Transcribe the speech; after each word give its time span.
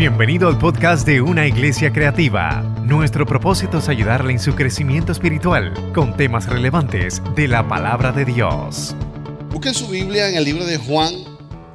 Bienvenido 0.00 0.48
al 0.48 0.56
podcast 0.56 1.06
de 1.06 1.20
Una 1.20 1.46
Iglesia 1.46 1.92
Creativa. 1.92 2.62
Nuestro 2.86 3.26
propósito 3.26 3.80
es 3.80 3.88
ayudarle 3.90 4.32
en 4.32 4.38
su 4.38 4.54
crecimiento 4.54 5.12
espiritual 5.12 5.92
con 5.92 6.16
temas 6.16 6.46
relevantes 6.46 7.20
de 7.36 7.46
la 7.46 7.68
palabra 7.68 8.10
de 8.10 8.24
Dios. 8.24 8.96
Busquen 9.50 9.74
su 9.74 9.88
Biblia 9.88 10.30
en 10.30 10.36
el 10.36 10.44
libro 10.44 10.64
de 10.64 10.78
Juan, 10.78 11.12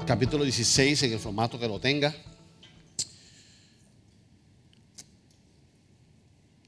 capítulo 0.08 0.44
16, 0.44 1.04
en 1.04 1.14
el 1.14 1.20
formato 1.20 1.60
que 1.60 1.68
lo 1.68 1.80
tenga. 1.80 2.16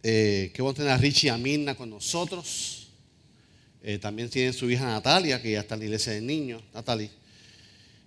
Eh, 0.03 0.51
qué 0.53 0.61
bueno 0.61 0.75
tener 0.75 0.91
a 0.91 0.97
Richie 0.97 1.25
y 1.25 1.29
a 1.31 1.37
Mirna 1.39 1.73
con 1.73 1.89
nosotros. 1.89 2.89
Eh, 3.81 3.97
también 3.97 4.29
tienen 4.29 4.53
su 4.53 4.69
hija 4.69 4.85
Natalia, 4.85 5.41
que 5.41 5.53
ya 5.53 5.61
está 5.61 5.73
en 5.73 5.79
la 5.79 5.85
iglesia 5.85 6.13
de 6.13 6.21
niños, 6.21 6.61
Natalie. 6.71 7.09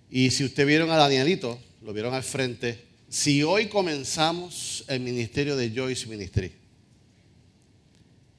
Y 0.09 0.31
si 0.31 0.45
usted 0.45 0.65
vieron 0.65 0.89
a 0.89 0.95
Danielito, 0.95 1.59
lo 1.81 1.91
vieron 1.91 2.13
al 2.13 2.23
frente, 2.23 2.90
si 3.11 3.43
hoy 3.43 3.67
comenzamos 3.67 4.85
el 4.87 5.01
ministerio 5.01 5.57
de 5.57 5.69
Joyce 5.69 6.07
Ministry, 6.07 6.53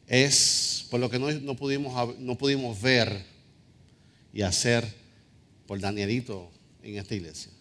es 0.07 0.87
por 0.89 0.99
lo 0.99 1.11
que 1.11 1.19
no, 1.19 1.55
pudimos, 1.57 2.19
no 2.19 2.39
pudimos 2.39 2.81
ver 2.81 3.23
y 4.33 4.41
hacer 4.41 4.91
por 5.67 5.79
Danielito 5.79 6.51
en 6.83 6.97
esta 6.97 7.15
iglesia. 7.15 7.53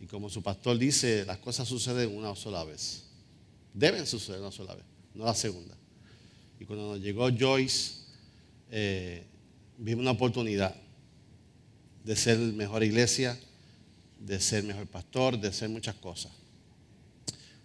Y 0.00 0.06
como 0.06 0.30
su 0.30 0.44
pastor 0.44 0.78
dice, 0.78 1.24
las 1.24 1.38
cosas 1.38 1.66
suceden 1.66 2.16
una 2.16 2.36
sola 2.36 2.62
vez. 2.62 3.06
Deben 3.74 4.06
suceder 4.06 4.40
una 4.40 4.52
sola 4.52 4.76
vez, 4.76 4.84
no 5.12 5.24
la 5.24 5.34
segunda. 5.34 5.74
Y 6.60 6.66
cuando 6.66 6.94
nos 6.94 7.00
llegó 7.00 7.28
Joyce, 7.36 7.94
eh, 8.70 9.24
vimos 9.76 10.02
una 10.02 10.12
oportunidad 10.12 10.72
de 12.04 12.14
ser 12.14 12.38
mejor 12.38 12.84
iglesia, 12.84 13.36
de 14.20 14.38
ser 14.38 14.62
mejor 14.64 14.86
pastor, 14.86 15.40
de 15.40 15.52
ser 15.52 15.68
muchas 15.68 15.94
cosas. 15.96 16.30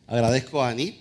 Agradezco 0.07 0.63
a 0.63 0.69
Anit, 0.69 0.95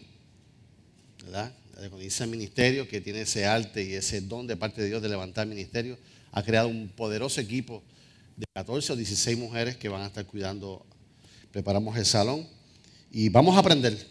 ¿verdad? 1.23 1.53
Ese 2.01 2.27
ministerio 2.27 2.89
que 2.89 3.01
tiene 3.01 3.23
ese 3.23 3.47
arte 3.47 3.83
y 3.83 3.95
ese 3.95 4.21
don 4.21 4.47
de 4.47 4.57
parte 4.57 4.83
de 4.83 4.89
Dios 4.89 5.03
de 5.03 5.09
levantar 5.09 5.47
ministerio. 5.47 5.97
Ha 6.33 6.43
creado 6.43 6.69
un 6.69 6.89
poderoso 6.89 7.41
equipo 7.41 7.83
de 8.37 8.47
14 8.55 8.93
o 8.93 8.97
16 8.97 9.39
mujeres 9.39 9.77
que 9.77 9.89
van 9.89 10.03
a 10.03 10.07
estar 10.07 10.27
cuidando. 10.27 10.85
Preparamos 11.53 11.97
el 11.97 12.05
salón 12.05 12.47
y 13.11 13.29
vamos 13.29 13.57
a 13.57 13.61
aprender. 13.61 14.07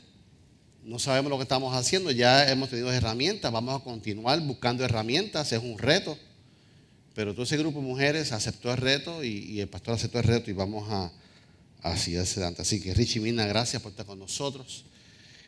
No 0.84 1.00
sabemos 1.00 1.30
lo 1.30 1.38
que 1.38 1.44
estamos 1.44 1.76
haciendo, 1.76 2.12
ya 2.12 2.50
hemos 2.50 2.70
tenido 2.70 2.92
herramientas, 2.92 3.52
vamos 3.52 3.80
a 3.80 3.84
continuar 3.84 4.39
buscando 4.42 4.84
herramientas, 4.84 5.52
es 5.52 5.62
un 5.62 5.78
reto. 5.78 6.17
Pero 7.16 7.34
todo 7.34 7.44
ese 7.44 7.58
grupo 7.58 7.80
de 7.80 7.86
mujeres 7.86 8.32
aceptó 8.32 8.72
el 8.72 8.78
reto 8.78 9.23
y, 9.23 9.28
y 9.28 9.62
el 9.62 9.67
pastor 9.67 9.95
aceptó 9.95 10.20
el 10.20 10.26
reto 10.26 10.50
y 10.50 10.54
vamos 10.54 10.89
a, 10.89 11.12
Así 11.84 12.16
es, 12.16 12.38
Así 12.38 12.80
que 12.80 12.94
Richie 12.94 13.20
Mina, 13.20 13.45
gracias 13.45 13.81
por 13.81 13.92
estar 13.92 14.06
con 14.06 14.17
nosotros. 14.17 14.86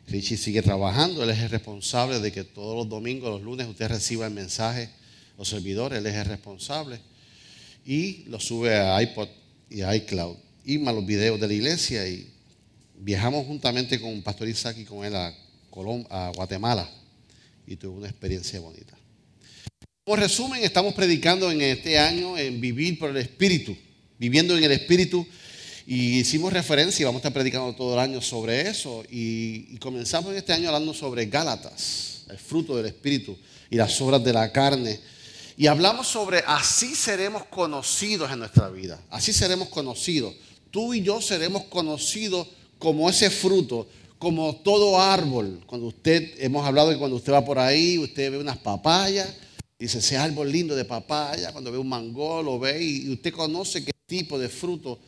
Richie 0.06 0.36
sigue 0.36 0.60
trabajando, 0.60 1.24
él 1.24 1.30
es 1.30 1.38
el 1.38 1.48
responsable 1.48 2.20
de 2.20 2.30
que 2.30 2.44
todos 2.44 2.76
los 2.76 2.88
domingos, 2.90 3.30
los 3.30 3.42
lunes, 3.42 3.66
usted 3.66 3.88
reciba 3.88 4.26
el 4.26 4.34
mensaje, 4.34 4.90
los 5.38 5.48
servidores, 5.48 5.98
él 5.98 6.06
es 6.06 6.14
el 6.14 6.26
responsable. 6.26 7.00
Y 7.86 8.24
lo 8.26 8.38
sube 8.38 8.76
a 8.76 9.02
iPod 9.02 9.28
y 9.70 9.80
a 9.80 9.96
iCloud. 9.96 10.36
Y 10.66 10.76
más 10.76 10.94
los 10.94 11.06
videos 11.06 11.40
de 11.40 11.48
la 11.48 11.54
iglesia. 11.54 12.06
Y 12.06 12.30
viajamos 12.98 13.46
juntamente 13.46 13.98
con 13.98 14.20
Pastor 14.22 14.48
Isaac 14.48 14.76
y 14.78 14.84
con 14.84 15.06
él 15.06 15.16
a, 15.16 15.34
a 16.10 16.32
Guatemala. 16.34 16.86
Y 17.66 17.76
tuve 17.76 17.96
una 17.96 18.08
experiencia 18.08 18.60
bonita. 18.60 18.94
Como 20.04 20.16
resumen, 20.16 20.62
estamos 20.62 20.92
predicando 20.92 21.50
en 21.50 21.62
este 21.62 21.98
año 21.98 22.36
en 22.36 22.60
vivir 22.60 22.98
por 22.98 23.08
el 23.08 23.16
Espíritu. 23.16 23.74
Viviendo 24.18 24.56
en 24.56 24.64
el 24.64 24.72
Espíritu 24.72 25.26
y 25.86 26.18
hicimos 26.18 26.52
referencia 26.52 27.02
y 27.02 27.04
vamos 27.04 27.20
a 27.20 27.28
estar 27.28 27.32
predicando 27.32 27.72
todo 27.72 27.94
el 27.94 28.00
año 28.00 28.20
sobre 28.20 28.68
eso. 28.68 29.04
Y, 29.08 29.78
comenzamos 29.78 30.32
en 30.32 30.38
este 30.38 30.52
año 30.52 30.68
hablando 30.68 30.92
sobre 30.92 31.26
Gálatas, 31.26 32.24
el 32.28 32.38
fruto 32.38 32.76
del 32.76 32.86
Espíritu 32.86 33.38
y 33.70 33.76
las 33.76 34.00
obras 34.00 34.24
de 34.24 34.32
la 34.32 34.50
carne. 34.50 34.98
Y 35.56 35.68
hablamos 35.68 36.08
sobre 36.08 36.42
así 36.44 36.96
seremos 36.96 37.44
conocidos 37.44 38.32
en 38.32 38.40
nuestra 38.40 38.68
vida. 38.68 39.00
Así 39.10 39.32
seremos 39.32 39.68
conocidos. 39.68 40.34
Tú 40.72 40.92
y 40.92 41.02
yo 41.02 41.22
seremos 41.22 41.62
conocidos 41.64 42.48
como 42.80 43.08
ese 43.08 43.30
fruto, 43.30 43.86
como 44.18 44.56
todo 44.56 45.00
árbol. 45.00 45.60
Cuando 45.66 45.86
usted, 45.86 46.34
hemos 46.38 46.66
hablado 46.66 46.90
de 46.90 46.98
cuando 46.98 47.16
usted 47.16 47.32
va 47.32 47.44
por 47.44 47.60
ahí, 47.60 47.96
usted 47.96 48.32
ve 48.32 48.38
unas 48.38 48.58
papayas, 48.58 49.28
dice 49.78 49.98
ese 49.98 50.16
árbol 50.16 50.50
lindo 50.50 50.74
de 50.74 50.84
papaya, 50.84 51.52
cuando 51.52 51.70
ve 51.70 51.78
un 51.78 51.88
mango, 51.88 52.42
lo 52.42 52.58
ve 52.58 52.82
y 52.82 53.12
usted 53.12 53.32
conoce 53.32 53.84
qué 53.84 53.92
tipo 54.04 54.36
de 54.36 54.48
fruto 54.48 54.98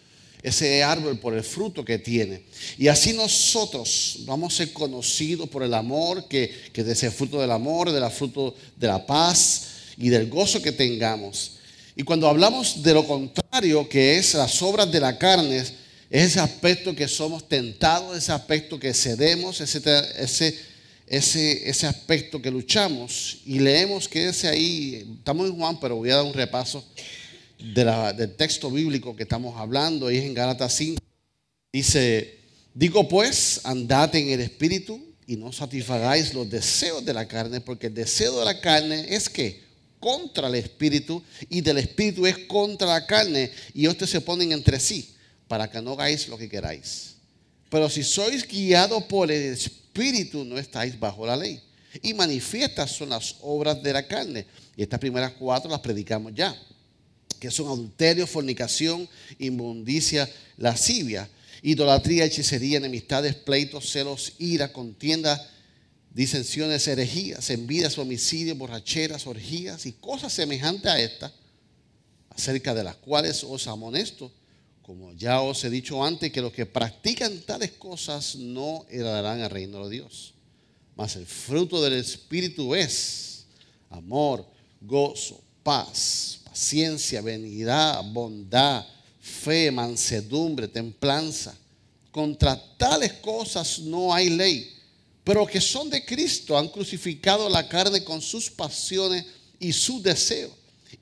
ese 0.43 0.83
árbol 0.83 1.19
por 1.19 1.35
el 1.35 1.43
fruto 1.43 1.85
que 1.85 1.99
tiene. 1.99 2.43
Y 2.77 2.89
así 2.89 3.13
nosotros 3.13 4.21
vamos 4.21 4.55
a 4.55 4.57
ser 4.59 4.73
conocidos 4.73 5.49
por 5.49 5.63
el 5.63 5.75
amor, 5.75 6.29
que, 6.29 6.53
que 6.73 6.85
de 6.85 6.93
ese 6.93 7.11
fruto 7.11 7.41
del 7.41 7.51
amor, 7.51 7.91
de 7.91 8.11
fruto 8.11 8.55
de 8.77 8.87
la 8.87 9.05
paz 9.05 9.69
y 9.97 10.09
del 10.09 10.29
gozo 10.29 10.63
que 10.63 10.73
tengamos. 10.73 11.53
Y 11.97 12.05
cuando 12.05 12.29
hablamos 12.29 12.83
de 12.83 12.95
lo 12.95 13.07
contrario, 13.07 13.89
que 13.89 14.19
es 14.19 14.35
las 14.35 14.63
obras 14.63 14.91
de 14.91 15.01
la 15.01 15.19
carne, 15.19 15.59
es 15.59 15.75
ese 16.11 16.41
aspecto 16.41 16.95
que 16.95 17.09
somos 17.09 17.49
tentados, 17.49 18.17
ese 18.17 18.33
aspecto 18.33 18.79
que 18.79 18.95
cedemos, 18.95 19.61
ese, 19.61 19.83
ese, 20.17 20.59
ese, 21.07 21.69
ese 21.69 21.87
aspecto 21.87 22.41
que 22.41 22.51
luchamos. 22.51 23.39
Y 23.45 23.59
leemos 23.59 24.09
que 24.09 24.29
ese 24.29 24.49
ahí, 24.49 25.17
estamos 25.19 25.49
en 25.49 25.57
Juan, 25.57 25.81
pero 25.81 25.97
voy 25.97 26.11
a 26.11 26.17
dar 26.17 26.25
un 26.25 26.33
repaso 26.33 26.85
del 27.59 28.35
texto 28.37 28.71
bíblico 28.71 29.17
que 29.17 29.25
estamos 29.25 29.57
hablando, 29.59 30.09
es 30.09 30.25
en 30.25 30.35
Gálatas 30.35 30.75
5. 30.75 31.03
Dice, 31.73 32.39
digo 32.73 33.09
pues, 33.09 33.61
andad 33.65 34.15
en 34.15 34.31
el 34.31 34.41
espíritu 34.41 35.01
y 35.27 35.37
no 35.37 35.53
satisfagáis 35.53 36.33
los 36.33 36.49
deseos 36.49 37.05
de 37.05 37.13
la 37.13 37.27
carne, 37.27 37.61
porque 37.61 37.89
el 37.89 37.95
deseo 37.95 38.39
de 38.39 38.45
la 38.45 38.61
carne 38.61 39.07
es 39.09 39.29
que 39.29 39.67
contra 39.99 40.47
el 40.47 40.55
espíritu 40.55 41.23
y 41.51 41.61
del 41.61 41.79
espíritu 41.79 42.25
es 42.27 42.39
contra 42.47 42.87
la 42.87 43.07
carne 43.07 43.51
y 43.75 43.89
ustedes 43.89 44.11
se 44.11 44.21
ponen 44.21 44.53
entre 44.53 44.79
sí 44.79 45.15
para 45.49 45.69
que 45.69 45.83
no 45.83 45.93
hagáis 45.93 46.29
lo 46.29 46.39
que 46.39 46.49
queráis. 46.49 47.17
Pero 47.69 47.91
si 47.91 48.05
sois 48.05 48.47
guiados 48.47 49.03
por 49.05 49.31
el 49.31 49.53
espíritu 49.53 50.45
no 50.45 50.57
estáis 50.57 50.99
bajo 50.99 51.27
la 51.27 51.37
ley. 51.37 51.61
Y 52.03 52.15
manifiestas 52.15 52.93
son 52.93 53.09
las 53.09 53.37
obras 53.41 53.83
de 53.83 53.93
la 53.93 54.07
carne. 54.07 54.47
Y 54.77 54.83
estas 54.83 55.01
primeras 55.01 55.33
cuatro 55.33 55.71
las 55.71 55.81
predicamos 55.81 56.33
ya 56.35 56.57
que 57.39 57.51
son 57.51 57.67
adulterio, 57.67 58.27
fornicación, 58.27 59.09
inmundicia, 59.39 60.29
lascivia, 60.57 61.29
idolatría, 61.63 62.25
hechicería, 62.25 62.79
enemistades, 62.79 63.35
pleitos, 63.35 63.91
celos, 63.91 64.35
ira, 64.39 64.73
contienda, 64.73 65.49
disensiones, 66.13 66.87
herejías, 66.87 67.51
envidias, 67.51 67.99
homicidios, 67.99 68.59
borracheras, 68.59 69.27
orgías 69.27 69.87
y 69.87 69.93
cosas 69.93 70.33
semejantes 70.33 70.91
a 70.91 71.01
estas, 71.01 71.33
acerca 72.31 72.75
de 72.75 72.85
las 72.85 72.97
cuales 72.97 73.45
os 73.45 73.67
amonesto, 73.67 74.33
como 74.83 75.13
ya 75.13 75.41
os 75.41 75.63
he 75.65 75.71
dicho 75.71 76.03
antes, 76.03 76.33
que 76.33 76.41
los 76.41 76.53
que 76.53 76.67
practican 76.67 77.41
tales 77.43 77.73
cosas 77.73 78.37
no 78.37 78.87
heredarán 78.89 79.41
el 79.41 79.51
reino 79.51 79.87
de 79.87 79.97
Dios. 79.97 80.35
Mas 80.97 81.15
el 81.17 81.27
fruto 81.27 81.83
del 81.83 81.95
Espíritu 81.95 82.75
es 82.75 83.45
amor, 83.91 84.47
gozo, 84.81 85.43
paz, 85.63 86.38
ciencia, 86.59 87.21
benignidad, 87.21 88.03
bondad, 88.13 88.85
fe, 89.21 89.71
mansedumbre, 89.71 90.67
templanza. 90.69 91.57
Contra 92.11 92.61
tales 92.77 93.13
cosas 93.15 93.79
no 93.79 94.13
hay 94.13 94.31
ley. 94.31 94.75
Pero 95.23 95.47
que 95.47 95.61
son 95.61 95.89
de 95.89 96.05
Cristo 96.05 96.59
han 96.59 96.69
crucificado 96.69 97.49
la 97.49 97.69
carne 97.69 98.03
con 98.03 98.21
sus 98.21 98.51
pasiones 98.51 99.25
y 99.61 99.73
sus 99.73 100.03
deseos. 100.03 100.53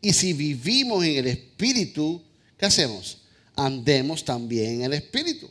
Y 0.00 0.12
si 0.12 0.32
vivimos 0.32 1.04
en 1.04 1.16
el 1.16 1.26
Espíritu, 1.28 2.20
¿qué 2.58 2.66
hacemos? 2.66 3.18
Andemos 3.54 4.24
también 4.24 4.80
en 4.80 4.82
el 4.82 4.92
Espíritu. 4.94 5.48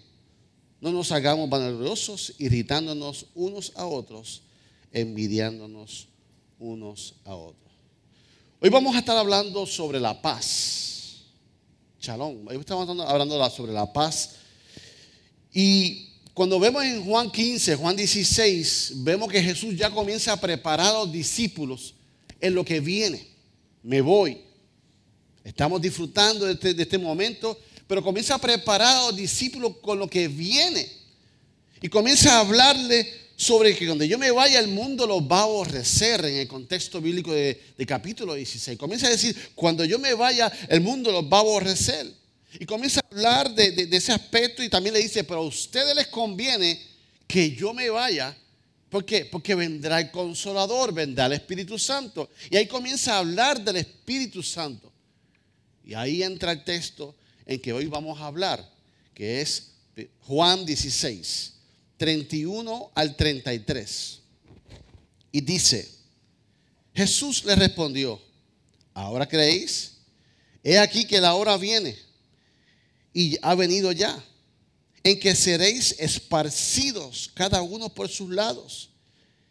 No 0.82 0.92
nos 0.92 1.12
hagamos 1.12 1.50
vanagloriosos, 1.50 2.34
irritándonos 2.38 3.26
unos 3.34 3.72
a 3.76 3.86
otros, 3.86 4.44
envidiándonos 4.92 6.08
unos 6.60 7.16
a 7.24 7.34
otros. 7.34 7.65
Hoy 8.66 8.72
vamos 8.72 8.96
a 8.96 8.98
estar 8.98 9.16
hablando 9.16 9.68
sobre 9.68 10.00
la 10.00 10.20
paz. 10.20 11.18
Chalón. 12.00 12.48
Hoy 12.48 12.58
estamos 12.58 12.90
hablando 13.08 13.50
sobre 13.52 13.72
la 13.72 13.94
paz. 13.94 14.38
Y 15.54 16.10
cuando 16.34 16.60
vemos 16.60 16.84
en 16.84 17.06
Juan 17.06 17.30
15, 17.30 17.76
Juan 17.76 17.96
16, 17.96 18.94
vemos 19.04 19.32
que 19.32 19.44
Jesús 19.44 19.78
ya 19.78 19.92
comienza 19.92 20.34
a 20.34 20.42
preparar 20.42 20.88
a 20.88 20.98
los 20.98 21.12
discípulos 21.12 21.94
en 22.42 22.56
lo 22.56 22.66
que 22.66 22.80
viene. 22.80 23.28
Me 23.84 24.02
voy. 24.02 24.42
Estamos 25.44 25.80
disfrutando 25.80 26.48
de 26.48 26.54
este, 26.54 26.74
de 26.74 26.82
este 26.82 26.98
momento, 26.98 27.60
pero 27.86 28.04
comienza 28.04 28.34
a 28.34 28.40
preparar 28.40 28.98
a 28.98 29.04
los 29.04 29.16
discípulos 29.16 29.74
con 29.80 30.00
lo 30.00 30.10
que 30.10 30.28
viene. 30.28 30.92
Y 31.84 31.88
comienza 31.88 32.38
a 32.38 32.40
hablarle 32.40 33.25
sobre 33.36 33.76
que 33.76 33.86
cuando 33.86 34.06
yo 34.06 34.18
me 34.18 34.32
vaya 34.32 34.60
el 34.60 34.70
mundo 34.70 35.06
los 35.06 35.22
va 35.22 35.40
a 35.40 35.44
aborrecer 35.44 36.24
en 36.26 36.38
el 36.38 36.48
contexto 36.48 37.02
bíblico 37.02 37.34
de, 37.34 37.60
capítulo 37.86 38.34
16. 38.34 38.78
Comienza 38.78 39.08
a 39.08 39.12
decir, 39.12 39.36
cuando 39.56 39.84
yo 39.84 40.00
me 40.00 40.14
vaya 40.14 40.52
el 40.70 40.82
mundo 40.82 41.12
los 41.12 41.26
va 41.26 41.38
a 41.38 41.42
aborrecer. 41.42 42.12
Y 42.58 42.66
comienza 42.66 43.02
a 43.02 43.14
hablar 43.14 43.54
de, 43.54 43.90
ese 43.92 44.14
aspecto 44.14 44.64
y 44.64 44.70
también 44.70 44.94
le 44.94 45.02
dice, 45.02 45.24
pero 45.26 45.42
a 45.42 45.46
ustedes 45.46 45.94
les 45.96 46.08
conviene 46.08 46.82
que 47.28 47.52
yo 47.52 47.74
me 47.74 47.90
vaya. 47.90 48.36
¿Por 48.90 49.04
qué? 49.04 49.26
Porque 49.26 49.56
vendrá 49.56 50.00
el 50.00 50.12
consolador, 50.12 50.94
vendrá 50.94 51.26
el 51.26 51.34
Espíritu 51.34 51.78
Santo. 51.78 52.30
Y 52.50 52.56
ahí 52.56 52.68
comienza 52.68 53.16
a 53.16 53.20
hablar 53.20 53.62
del 53.62 53.76
Espíritu 53.78 54.42
Santo. 54.42 54.92
Y 55.84 55.94
ahí 55.94 56.24
entra 56.24 56.54
el 56.54 56.64
texto 56.64 57.14
en 57.46 57.60
que 57.60 57.74
hoy 57.74 57.88
vamos 57.88 58.20
a 58.22 58.28
hablar, 58.28 58.68
que 59.14 59.42
es 59.42 59.72
Juan 60.22 60.66
16, 60.66 61.55
31 61.98 62.92
al 62.94 63.16
33. 63.16 64.20
Y 65.32 65.42
dice, 65.42 65.90
Jesús 66.94 67.44
le 67.44 67.56
respondió, 67.56 68.22
¿ahora 68.94 69.28
creéis? 69.28 69.98
He 70.64 70.80
aquí 70.80 71.06
que 71.06 71.20
la 71.20 71.36
hora 71.36 71.58
viene 71.58 71.98
y 73.14 73.38
ha 73.42 73.56
venido 73.56 73.92
ya, 73.92 74.24
en 75.04 75.20
que 75.20 75.36
seréis 75.36 75.96
esparcidos 76.00 77.32
cada 77.34 77.62
uno 77.62 77.94
por 77.94 78.10
sus 78.10 78.30
lados 78.30 78.90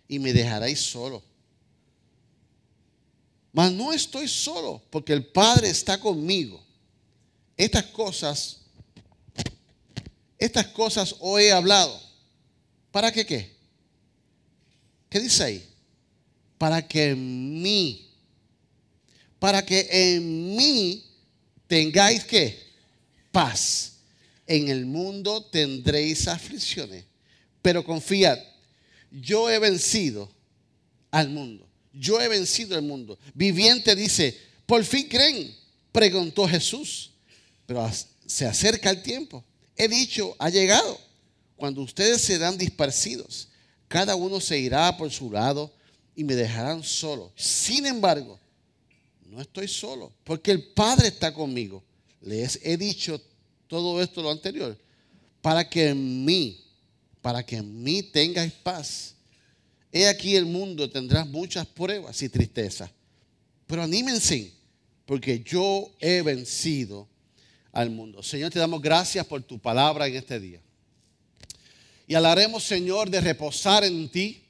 y 0.08 0.18
me 0.18 0.32
dejaréis 0.32 0.80
solo. 0.80 1.22
Mas 3.52 3.70
no 3.70 3.92
estoy 3.92 4.26
solo, 4.26 4.82
porque 4.90 5.12
el 5.12 5.24
Padre 5.24 5.70
está 5.70 6.00
conmigo. 6.00 6.60
Estas 7.56 7.84
cosas, 7.84 8.62
estas 10.38 10.66
cosas 10.68 11.14
hoy 11.20 11.44
he 11.44 11.52
hablado. 11.52 12.00
¿Para 12.94 13.10
qué 13.10 13.26
qué? 13.26 13.50
¿Qué 15.10 15.18
dice 15.18 15.42
ahí? 15.42 15.68
Para 16.56 16.86
que 16.86 17.10
en 17.10 17.60
mí, 17.60 18.08
para 19.40 19.66
que 19.66 19.88
en 19.90 20.54
mí 20.54 21.04
tengáis 21.66 22.22
que 22.22 22.56
paz. 23.32 23.94
En 24.46 24.68
el 24.68 24.86
mundo 24.86 25.44
tendréis 25.46 26.28
aflicciones, 26.28 27.04
pero 27.60 27.84
confiad, 27.84 28.38
yo 29.10 29.50
he 29.50 29.58
vencido 29.58 30.30
al 31.10 31.30
mundo. 31.30 31.66
Yo 31.92 32.20
he 32.20 32.28
vencido 32.28 32.76
al 32.76 32.82
mundo. 32.82 33.18
Viviente 33.34 33.96
dice, 33.96 34.38
por 34.66 34.84
fin 34.84 35.08
creen, 35.08 35.52
preguntó 35.90 36.46
Jesús. 36.46 37.10
Pero 37.66 37.90
se 38.24 38.46
acerca 38.46 38.88
el 38.90 39.02
tiempo. 39.02 39.44
He 39.74 39.88
dicho, 39.88 40.36
ha 40.38 40.48
llegado. 40.48 41.00
Cuando 41.56 41.82
ustedes 41.82 42.22
serán 42.22 42.58
dispersidos, 42.58 43.48
cada 43.88 44.16
uno 44.16 44.40
se 44.40 44.58
irá 44.58 44.96
por 44.96 45.10
su 45.10 45.30
lado 45.30 45.72
y 46.16 46.24
me 46.24 46.34
dejarán 46.34 46.82
solo. 46.82 47.32
Sin 47.36 47.86
embargo, 47.86 48.38
no 49.26 49.40
estoy 49.40 49.68
solo, 49.68 50.12
porque 50.24 50.50
el 50.50 50.62
Padre 50.62 51.08
está 51.08 51.32
conmigo. 51.32 51.82
Les 52.20 52.58
he 52.62 52.76
dicho 52.76 53.20
todo 53.66 54.00
esto 54.00 54.22
lo 54.22 54.30
anterior, 54.30 54.78
para 55.42 55.68
que 55.68 55.88
en 55.88 56.24
mí, 56.24 56.64
para 57.20 57.44
que 57.44 57.56
en 57.56 57.82
mí 57.82 58.02
tengáis 58.02 58.52
paz. 58.52 59.14
He 59.92 60.08
aquí 60.08 60.34
el 60.36 60.46
mundo 60.46 60.90
tendrá 60.90 61.24
muchas 61.24 61.66
pruebas 61.66 62.20
y 62.22 62.28
tristezas, 62.28 62.90
pero 63.66 63.82
anímense, 63.82 64.52
porque 65.06 65.40
yo 65.40 65.92
he 66.00 66.22
vencido 66.22 67.08
al 67.72 67.90
mundo. 67.90 68.22
Señor, 68.22 68.50
te 68.50 68.58
damos 68.58 68.80
gracias 68.80 69.26
por 69.26 69.42
tu 69.42 69.58
palabra 69.58 70.06
en 70.06 70.16
este 70.16 70.38
día. 70.40 70.60
Y 72.06 72.14
hablaremos, 72.14 72.64
Señor, 72.64 73.08
de 73.10 73.20
reposar 73.20 73.84
en 73.84 74.08
ti. 74.08 74.42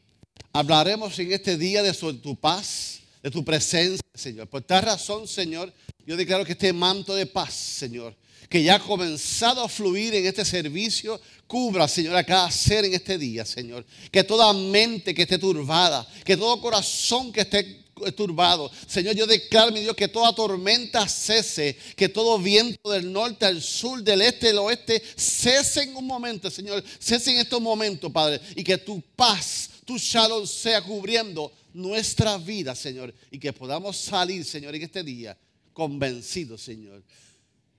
Hablaremos 0.53 1.19
en 1.19 1.33
este 1.33 1.57
día 1.57 1.83
de 1.83 1.93
tu 1.93 2.37
paz, 2.37 3.01
de 3.23 3.31
tu 3.31 3.45
presencia, 3.45 4.05
Señor. 4.15 4.49
Por 4.49 4.63
tal 4.63 4.83
razón, 4.83 5.29
Señor, 5.29 5.73
yo 6.07 6.17
declaro 6.17 6.45
que 6.45 6.53
este 6.53 6.73
manto 6.73 7.15
de 7.15 7.27
paz, 7.27 7.55
Señor, 7.55 8.15
que 8.49 8.63
ya 8.63 8.77
ha 8.77 8.79
comenzado 8.79 9.63
a 9.63 9.69
fluir 9.69 10.15
en 10.15 10.27
este 10.27 10.45
servicio, 10.45 11.21
cubra, 11.47 11.89
Señor, 11.89 12.17
a 12.17 12.25
cada 12.25 12.51
ser 12.51 12.85
en 12.85 12.95
este 12.95 13.19
día, 13.19 13.45
Señor. 13.45 13.87
Que 14.11 14.25
toda 14.25 14.53
mente 14.53 15.15
que 15.15 15.23
esté 15.23 15.39
turbada, 15.39 16.07
que 16.25 16.37
todo 16.37 16.61
corazón 16.61 17.33
que 17.33 17.43
esté 17.43 17.84
turbado. 18.17 18.71
Señor, 18.87 19.15
yo 19.15 19.27
declaro, 19.27 19.73
mi 19.73 19.81
Dios, 19.81 19.97
que 19.97 20.09
toda 20.09 20.35
tormenta 20.35 21.09
cese, 21.09 21.77
que 21.97 22.09
todo 22.09 22.39
viento 22.39 22.91
del 22.91 23.13
norte 23.13 23.47
al 23.47 23.63
sur, 23.63 24.03
del 24.03 24.23
este 24.23 24.51
al 24.51 24.59
oeste, 24.59 25.03
cese 25.17 25.83
en 25.85 25.97
un 25.97 26.07
momento, 26.07 26.51
Señor, 26.51 26.83
cese 26.99 27.33
en 27.33 27.39
estos 27.39 27.61
momentos, 27.61 28.11
Padre, 28.11 28.41
y 28.57 28.65
que 28.65 28.79
tu 28.79 29.01
paz, 29.15 29.71
tu 29.85 29.97
shalom 29.97 30.47
sea 30.47 30.83
cubriendo 30.83 31.53
nuestra 31.73 32.39
vida, 32.39 32.75
Señor, 32.75 33.15
y 33.31 33.39
que 33.39 33.53
podamos 33.53 33.97
salir, 33.97 34.45
Señor, 34.45 34.75
en 34.75 34.83
este 34.83 35.03
día 35.03 35.37
convencidos, 35.73 36.63
Señor, 36.63 37.03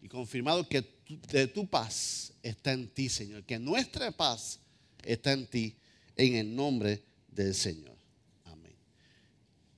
y 0.01 0.07
confirmado 0.07 0.67
que 0.67 0.83
de 1.31 1.47
tu 1.47 1.67
paz 1.67 2.33
está 2.43 2.73
en 2.73 2.89
ti, 2.89 3.09
Señor, 3.09 3.43
que 3.43 3.57
nuestra 3.57 4.11
paz 4.11 4.59
está 5.03 5.31
en 5.31 5.47
ti, 5.47 5.75
en 6.15 6.35
el 6.35 6.55
nombre 6.55 7.03
del 7.27 7.55
Señor. 7.55 7.94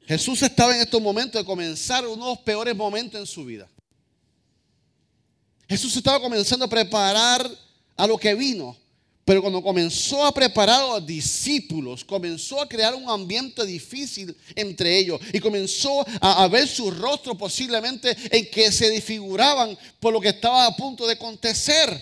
Jesús 0.08 0.42
estaba 0.42 0.74
en 0.74 0.82
estos 0.82 1.02
momentos 1.02 1.42
de 1.42 1.46
comenzar 1.46 2.08
uno 2.08 2.24
de 2.24 2.30
los 2.32 2.40
peores 2.40 2.74
momentos 2.74 3.20
en 3.20 3.28
su 3.28 3.44
vida. 3.44 3.68
Jesús 5.68 5.98
estaba 5.98 6.22
comenzando 6.22 6.64
a 6.64 6.70
preparar 6.70 7.46
a 7.98 8.08
lo 8.08 8.18
que 8.18 8.34
vino, 8.34 8.78
pero 9.26 9.42
cuando 9.42 9.62
comenzó 9.62 10.26
a 10.26 10.34
preparar 10.34 10.82
a 10.82 10.88
los 10.88 11.06
discípulos, 11.06 12.06
comenzó 12.06 12.62
a 12.62 12.70
crear 12.70 12.96
un 12.96 13.10
ambiente 13.10 13.66
difícil 13.66 14.34
entre 14.56 14.98
ellos 14.98 15.20
y 15.34 15.42
comenzó 15.42 16.06
a, 16.22 16.48
ver 16.48 16.70
su 16.70 16.90
rostro 16.90 17.38
posiblemente 17.38 18.16
en 18.32 18.50
que 18.50 18.72
se 18.72 18.90
desfiguraban 18.90 19.78
por 20.00 20.14
lo 20.14 20.22
que 20.22 20.30
estaba 20.30 20.68
a 20.68 20.76
punto 20.78 21.06
de 21.06 21.16
acontecer. 21.16 22.02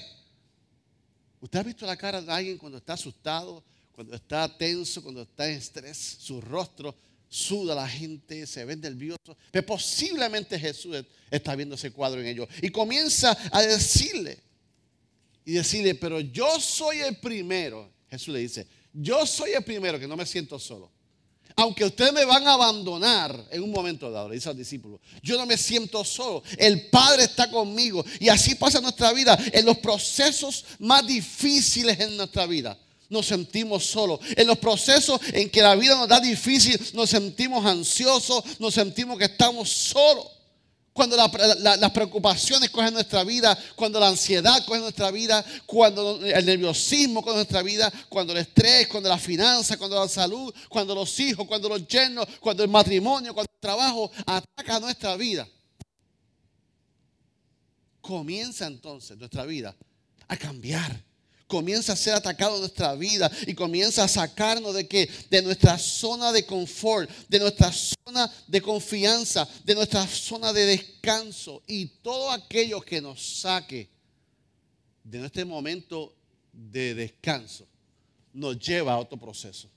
¿Usted 1.41 1.57
ha 1.57 1.63
visto 1.63 1.87
la 1.87 1.97
cara 1.97 2.21
de 2.21 2.31
alguien 2.31 2.59
cuando 2.59 2.77
está 2.77 2.93
asustado, 2.93 3.63
cuando 3.91 4.15
está 4.15 4.47
tenso, 4.55 5.01
cuando 5.01 5.23
está 5.23 5.49
en 5.49 5.57
estrés? 5.57 6.17
Su 6.19 6.39
rostro 6.39 6.93
suda 7.35 7.75
la 7.75 7.87
gente, 7.87 8.47
se 8.47 8.63
ve 8.63 8.77
nervioso. 8.77 9.37
Pero 9.51 9.65
posiblemente 9.65 10.57
Jesús 10.57 10.95
está 11.29 11.55
viendo 11.55 11.75
ese 11.75 11.91
cuadro 11.91 12.21
en 12.21 12.27
ellos. 12.27 12.47
Y 12.61 12.69
comienza 12.69 13.37
a 13.51 13.61
decirle, 13.61 14.39
y 15.43 15.53
decirle, 15.53 15.95
pero 15.95 16.21
yo 16.21 16.59
soy 16.59 16.99
el 16.99 17.17
primero. 17.17 17.91
Jesús 18.09 18.29
le 18.29 18.39
dice, 18.39 18.67
yo 18.93 19.25
soy 19.25 19.51
el 19.51 19.63
primero 19.63 19.99
que 19.99 20.07
no 20.07 20.15
me 20.15 20.25
siento 20.25 20.57
solo. 20.57 20.89
Aunque 21.57 21.85
ustedes 21.85 22.13
me 22.13 22.25
van 22.25 22.47
a 22.47 22.53
abandonar 22.53 23.47
en 23.51 23.63
un 23.63 23.71
momento 23.71 24.09
dado, 24.11 24.29
le 24.29 24.35
dice 24.35 24.49
al 24.49 24.57
discípulo, 24.57 24.99
yo 25.21 25.37
no 25.37 25.45
me 25.45 25.57
siento 25.57 26.03
solo. 26.03 26.41
El 26.57 26.89
Padre 26.89 27.23
está 27.23 27.49
conmigo. 27.49 28.03
Y 28.19 28.29
así 28.29 28.55
pasa 28.55 28.79
nuestra 28.79 29.11
vida, 29.11 29.37
en 29.51 29.65
los 29.65 29.77
procesos 29.79 30.65
más 30.79 31.05
difíciles 31.05 31.99
en 31.99 32.15
nuestra 32.15 32.45
vida 32.45 32.79
nos 33.15 33.25
sentimos 33.25 33.85
solos. 33.85 34.19
En 34.35 34.45
los 34.45 34.57
procesos 34.57 35.19
en 35.33 35.49
que 35.49 35.61
la 35.61 35.75
vida 35.75 35.95
nos 35.95 36.07
da 36.07 36.19
difícil, 36.19 36.79
nos 36.93 37.09
sentimos 37.09 37.65
ansiosos, 37.65 38.59
nos 38.59 38.73
sentimos 38.73 39.17
que 39.17 39.25
estamos 39.25 39.69
solos. 39.69 40.27
Cuando 40.93 41.17
las 41.17 41.91
preocupaciones 41.91 42.69
cogen 42.69 42.93
nuestra 42.93 43.23
vida, 43.25 43.57
cuando 43.75 43.99
la 43.99 44.07
ansiedad 44.07 44.65
coge 44.65 44.79
nuestra 44.79 45.11
vida, 45.11 45.43
cuando 45.65 46.25
el 46.25 46.45
nerviosismo 46.45 47.21
coge 47.21 47.35
nuestra 47.35 47.61
vida, 47.61 47.91
cuando 48.07 48.31
el 48.31 48.39
estrés, 48.39 48.87
cuando 48.87 49.09
la 49.09 49.17
finanza, 49.17 49.77
cuando 49.77 49.99
la 49.99 50.07
salud, 50.07 50.53
cuando 50.69 50.95
los 50.95 51.19
hijos, 51.19 51.45
cuando 51.47 51.67
los 51.67 51.85
yernos, 51.87 52.25
cuando 52.39 52.63
el 52.63 52.69
matrimonio, 52.69 53.33
cuando 53.33 53.51
el 53.53 53.59
trabajo 53.59 54.09
ataca 54.25 54.79
nuestra 54.79 55.17
vida. 55.17 55.47
Comienza 57.99 58.65
entonces 58.65 59.17
nuestra 59.17 59.45
vida 59.45 59.75
a 60.27 60.37
cambiar 60.37 61.04
comienza 61.47 61.93
a 61.93 61.95
ser 61.95 62.13
atacado 62.13 62.59
nuestra 62.59 62.95
vida 62.95 63.31
y 63.45 63.53
comienza 63.53 64.03
a 64.03 64.07
sacarnos 64.07 64.73
de 64.73 64.87
que 64.87 65.09
de 65.29 65.41
nuestra 65.41 65.77
zona 65.77 66.31
de 66.31 66.45
confort, 66.45 67.09
de 67.27 67.39
nuestra 67.39 67.71
zona 67.71 68.31
de 68.47 68.61
confianza, 68.61 69.47
de 69.63 69.75
nuestra 69.75 70.07
zona 70.07 70.51
de 70.53 70.65
descanso 70.65 71.61
y 71.67 71.87
todo 72.01 72.31
aquello 72.31 72.81
que 72.81 73.01
nos 73.01 73.39
saque 73.39 73.89
de 75.03 75.25
este 75.25 75.45
momento 75.45 76.15
de 76.51 76.95
descanso 76.95 77.67
nos 78.33 78.59
lleva 78.59 78.93
a 78.93 78.99
otro 78.99 79.17
proceso. 79.17 79.69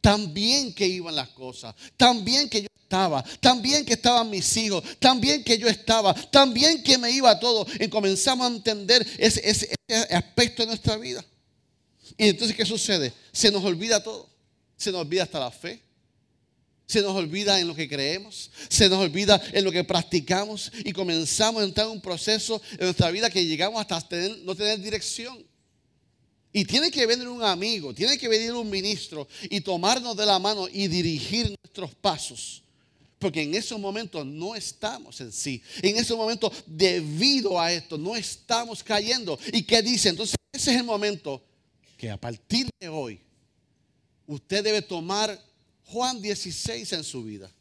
Tan 0.00 0.32
bien 0.32 0.72
que 0.72 0.86
iban 0.86 1.14
las 1.14 1.28
cosas, 1.28 1.74
tan 1.96 2.24
bien 2.24 2.48
que 2.48 2.62
yo 2.62 2.68
estaba, 2.82 3.22
tan 3.40 3.60
bien 3.60 3.84
que 3.84 3.92
estaban 3.92 4.30
mis 4.30 4.56
hijos, 4.56 4.82
tan 4.98 5.20
bien 5.20 5.44
que 5.44 5.58
yo 5.58 5.68
estaba, 5.68 6.14
tan 6.14 6.54
bien 6.54 6.82
que 6.82 6.96
me 6.98 7.10
iba 7.10 7.38
todo. 7.38 7.66
Y 7.78 7.88
comenzamos 7.88 8.50
a 8.50 8.54
entender 8.54 9.06
ese, 9.18 9.48
ese 9.48 9.68
aspecto 10.10 10.62
de 10.62 10.68
nuestra 10.68 10.96
vida. 10.96 11.24
Y 12.16 12.28
entonces, 12.28 12.56
¿qué 12.56 12.64
sucede? 12.64 13.12
Se 13.32 13.50
nos 13.50 13.64
olvida 13.64 14.02
todo. 14.02 14.28
Se 14.76 14.90
nos 14.90 15.02
olvida 15.02 15.22
hasta 15.24 15.38
la 15.38 15.50
fe. 15.50 15.82
Se 16.90 17.02
nos 17.02 17.14
olvida 17.14 17.60
en 17.60 17.68
lo 17.68 17.74
que 17.76 17.88
creemos, 17.88 18.50
se 18.68 18.88
nos 18.88 18.98
olvida 18.98 19.40
en 19.52 19.62
lo 19.62 19.70
que 19.70 19.84
practicamos 19.84 20.72
y 20.84 20.92
comenzamos 20.92 21.62
a 21.62 21.64
entrar 21.64 21.86
en 21.86 21.92
un 21.92 22.00
proceso 22.00 22.60
en 22.72 22.86
nuestra 22.86 23.12
vida 23.12 23.30
que 23.30 23.46
llegamos 23.46 23.80
hasta 23.88 24.16
no 24.42 24.56
tener 24.56 24.80
dirección. 24.80 25.38
Y 26.52 26.64
tiene 26.64 26.90
que 26.90 27.06
venir 27.06 27.28
un 27.28 27.42
amigo, 27.42 27.94
tiene 27.94 28.18
que 28.18 28.28
venir 28.28 28.52
un 28.52 28.68
ministro 28.68 29.28
y 29.44 29.60
tomarnos 29.60 30.16
de 30.16 30.26
la 30.26 30.38
mano 30.38 30.68
y 30.68 30.88
dirigir 30.88 31.54
nuestros 31.62 31.94
pasos. 31.94 32.62
Porque 33.20 33.42
en 33.42 33.54
esos 33.54 33.78
momentos 33.78 34.24
no 34.26 34.56
estamos 34.56 35.20
en 35.20 35.30
sí. 35.30 35.62
En 35.82 35.96
esos 35.96 36.16
momentos, 36.16 36.52
debido 36.66 37.60
a 37.60 37.70
esto, 37.70 37.98
no 37.98 38.16
estamos 38.16 38.82
cayendo. 38.82 39.38
¿Y 39.52 39.62
qué 39.62 39.82
dice? 39.82 40.08
Entonces, 40.08 40.36
ese 40.52 40.72
es 40.72 40.78
el 40.78 40.84
momento 40.84 41.42
que 41.96 42.10
a 42.10 42.16
partir 42.16 42.68
de 42.80 42.88
hoy, 42.88 43.20
usted 44.26 44.64
debe 44.64 44.80
tomar 44.80 45.38
Juan 45.84 46.20
16 46.20 46.94
en 46.94 47.04
su 47.04 47.22
vida. 47.22 47.52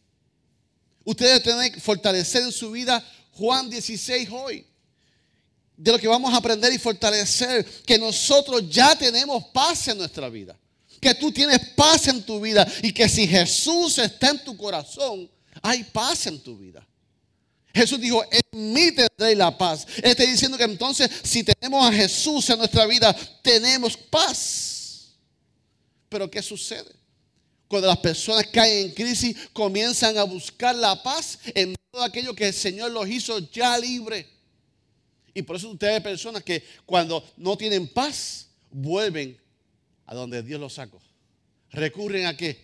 Usted 1.03 1.25
debe 1.25 1.39
tener 1.41 1.71
que 1.73 1.79
fortalecer 1.81 2.43
en 2.43 2.51
su 2.51 2.71
vida 2.71 3.05
Juan 3.33 3.69
16 3.69 4.29
hoy. 4.31 4.65
De 5.79 5.93
lo 5.93 5.97
que 5.97 6.09
vamos 6.09 6.33
a 6.33 6.37
aprender 6.37 6.73
y 6.73 6.77
fortalecer, 6.77 7.65
que 7.85 7.97
nosotros 7.97 8.69
ya 8.69 8.97
tenemos 8.97 9.45
paz 9.45 9.87
en 9.87 9.97
nuestra 9.97 10.27
vida. 10.27 10.59
Que 10.99 11.15
tú 11.15 11.31
tienes 11.31 11.57
paz 11.69 12.09
en 12.09 12.21
tu 12.21 12.41
vida 12.41 12.67
y 12.83 12.91
que 12.91 13.07
si 13.07 13.25
Jesús 13.25 13.97
está 13.97 14.31
en 14.31 14.43
tu 14.43 14.57
corazón, 14.57 15.31
hay 15.61 15.85
paz 15.85 16.27
en 16.27 16.37
tu 16.41 16.57
vida. 16.57 16.85
Jesús 17.73 17.97
dijo, 18.01 18.21
en 18.29 18.73
mí 18.73 18.91
tendré 18.91 19.33
la 19.35 19.57
paz. 19.57 19.87
Él 19.97 20.11
está 20.11 20.23
diciendo 20.23 20.57
que 20.57 20.65
entonces 20.65 21.09
si 21.23 21.45
tenemos 21.45 21.87
a 21.87 21.93
Jesús 21.93 22.49
en 22.49 22.57
nuestra 22.57 22.85
vida, 22.85 23.15
tenemos 23.41 23.95
paz. 23.95 25.13
Pero 26.09 26.29
¿qué 26.29 26.41
sucede? 26.41 26.91
Cuando 27.69 27.87
las 27.87 27.99
personas 27.99 28.47
caen 28.47 28.87
en 28.87 28.93
crisis, 28.93 29.37
comienzan 29.53 30.17
a 30.17 30.23
buscar 30.23 30.75
la 30.75 31.01
paz 31.01 31.39
en 31.55 31.73
todo 31.89 32.03
aquello 32.03 32.35
que 32.35 32.49
el 32.49 32.53
Señor 32.53 32.91
los 32.91 33.07
hizo 33.07 33.39
ya 33.49 33.77
libre. 33.77 34.38
Y 35.39 35.41
por 35.41 35.55
eso 35.55 35.69
ustedes 35.69 36.01
personas 36.01 36.43
que 36.43 36.61
cuando 36.85 37.23
no 37.37 37.57
tienen 37.57 37.87
paz, 37.87 38.49
vuelven 38.69 39.39
a 40.05 40.13
donde 40.13 40.43
Dios 40.43 40.59
los 40.59 40.73
sacó. 40.73 41.01
Recurren 41.71 42.25
a 42.25 42.35
qué? 42.35 42.59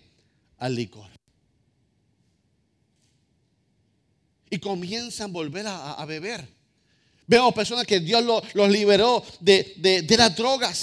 Al 0.58 0.74
licor. 0.74 1.08
Y 4.50 4.58
comienzan 4.58 5.30
a 5.30 5.32
volver 5.32 5.64
a, 5.66 6.04
beber. 6.04 6.46
Vemos 7.26 7.54
personas 7.54 7.86
que 7.86 7.98
Dios 7.98 8.22
los 8.52 8.70
liberó 8.70 9.24
de, 9.40 10.02
de 10.06 10.16
las 10.18 10.36
drogas. 10.36 10.82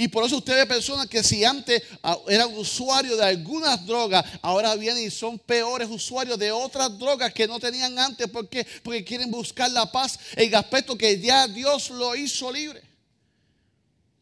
Y 0.00 0.06
por 0.06 0.24
eso 0.24 0.36
ustedes 0.36 0.64
personas 0.66 1.08
que 1.08 1.24
si 1.24 1.44
antes 1.44 1.82
ah, 2.04 2.16
eran 2.28 2.56
usuarios 2.56 3.18
de 3.18 3.24
algunas 3.24 3.84
drogas, 3.84 4.24
ahora 4.42 4.76
vienen 4.76 5.04
y 5.04 5.10
son 5.10 5.40
peores 5.40 5.88
usuarios 5.90 6.38
de 6.38 6.52
otras 6.52 6.96
drogas 6.96 7.34
que 7.34 7.48
no 7.48 7.58
tenían 7.58 7.98
antes. 7.98 8.28
¿Por 8.28 8.48
qué? 8.48 8.64
Porque 8.84 9.04
quieren 9.04 9.28
buscar 9.28 9.68
la 9.72 9.90
paz 9.90 10.16
en 10.36 10.54
aspecto 10.54 10.96
que 10.96 11.20
ya 11.20 11.48
Dios 11.48 11.90
lo 11.90 12.14
hizo 12.14 12.52
libre. 12.52 12.80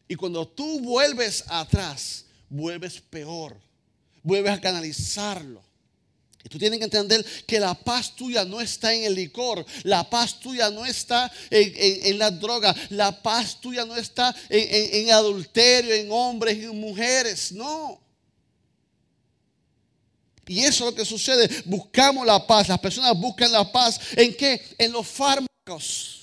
Y 0.07 0.15
cuando 0.15 0.47
tú 0.47 0.79
vuelves 0.79 1.43
atrás, 1.47 2.25
vuelves 2.49 2.99
peor. 2.99 3.55
Vuelves 4.23 4.53
a 4.53 4.59
canalizarlo. 4.59 5.61
Tú 6.49 6.57
tienes 6.57 6.79
que 6.79 6.85
entender 6.85 7.25
que 7.45 7.59
la 7.59 7.73
paz 7.73 8.15
tuya 8.15 8.45
no 8.45 8.61
está 8.61 8.93
en 8.93 9.03
el 9.03 9.15
licor, 9.15 9.65
la 9.83 10.09
paz 10.09 10.39
tuya 10.39 10.69
no 10.69 10.85
está 10.85 11.31
en, 11.49 12.17
la 12.17 12.31
droga, 12.31 12.75
la 12.89 13.21
paz 13.21 13.59
tuya 13.59 13.85
no 13.85 13.95
está 13.95 14.35
en, 14.49 15.07
en 15.07 15.11
adulterio, 15.11 15.93
en 15.93 16.11
hombres 16.11 16.57
en 16.57 16.79
mujeres, 16.79 17.51
no. 17.51 17.99
Y 20.47 20.59
eso 20.61 20.85
es 20.85 20.91
lo 20.91 20.95
que 20.95 21.05
sucede. 21.05 21.49
Buscamos 21.65 22.25
la 22.25 22.45
paz. 22.47 22.69
Las 22.69 22.79
personas 22.79 23.19
buscan 23.19 23.51
la 23.51 23.69
paz. 23.69 23.99
¿En 24.15 24.33
qué? 24.33 24.61
En 24.77 24.93
los 24.93 25.05
fármacos. 25.05 26.16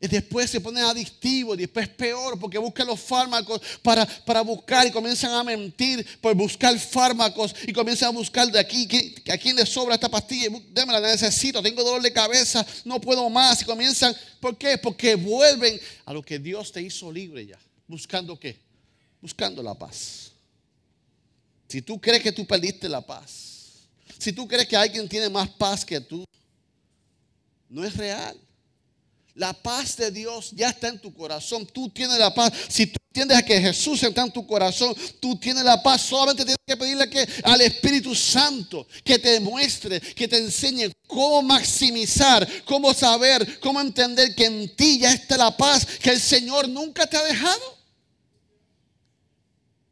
Y 0.00 0.06
después 0.06 0.48
se 0.48 0.60
ponen 0.60 0.84
adictivos, 0.84 1.56
y 1.56 1.62
después 1.62 1.88
peor 1.88 2.38
porque 2.38 2.56
buscan 2.56 2.86
los 2.86 3.00
fármacos 3.00 3.60
para, 3.82 4.06
para 4.06 4.42
buscar 4.42 4.86
y 4.86 4.92
comienzan 4.92 5.32
a 5.32 5.42
mentir 5.42 6.06
por 6.20 6.34
buscar 6.36 6.78
fármacos 6.78 7.52
y 7.66 7.72
comienzan 7.72 8.10
a 8.10 8.12
buscar 8.12 8.50
de 8.50 8.60
aquí, 8.60 8.86
¿a 9.28 9.36
quién 9.36 9.56
le 9.56 9.66
sobra 9.66 9.96
esta 9.96 10.08
pastilla? 10.08 10.50
Déme 10.70 10.92
la 10.92 11.00
necesito, 11.00 11.60
tengo 11.60 11.82
dolor 11.82 12.00
de 12.00 12.12
cabeza, 12.12 12.64
no 12.84 13.00
puedo 13.00 13.28
más. 13.28 13.62
Y 13.62 13.64
comienzan, 13.64 14.14
¿por 14.38 14.56
qué? 14.56 14.78
Porque 14.78 15.16
vuelven 15.16 15.80
a 16.04 16.12
lo 16.12 16.22
que 16.22 16.38
Dios 16.38 16.70
te 16.70 16.80
hizo 16.80 17.10
libre 17.10 17.46
ya. 17.46 17.58
¿Buscando 17.88 18.38
qué? 18.38 18.56
Buscando 19.20 19.62
la 19.64 19.74
paz. 19.74 20.30
Si 21.68 21.82
tú 21.82 22.00
crees 22.00 22.22
que 22.22 22.30
tú 22.30 22.46
perdiste 22.46 22.88
la 22.88 23.00
paz, 23.00 23.88
si 24.16 24.32
tú 24.32 24.46
crees 24.46 24.68
que 24.68 24.76
alguien 24.76 25.08
tiene 25.08 25.28
más 25.28 25.48
paz 25.48 25.84
que 25.84 26.00
tú, 26.00 26.24
no 27.68 27.84
es 27.84 27.96
real. 27.96 28.38
La 29.38 29.52
paz 29.52 29.96
de 29.96 30.10
Dios 30.10 30.50
ya 30.50 30.70
está 30.70 30.88
en 30.88 30.98
tu 30.98 31.14
corazón. 31.14 31.64
Tú 31.64 31.88
tienes 31.90 32.18
la 32.18 32.34
paz. 32.34 32.52
Si 32.68 32.88
tú 32.88 32.98
entiendes 33.06 33.44
que 33.44 33.60
Jesús 33.60 34.02
está 34.02 34.22
en 34.22 34.32
tu 34.32 34.44
corazón, 34.44 34.92
tú 35.20 35.36
tienes 35.36 35.62
la 35.62 35.80
paz. 35.80 36.02
Solamente 36.02 36.44
tienes 36.44 36.58
que 36.66 36.76
pedirle 36.76 37.08
que 37.08 37.24
al 37.44 37.60
Espíritu 37.60 38.16
Santo 38.16 38.84
que 39.04 39.16
te 39.20 39.38
muestre, 39.38 40.00
que 40.00 40.26
te 40.26 40.38
enseñe 40.38 40.90
cómo 41.06 41.40
maximizar, 41.42 42.48
cómo 42.64 42.92
saber, 42.92 43.60
cómo 43.60 43.80
entender 43.80 44.34
que 44.34 44.46
en 44.46 44.74
ti 44.74 44.98
ya 44.98 45.12
está 45.12 45.36
la 45.36 45.56
paz, 45.56 45.86
que 45.86 46.10
el 46.10 46.20
Señor 46.20 46.68
nunca 46.68 47.06
te 47.06 47.16
ha 47.16 47.22
dejado. 47.22 47.77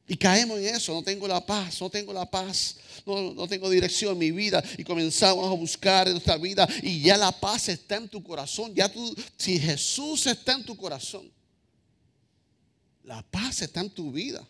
Y 0.09 0.17
caemos 0.17 0.59
en 0.59 0.77
eso, 0.77 0.95
no 0.95 1.03
tengo 1.03 1.27
la 1.27 1.45
paz, 1.45 1.81
no 1.81 1.91
tengo 1.91 2.13
la 2.13 2.31
paz, 2.31 2.77
no, 3.05 3.49
tengo 3.49 3.69
dirección 3.69 4.13
en 4.13 4.19
mi 4.19 4.31
vida. 4.31 4.63
Y 4.79 4.85
comenzamos 4.85 5.45
a 5.47 5.55
buscar 5.55 6.07
en 6.07 6.15
nuestra 6.15 6.37
vida 6.37 6.69
y 6.83 7.01
ya 7.01 7.17
la 7.17 7.33
paz 7.33 7.69
está 7.69 7.97
en 7.97 8.09
tu 8.09 8.23
corazón. 8.23 8.73
Ya 8.73 8.89
tú, 8.89 9.15
si 9.37 9.59
Jesús 9.59 10.27
está 10.27 10.53
en 10.53 10.65
tu 10.65 10.77
corazón, 10.77 11.29
la 13.03 13.21
paz 13.23 13.63
está 13.63 13.81
en 13.81 13.91
tu 13.91 14.13
vida. 14.13 14.47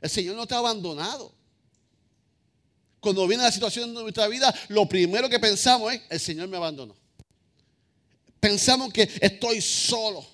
El 0.00 0.10
Señor 0.10 0.36
no 0.36 0.46
te 0.46 0.54
ha 0.54 0.58
abandonado. 0.58 1.32
Cuando 3.00 3.26
viene 3.26 3.42
la 3.42 3.50
situación 3.50 3.88
en 3.88 3.94
nuestra 3.94 4.28
vida, 4.28 4.54
lo 4.68 4.88
primero 4.88 5.28
que 5.28 5.40
pensamos 5.40 5.92
es, 5.92 6.02
el 6.08 6.20
Señor 6.20 6.46
me 6.46 6.56
abandonó. 6.56 6.94
Pensamos 8.38 8.92
que 8.92 9.08
estoy 9.20 9.60
solo. 9.60 10.31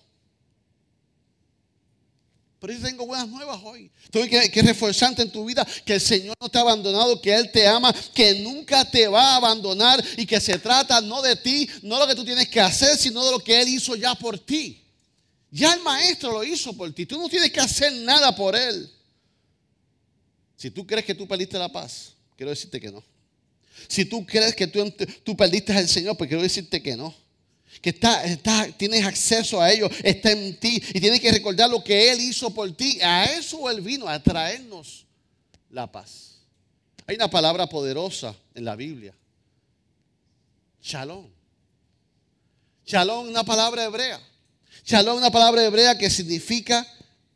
Pero 2.60 2.72
yo 2.72 2.80
tengo 2.80 3.06
buenas 3.06 3.28
nuevas 3.28 3.60
hoy. 3.62 3.90
Tengo 4.10 4.26
que, 4.26 4.50
que 4.50 4.62
reforzarte 4.62 5.22
en 5.22 5.30
tu 5.30 5.44
vida 5.44 5.66
que 5.84 5.94
el 5.94 6.00
Señor 6.00 6.36
no 6.40 6.48
te 6.48 6.58
ha 6.58 6.62
abandonado, 6.62 7.20
que 7.20 7.32
Él 7.32 7.50
te 7.52 7.66
ama, 7.66 7.94
que 8.12 8.40
nunca 8.40 8.84
te 8.90 9.06
va 9.06 9.34
a 9.34 9.36
abandonar 9.36 10.04
y 10.16 10.26
que 10.26 10.40
se 10.40 10.58
trata 10.58 11.00
no 11.00 11.22
de 11.22 11.36
ti, 11.36 11.68
no 11.82 11.94
de 11.94 12.00
lo 12.00 12.08
que 12.08 12.14
tú 12.16 12.24
tienes 12.24 12.48
que 12.48 12.60
hacer, 12.60 12.96
sino 12.96 13.24
de 13.24 13.30
lo 13.30 13.38
que 13.38 13.60
Él 13.60 13.68
hizo 13.68 13.94
ya 13.94 14.14
por 14.16 14.38
ti. 14.38 14.82
Ya 15.50 15.72
el 15.72 15.80
Maestro 15.82 16.32
lo 16.32 16.44
hizo 16.44 16.76
por 16.76 16.92
ti. 16.92 17.06
Tú 17.06 17.16
no 17.20 17.28
tienes 17.28 17.52
que 17.52 17.60
hacer 17.60 17.92
nada 17.92 18.34
por 18.34 18.56
Él. 18.56 18.90
Si 20.56 20.70
tú 20.70 20.84
crees 20.84 21.04
que 21.04 21.14
tú 21.14 21.28
perdiste 21.28 21.56
la 21.58 21.70
paz, 21.70 22.12
quiero 22.36 22.50
decirte 22.50 22.80
que 22.80 22.90
no. 22.90 23.04
Si 23.86 24.04
tú 24.04 24.26
crees 24.26 24.56
que 24.56 24.66
tú, 24.66 24.92
tú 25.22 25.36
perdiste 25.36 25.72
al 25.72 25.88
Señor, 25.88 26.16
pues 26.16 26.26
quiero 26.26 26.42
decirte 26.42 26.82
que 26.82 26.96
no 26.96 27.14
que 27.80 27.90
está, 27.90 28.24
está, 28.24 28.70
tienes 28.72 29.04
acceso 29.04 29.60
a 29.60 29.70
ello, 29.70 29.88
está 30.02 30.32
en 30.32 30.58
ti 30.58 30.82
y 30.94 31.00
tienes 31.00 31.20
que 31.20 31.30
recordar 31.30 31.70
lo 31.70 31.82
que 31.82 32.10
Él 32.10 32.20
hizo 32.20 32.52
por 32.52 32.70
ti. 32.76 33.00
A 33.02 33.24
eso 33.24 33.70
Él 33.70 33.80
vino, 33.80 34.08
a 34.08 34.22
traernos 34.22 35.06
la 35.70 35.90
paz. 35.90 36.36
Hay 37.06 37.16
una 37.16 37.30
palabra 37.30 37.66
poderosa 37.68 38.34
en 38.54 38.64
la 38.64 38.76
Biblia. 38.76 39.14
Shalom. 40.82 41.26
Shalom 42.84 43.28
una 43.28 43.44
palabra 43.44 43.84
hebrea. 43.84 44.20
Shalom 44.84 45.18
una 45.18 45.30
palabra 45.30 45.64
hebrea 45.64 45.96
que 45.96 46.10
significa 46.10 46.86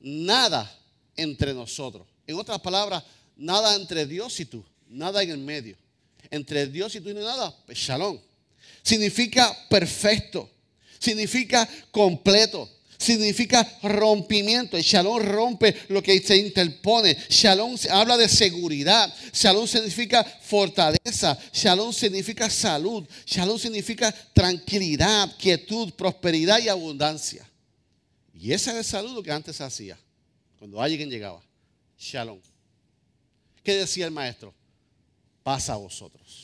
nada 0.01 0.71
entre 1.17 1.55
nosotros. 1.55 2.07
En 2.27 2.37
otras 2.37 2.61
palabras, 2.61 3.05
nada 3.37 3.75
entre 3.77 4.07
Dios 4.07 4.39
y 4.41 4.47
tú, 4.47 4.65
nada 4.89 5.23
en 5.23 5.31
el 5.31 5.39
medio. 5.39 5.77
Entre 6.31 6.67
Dios 6.67 6.95
y 6.95 7.01
tú 7.01 7.13
no 7.13 7.21
nada, 7.21 7.55
pues 7.67 7.79
shalom 7.79 8.19
significa 8.83 9.57
perfecto, 9.69 10.51
significa 10.99 11.69
completo, 11.91 12.69
significa 13.03 13.67
rompimiento. 13.83 14.77
El 14.77 14.83
shalom 14.83 15.21
rompe 15.23 15.75
lo 15.89 16.03
que 16.03 16.21
se 16.21 16.37
interpone. 16.37 17.17
Shalom 17.29 17.77
habla 17.91 18.17
de 18.17 18.29
seguridad. 18.29 19.13
Shalom 19.33 19.67
significa 19.67 20.25
fortaleza. 20.25 21.39
Shalom 21.53 21.93
significa 21.93 22.49
salud. 22.49 23.07
Shalom 23.27 23.59
significa 23.59 24.13
tranquilidad, 24.33 25.37
quietud, 25.37 25.93
prosperidad 25.95 26.61
y 26.61 26.69
abundancia. 26.69 27.49
Y 28.35 28.53
ese 28.53 28.71
era 28.71 28.81
el 28.81 28.85
saludo 28.85 29.23
que 29.23 29.31
antes 29.31 29.57
se 29.57 29.65
hacía 29.65 29.99
cuando 30.59 30.81
alguien 30.81 31.11
llegaba. 31.11 31.43
Shalom. 31.99 32.41
¿Qué 33.63 33.75
decía 33.77 34.07
el 34.07 34.11
maestro? 34.11 34.53
Pasa 35.43 35.75
a 35.75 35.77
vosotros. 35.77 36.42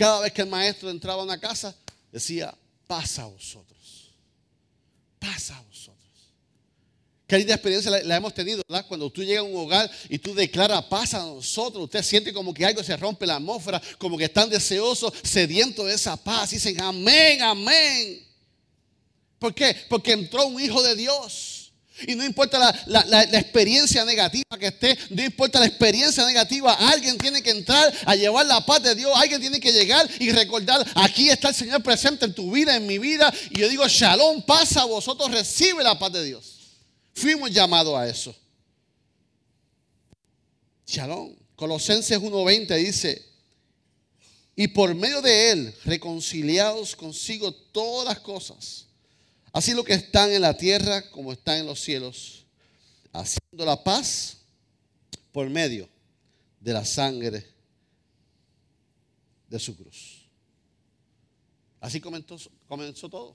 Cada 0.00 0.20
vez 0.20 0.32
que 0.32 0.40
el 0.40 0.48
maestro 0.48 0.88
entraba 0.88 1.20
a 1.20 1.24
una 1.26 1.38
casa, 1.38 1.76
decía, 2.10 2.54
pasa 2.86 3.24
a 3.24 3.26
vosotros. 3.26 4.08
Pasa 5.18 5.58
a 5.58 5.60
vosotros. 5.60 5.98
Qué 7.26 7.36
linda 7.36 7.52
experiencia 7.52 7.90
la, 7.90 8.16
hemos 8.16 8.32
tenido, 8.32 8.62
¿verdad? 8.66 8.86
Cuando 8.88 9.10
tú 9.10 9.22
llegas 9.22 9.44
a 9.44 9.46
un 9.46 9.54
hogar 9.54 9.90
y 10.08 10.18
tú 10.18 10.34
declaras, 10.34 10.84
pasa 10.84 11.20
a 11.20 11.26
nosotros, 11.26 11.84
usted 11.84 12.02
siente 12.02 12.32
como 12.32 12.54
que 12.54 12.64
algo 12.64 12.82
se 12.82 12.96
rompe 12.96 13.26
la 13.26 13.36
atmósfera, 13.36 13.78
como 13.98 14.16
que 14.16 14.24
están 14.24 14.48
deseosos, 14.48 15.12
sedientos 15.22 15.84
de 15.84 15.92
esa 15.92 16.16
paz. 16.16 16.50
Y 16.54 16.56
dicen, 16.56 16.80
amén, 16.80 17.42
amén. 17.42 18.26
¿Por 19.38 19.54
qué? 19.54 19.76
Porque 19.90 20.12
entró 20.12 20.46
un 20.46 20.58
hijo 20.62 20.82
de 20.82 20.96
Dios. 20.96 21.59
Y 22.06 22.14
no 22.14 22.24
importa 22.24 22.58
la, 22.86 23.22
experiencia 23.22 24.04
negativa 24.04 24.44
que 24.58 24.68
esté, 24.68 24.98
no 25.10 25.22
importa 25.22 25.60
la 25.60 25.66
experiencia 25.66 26.24
negativa, 26.24 26.72
alguien 26.72 27.18
tiene 27.18 27.42
que 27.42 27.50
entrar 27.50 27.92
a 28.06 28.14
llevar 28.14 28.46
la 28.46 28.64
paz 28.64 28.82
de 28.82 28.94
Dios, 28.94 29.12
alguien 29.14 29.40
tiene 29.40 29.60
que 29.60 29.72
llegar 29.72 30.08
y 30.18 30.30
recordar, 30.30 30.86
aquí 30.94 31.28
está 31.28 31.48
el 31.48 31.54
Señor 31.54 31.82
presente 31.82 32.24
en 32.24 32.34
tu 32.34 32.50
vida, 32.50 32.76
en 32.76 32.86
mi 32.86 32.98
vida. 32.98 33.32
Y 33.50 33.60
yo 33.60 33.68
digo, 33.68 33.86
shalom, 33.88 34.42
pasa 34.42 34.82
a 34.82 34.84
vosotros, 34.86 35.30
recibe 35.30 35.82
la 35.82 35.98
paz 35.98 36.12
de 36.12 36.24
Dios. 36.24 36.60
Fuimos 37.14 37.50
llamados 37.50 37.96
a 37.96 38.08
eso. 38.08 38.34
Shalom. 40.86 41.34
Colosenses 41.56 42.18
1.20 42.18 42.74
dice, 42.76 43.30
y 44.56 44.68
por 44.68 44.94
medio 44.94 45.20
de 45.20 45.50
él 45.50 45.74
reconciliados 45.84 46.96
consigo 46.96 47.52
todas 47.52 48.18
cosas 48.20 48.86
Así 49.52 49.74
lo 49.74 49.84
que 49.84 49.94
están 49.94 50.30
en 50.30 50.42
la 50.42 50.56
tierra 50.56 51.10
como 51.10 51.32
están 51.32 51.58
en 51.58 51.66
los 51.66 51.80
cielos, 51.80 52.46
haciendo 53.12 53.64
la 53.64 53.82
paz 53.82 54.38
por 55.32 55.48
medio 55.48 55.88
de 56.60 56.72
la 56.72 56.84
sangre 56.84 57.46
de 59.48 59.58
su 59.58 59.76
cruz. 59.76 60.20
Así 61.80 62.00
comenzó, 62.00 63.08
todo. 63.08 63.34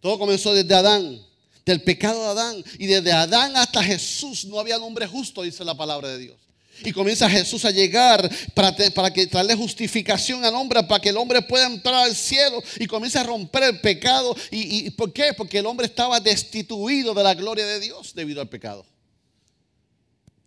Todo 0.00 0.18
comenzó 0.18 0.52
desde 0.52 0.74
Adán, 0.74 1.24
del 1.64 1.82
pecado 1.82 2.20
de 2.22 2.28
Adán. 2.28 2.64
Y 2.78 2.86
desde 2.86 3.12
Adán 3.12 3.56
hasta 3.56 3.82
Jesús 3.82 4.44
no 4.46 4.58
había 4.58 4.78
nombre 4.78 5.06
justo, 5.06 5.42
dice 5.42 5.64
la 5.64 5.76
palabra 5.76 6.08
de 6.08 6.18
Dios. 6.18 6.39
Y 6.84 6.92
comienza 6.92 7.28
Jesús 7.28 7.64
a 7.64 7.70
llegar 7.70 8.30
para, 8.54 8.74
para 8.94 9.12
que 9.12 9.26
traerle 9.26 9.54
justificación 9.54 10.44
al 10.44 10.54
hombre, 10.54 10.82
para 10.84 11.00
que 11.00 11.10
el 11.10 11.16
hombre 11.16 11.42
pueda 11.42 11.66
entrar 11.66 11.94
al 11.94 12.14
cielo 12.14 12.62
y 12.78 12.86
comienza 12.86 13.20
a 13.20 13.24
romper 13.24 13.64
el 13.64 13.80
pecado. 13.80 14.34
¿Y, 14.50 14.86
y 14.86 14.90
por 14.90 15.12
qué? 15.12 15.32
Porque 15.36 15.58
el 15.58 15.66
hombre 15.66 15.86
estaba 15.86 16.20
destituido 16.20 17.14
de 17.14 17.22
la 17.22 17.34
gloria 17.34 17.66
de 17.66 17.80
Dios 17.80 18.14
debido 18.14 18.40
al 18.40 18.48
pecado. 18.48 18.86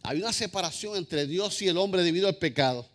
Hay 0.04 0.20
una 0.20 0.34
separación 0.34 0.98
entre 0.98 1.28
Dios 1.28 1.62
y 1.62 1.68
el 1.68 1.78
hombre 1.78 2.04
debido 2.04 2.28
al 2.28 2.36
pecado. 2.36 2.93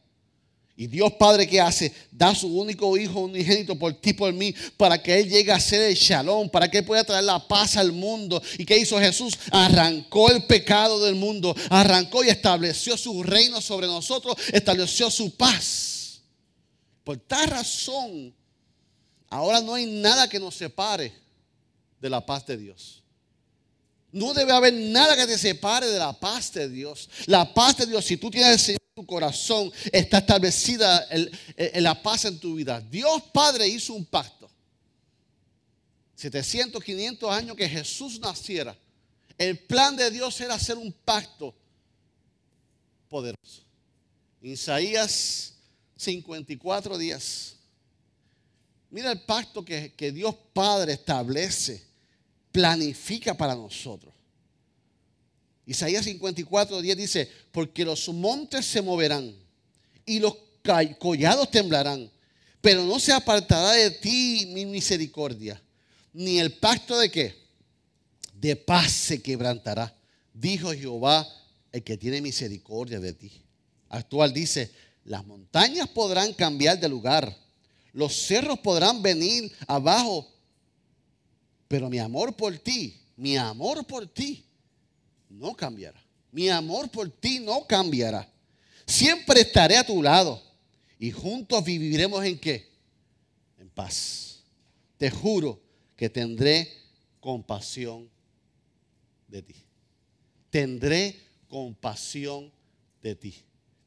Y 0.80 0.86
Dios 0.86 1.14
Padre, 1.14 1.48
¿qué 1.48 1.60
hace? 1.60 1.92
Da 2.08 2.32
su 2.36 2.46
único 2.46 2.96
hijo 2.96 3.22
unigénito 3.22 3.76
por 3.76 3.94
ti, 3.94 4.12
por 4.12 4.32
mí, 4.32 4.54
para 4.76 5.02
que 5.02 5.18
Él 5.18 5.28
llegue 5.28 5.50
a 5.50 5.58
ser 5.58 5.82
el 5.82 5.96
shalom, 5.96 6.48
para 6.48 6.70
que 6.70 6.78
Él 6.78 6.84
pueda 6.84 7.02
traer 7.02 7.24
la 7.24 7.48
paz 7.48 7.76
al 7.76 7.90
mundo. 7.90 8.40
¿Y 8.58 8.64
qué 8.64 8.78
hizo 8.78 8.96
Jesús? 9.00 9.36
Arrancó 9.50 10.30
el 10.30 10.44
pecado 10.44 11.04
del 11.04 11.16
mundo, 11.16 11.52
arrancó 11.68 12.22
y 12.22 12.28
estableció 12.28 12.96
su 12.96 13.24
reino 13.24 13.60
sobre 13.60 13.88
nosotros, 13.88 14.36
estableció 14.52 15.10
su 15.10 15.34
paz. 15.34 16.20
Por 17.02 17.16
tal 17.16 17.48
razón, 17.48 18.32
ahora 19.30 19.60
no 19.60 19.74
hay 19.74 19.84
nada 19.84 20.28
que 20.28 20.38
nos 20.38 20.54
separe 20.54 21.12
de 22.00 22.08
la 22.08 22.24
paz 22.24 22.46
de 22.46 22.56
Dios. 22.56 23.02
No 24.10 24.32
debe 24.32 24.52
haber 24.52 24.72
nada 24.72 25.16
que 25.16 25.26
te 25.26 25.36
separe 25.36 25.86
de 25.86 25.98
la 25.98 26.18
paz 26.18 26.52
de 26.52 26.68
Dios. 26.68 27.08
La 27.26 27.52
paz 27.52 27.76
de 27.76 27.86
Dios, 27.86 28.04
si 28.04 28.16
tú 28.16 28.30
tienes 28.30 28.68
en 28.68 28.78
tu 28.94 29.04
corazón, 29.04 29.70
está 29.92 30.18
establecida 30.18 31.06
en, 31.10 31.30
la 31.82 32.00
paz 32.02 32.24
en 32.24 32.38
tu 32.38 32.54
vida. 32.54 32.80
Dios 32.80 33.22
Padre 33.32 33.68
hizo 33.68 33.92
un 33.92 34.06
pacto. 34.06 34.50
700, 36.14 36.82
500 36.82 37.30
años 37.30 37.56
que 37.56 37.68
Jesús 37.68 38.18
naciera. 38.18 38.76
El 39.36 39.58
plan 39.58 39.94
de 39.94 40.10
Dios 40.10 40.40
era 40.40 40.54
hacer 40.54 40.78
un 40.78 40.90
pacto 40.92 41.54
poderoso. 43.08 43.62
Isaías 44.40 45.52
54 45.96 46.96
días. 46.96 47.56
Mira 48.90 49.12
el 49.12 49.20
pacto 49.20 49.62
que, 49.64 49.92
que 49.92 50.10
Dios 50.10 50.34
Padre 50.54 50.94
establece 50.94 51.87
planifica 52.52 53.36
para 53.36 53.54
nosotros. 53.54 54.14
Isaías 55.66 56.04
54, 56.04 56.80
10 56.80 56.96
dice, 56.96 57.30
porque 57.52 57.84
los 57.84 58.08
montes 58.08 58.64
se 58.64 58.80
moverán 58.80 59.34
y 60.06 60.18
los 60.18 60.34
collados 60.98 61.50
temblarán, 61.50 62.10
pero 62.60 62.84
no 62.84 62.98
se 62.98 63.12
apartará 63.12 63.72
de 63.72 63.90
ti 63.90 64.46
mi 64.48 64.64
misericordia, 64.64 65.60
ni 66.12 66.38
el 66.38 66.54
pacto 66.54 66.98
de 66.98 67.10
qué? 67.10 67.34
De 68.32 68.56
paz 68.56 68.90
se 68.92 69.20
quebrantará, 69.20 69.94
dijo 70.32 70.72
Jehová, 70.72 71.28
el 71.70 71.82
que 71.82 71.96
tiene 71.96 72.22
misericordia 72.22 72.98
de 72.98 73.12
ti. 73.12 73.30
Actual 73.90 74.32
dice, 74.32 74.70
las 75.04 75.26
montañas 75.26 75.88
podrán 75.88 76.32
cambiar 76.32 76.80
de 76.80 76.88
lugar, 76.88 77.36
los 77.92 78.14
cerros 78.14 78.58
podrán 78.60 79.02
venir 79.02 79.52
abajo 79.66 80.30
pero 81.68 81.90
mi 81.90 81.98
amor 81.98 82.34
por 82.34 82.58
ti, 82.58 82.98
mi 83.16 83.36
amor 83.36 83.86
por 83.86 84.06
ti 84.06 84.44
no 85.28 85.54
cambiará. 85.54 86.02
Mi 86.32 86.48
amor 86.48 86.90
por 86.90 87.10
ti 87.10 87.40
no 87.40 87.66
cambiará. 87.66 88.30
Siempre 88.86 89.42
estaré 89.42 89.76
a 89.76 89.86
tu 89.86 90.02
lado 90.02 90.42
y 90.98 91.10
juntos 91.10 91.62
viviremos 91.62 92.24
en 92.24 92.38
qué? 92.38 92.68
En 93.58 93.68
paz. 93.68 94.42
Te 94.96 95.10
juro 95.10 95.60
que 95.94 96.08
tendré 96.08 96.72
compasión 97.20 98.08
de 99.26 99.42
ti. 99.42 99.54
Tendré 100.50 101.20
compasión 101.48 102.50
de 103.02 103.14
ti. 103.14 103.34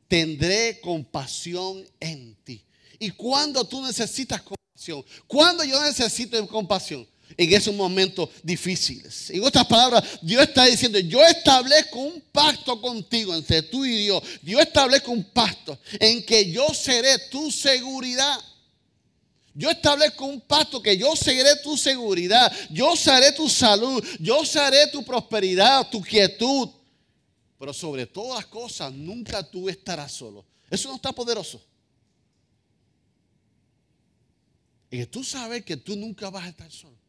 Tendré 0.07 0.79
compasión 0.81 1.83
en 1.99 2.35
ti. 2.43 2.63
Y 2.99 3.09
cuando 3.11 3.63
tú 3.65 3.81
necesitas 3.81 4.41
compasión, 4.41 5.03
cuando 5.25 5.63
yo 5.63 5.81
necesito 5.83 6.45
compasión, 6.47 7.07
en 7.37 7.53
esos 7.53 7.73
momentos 7.73 8.29
difíciles. 8.43 9.29
En 9.29 9.43
otras 9.43 9.65
palabras, 9.65 10.03
Dios 10.21 10.43
está 10.43 10.65
diciendo, 10.65 10.99
yo 10.99 11.23
establezco 11.25 11.99
un 11.99 12.21
pacto 12.31 12.79
contigo 12.81 13.33
entre 13.35 13.61
tú 13.63 13.85
y 13.85 14.03
Dios. 14.03 14.23
Dios 14.41 14.61
establezco 14.61 15.11
un 15.11 15.23
pacto 15.23 15.77
en 15.99 16.23
que 16.25 16.51
yo 16.51 16.73
seré 16.73 17.17
tu 17.29 17.51
seguridad. 17.51 18.39
Yo 19.53 19.69
establezco 19.69 20.25
un 20.25 20.39
pacto 20.39 20.81
que 20.81 20.97
yo 20.97 21.13
seré 21.15 21.57
tu 21.61 21.75
seguridad, 21.75 22.51
yo 22.69 22.95
seré 22.95 23.33
tu 23.33 23.49
salud, 23.49 24.01
yo 24.19 24.45
seré 24.45 24.87
tu 24.87 25.03
prosperidad, 25.03 25.89
tu 25.89 26.01
quietud. 26.01 26.69
Pero 27.59 27.73
sobre 27.73 28.05
todas 28.05 28.37
las 28.37 28.45
cosas, 28.45 28.93
nunca 28.93 29.43
tú 29.43 29.67
estarás 29.67 30.13
solo. 30.13 30.45
Eso 30.69 30.87
no 30.87 30.95
está 30.95 31.11
poderoso. 31.11 31.61
Y 34.89 34.99
que 34.99 35.05
tú 35.05 35.23
sabes 35.23 35.63
que 35.63 35.77
tú 35.77 35.95
nunca 35.95 36.29
vas 36.29 36.45
a 36.45 36.49
estar 36.49 36.71
solo 36.71 37.00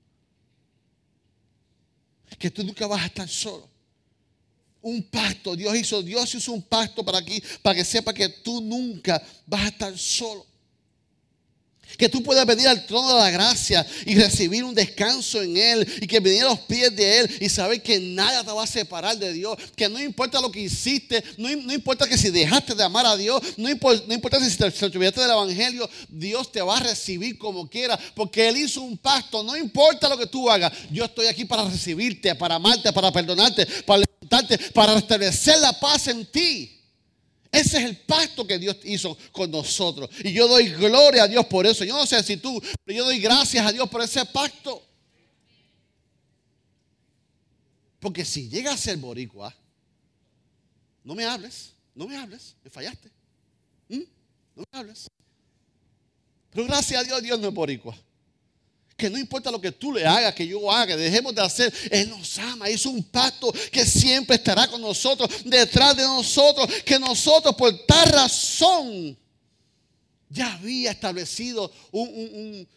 que 2.38 2.50
tú 2.50 2.64
nunca 2.64 2.86
vas 2.86 3.02
a 3.02 3.06
estar 3.06 3.28
solo. 3.28 3.68
Un 4.80 5.02
pacto, 5.02 5.54
Dios 5.54 5.76
hizo, 5.76 6.02
Dios 6.02 6.34
hizo 6.34 6.52
un 6.52 6.62
pacto 6.62 7.04
para 7.04 7.18
aquí, 7.18 7.42
para 7.62 7.76
que 7.76 7.84
sepa 7.84 8.12
que 8.12 8.28
tú 8.28 8.60
nunca 8.60 9.22
vas 9.46 9.62
a 9.62 9.68
estar 9.68 9.98
solo. 9.98 10.46
Que 11.96 12.08
tú 12.08 12.22
puedas 12.22 12.46
venir 12.46 12.68
al 12.68 12.86
trono 12.86 13.14
de 13.14 13.20
la 13.20 13.30
gracia 13.30 13.86
y 14.06 14.14
recibir 14.14 14.64
un 14.64 14.74
descanso 14.74 15.42
en 15.42 15.56
Él. 15.56 15.86
Y 16.00 16.06
que 16.06 16.20
venir 16.20 16.42
a 16.42 16.46
los 16.46 16.60
pies 16.60 16.94
de 16.94 17.20
Él 17.20 17.38
y 17.40 17.48
saber 17.48 17.82
que 17.82 17.98
nada 18.00 18.44
te 18.44 18.52
va 18.52 18.64
a 18.64 18.66
separar 18.66 19.16
de 19.16 19.32
Dios. 19.32 19.56
Que 19.76 19.88
no 19.88 20.00
importa 20.00 20.40
lo 20.40 20.50
que 20.50 20.60
hiciste, 20.60 21.22
no, 21.36 21.50
importa 21.50 22.06
que 22.06 22.18
si 22.18 22.30
dejaste 22.30 22.74
de 22.74 22.84
amar 22.84 23.06
a 23.06 23.16
Dios, 23.16 23.40
no 23.56 23.68
importa, 23.68 24.04
no 24.06 24.14
importa 24.14 24.40
si 24.40 24.56
te, 24.56 24.64
olvidaste 24.64 25.20
del 25.20 25.30
Evangelio, 25.30 25.88
Dios 26.08 26.50
te 26.50 26.62
va 26.62 26.76
a 26.76 26.80
recibir 26.80 27.38
como 27.38 27.68
quiera. 27.68 27.98
Porque 28.14 28.48
Él 28.48 28.56
hizo 28.56 28.82
un 28.82 28.96
pacto. 28.96 29.42
No 29.42 29.56
importa 29.56 30.08
lo 30.08 30.18
que 30.18 30.26
tú 30.26 30.50
hagas, 30.50 30.72
yo 30.90 31.04
estoy 31.04 31.26
aquí 31.26 31.44
para 31.44 31.64
recibirte, 31.64 32.34
para 32.34 32.56
amarte, 32.56 32.92
para 32.92 33.12
perdonarte, 33.12 33.66
para 33.86 34.04
levantarte, 34.04 34.58
para 34.72 34.94
restablecer 34.94 35.58
la 35.58 35.78
paz 35.78 36.08
en 36.08 36.26
ti. 36.26 36.81
Ese 37.52 37.78
es 37.78 37.84
el 37.84 37.98
pacto 37.98 38.46
que 38.46 38.58
Dios 38.58 38.78
hizo 38.82 39.16
con 39.30 39.50
nosotros. 39.50 40.08
Y 40.24 40.32
yo 40.32 40.48
doy 40.48 40.70
gloria 40.70 41.24
a 41.24 41.28
Dios 41.28 41.44
por 41.46 41.66
eso. 41.66 41.84
Yo 41.84 41.94
no 41.94 42.06
sé 42.06 42.22
si 42.22 42.38
tú, 42.38 42.60
pero 42.82 42.96
yo 42.96 43.04
doy 43.04 43.20
gracias 43.20 43.64
a 43.64 43.70
Dios 43.70 43.88
por 43.90 44.00
ese 44.00 44.24
pacto. 44.24 44.82
Porque 48.00 48.24
si 48.24 48.48
llega 48.48 48.72
a 48.72 48.76
ser 48.76 48.96
boricua, 48.96 49.54
no 51.04 51.14
me 51.14 51.24
hables, 51.24 51.74
no 51.94 52.08
me 52.08 52.16
hables, 52.16 52.56
me 52.64 52.70
fallaste. 52.70 53.10
¿Mm? 53.88 54.02
No 54.56 54.64
me 54.72 54.78
hables. 54.78 55.08
Pero 56.50 56.66
gracias 56.66 57.02
a 57.02 57.04
Dios, 57.04 57.22
Dios 57.22 57.38
no 57.38 57.48
es 57.48 57.54
boricua 57.54 57.96
que 59.02 59.10
no 59.10 59.18
importa 59.18 59.50
lo 59.50 59.60
que 59.60 59.72
tú 59.72 59.92
le 59.92 60.06
hagas, 60.06 60.32
que 60.32 60.46
yo 60.46 60.70
haga, 60.70 60.96
dejemos 60.96 61.34
de 61.34 61.42
hacer, 61.42 61.74
Él 61.90 62.08
nos 62.08 62.38
ama, 62.38 62.70
hizo 62.70 62.88
un 62.88 63.02
pacto 63.02 63.52
que 63.72 63.84
siempre 63.84 64.36
estará 64.36 64.68
con 64.68 64.80
nosotros, 64.80 65.28
detrás 65.44 65.96
de 65.96 66.04
nosotros, 66.04 66.68
que 66.84 67.00
nosotros 67.00 67.52
por 67.56 67.76
tal 67.84 68.08
razón 68.10 69.18
ya 70.28 70.52
había 70.52 70.92
establecido 70.92 71.72
un, 71.90 72.68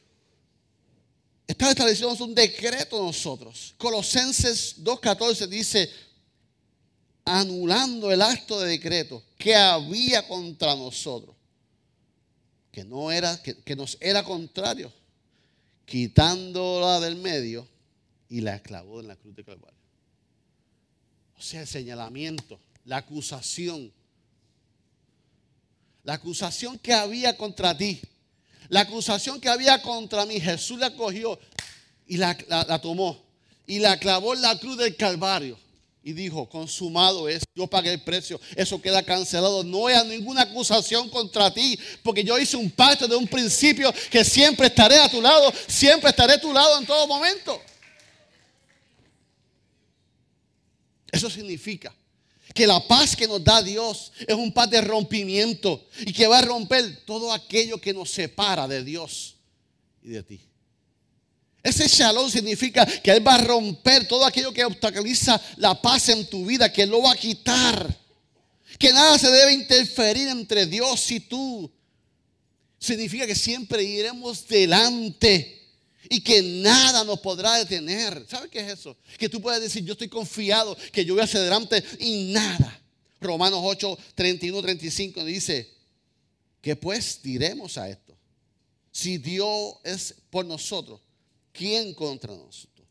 estaba 1.46 1.70
establecido 1.70 2.12
un 2.16 2.34
decreto 2.34 3.00
nosotros. 3.00 3.76
Colosenses 3.78 4.84
2.14 4.84 5.48
dice, 5.48 5.92
anulando 7.24 8.12
el 8.12 8.24
acto 8.24 8.60
de 8.60 8.70
decreto 8.70 9.22
que 9.38 9.56
había 9.56 10.28
contra 10.28 10.76
nosotros, 10.76 11.36
que 12.72 12.84
no 12.84 13.12
era, 13.12 13.40
que 13.44 13.76
nos 13.76 13.96
era 14.02 14.24
contrario 14.24 14.92
quitándola 15.86 17.00
del 17.00 17.15
medio 17.15 17.67
y 18.30 18.41
la 18.41 18.60
clavó 18.62 19.00
en 19.00 19.08
la 19.08 19.15
cruz 19.15 19.36
de 19.36 19.43
Calvario. 19.43 19.78
O 21.38 21.41
sea, 21.41 21.62
el 21.62 21.67
señalamiento, 21.67 22.60
la 22.86 22.98
acusación. 22.98 23.91
La 26.04 26.13
acusación 26.13 26.78
que 26.80 26.93
había 26.93 27.36
contra 27.38 27.78
ti. 27.78 28.00
La 28.69 28.82
acusación 28.82 29.39
que 29.39 29.50
había 29.50 29.82
contra 29.82 30.26
mí. 30.26 30.39
Jesús 30.39 30.80
la 30.80 30.95
cogió 30.95 31.39
y 32.08 32.17
la, 32.17 32.38
la 32.48 32.80
tomó. 32.80 33.24
Y 33.67 33.80
la 33.80 34.00
clavó 34.00 34.34
en 34.34 34.41
la 34.41 34.58
cruz 34.60 34.78
del 34.78 34.95
Calvario 34.95 35.58
y 36.06 36.13
dijo, 36.13 36.48
consumado 36.48 37.28
es, 37.28 37.44
yo 37.56 37.65
pagué 37.65 37.91
el 37.91 38.04
precio, 38.04 38.39
eso 38.56 38.80
queda 38.80 39.02
cancelado, 39.02 39.63
no 39.63 39.88
hay 39.88 40.08
ninguna 40.08 40.44
acusación 40.44 41.10
contra 41.10 41.52
ti, 41.52 41.80
porque 42.04 42.24
yo 42.24 42.38
hice 42.38 42.56
un 42.56 42.70
pacto 42.70 43.08
de 43.08 43.15
un 43.15 43.28
principio 43.28 43.91
que 44.12 44.24
siempre 44.24 44.68
estaré 44.68 45.00
a 45.00 45.10
tu 45.10 45.20
lado, 45.20 45.52
siempre 45.68 46.12
estaré 46.12 46.34
a 46.34 46.39
tu 46.39 46.54
lado 46.54 46.78
en 46.78 46.86
todo 46.86 47.08
momento. 47.08 47.60
Eso 51.12 51.28
significa 51.28 51.91
que 52.54 52.68
la 52.68 52.88
paz 52.88 53.15
que 53.15 53.28
nos 53.28 53.44
da 53.44 53.63
Dios 53.63 54.12
es 54.28 54.36
un 54.36 54.54
paz 54.54 54.70
de 54.70 54.82
rompimiento 54.82 55.88
y 56.02 56.13
que 56.13 56.28
va 56.28 56.38
a 56.38 56.44
romper 56.44 57.04
todo 57.06 57.34
aquello 57.34 57.82
que 57.82 57.96
nos 57.96 58.12
separa 58.12 58.68
de 58.68 58.84
Dios 58.84 59.38
y 60.04 60.10
de 60.10 60.22
ti. 60.22 60.41
Ese 61.65 61.88
shalom 61.88 62.30
significa 62.30 62.86
que 62.86 63.10
Él 63.10 63.28
va 63.28 63.34
a 63.34 63.38
romper 63.39 64.08
todo 64.08 64.23
aquello 64.23 64.54
que 64.54 64.63
obstaculiza 64.63 65.41
la 65.58 65.82
paz 65.82 66.10
en 66.10 66.30
tu 66.30 66.45
vida, 66.45 66.71
que 66.71 66.86
lo 66.86 67.01
va 67.01 67.13
a 67.13 67.17
quitar. 67.17 68.06
Que 68.78 68.93
nada 68.93 69.17
se 69.17 69.32
debe 69.32 69.51
interferir 69.51 70.28
entre 70.28 70.67
Dios 70.67 71.10
y 71.10 71.21
tú. 71.21 71.71
Significa 72.78 73.25
que 73.25 73.34
siempre 73.34 73.82
iremos 73.82 74.47
delante 74.47 75.60
y 76.08 76.21
que 76.21 76.43
nada 76.43 77.04
nos 77.04 77.19
podrá 77.19 77.56
detener. 77.56 78.28
¿Sabe 78.30 78.47
qué 78.47 78.60
es 78.60 78.73
eso? 78.73 78.95
Que 79.17 79.28
tú 79.28 79.41
puedes 79.41 79.60
decir, 79.60 79.84
yo 79.84 79.93
estoy 79.93 80.08
confiado 80.08 80.78
que 80.91 81.04
yo 81.04 81.15
voy 81.15 81.23
hacia 81.23 81.39
adelante 81.39 81.84
y 81.99 82.32
nada. 82.32 82.80
Romanos 83.19 83.62
8, 83.63 83.97
31, 84.13 84.62
35 84.62 85.25
dice, 85.25 85.73
que 86.62 86.75
pues 86.75 87.21
diremos 87.23 87.80
a 87.80 87.89
esto? 87.89 88.15
Si 88.91 89.17
Dios 89.17 89.78
es 89.84 90.13
por 90.30 90.45
nosotros, 90.45 91.01
¿quién 91.56 91.94
contra 91.94 92.36
nosotros? 92.36 92.88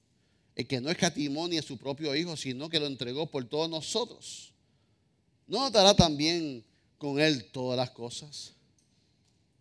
El 0.54 0.66
que 0.66 0.80
no 0.80 0.90
escatimó 0.90 1.46
ni 1.48 1.58
a 1.58 1.62
su 1.62 1.76
propio 1.76 2.14
Hijo, 2.14 2.36
sino 2.36 2.68
que 2.68 2.80
lo 2.80 2.86
entregó 2.86 3.26
por 3.26 3.44
todos 3.44 3.68
nosotros. 3.68 4.52
¿No 5.46 5.70
dará 5.70 5.94
también 5.94 6.64
con 6.96 7.20
Él 7.20 7.44
todas 7.52 7.76
las 7.76 7.90
cosas? 7.90 8.52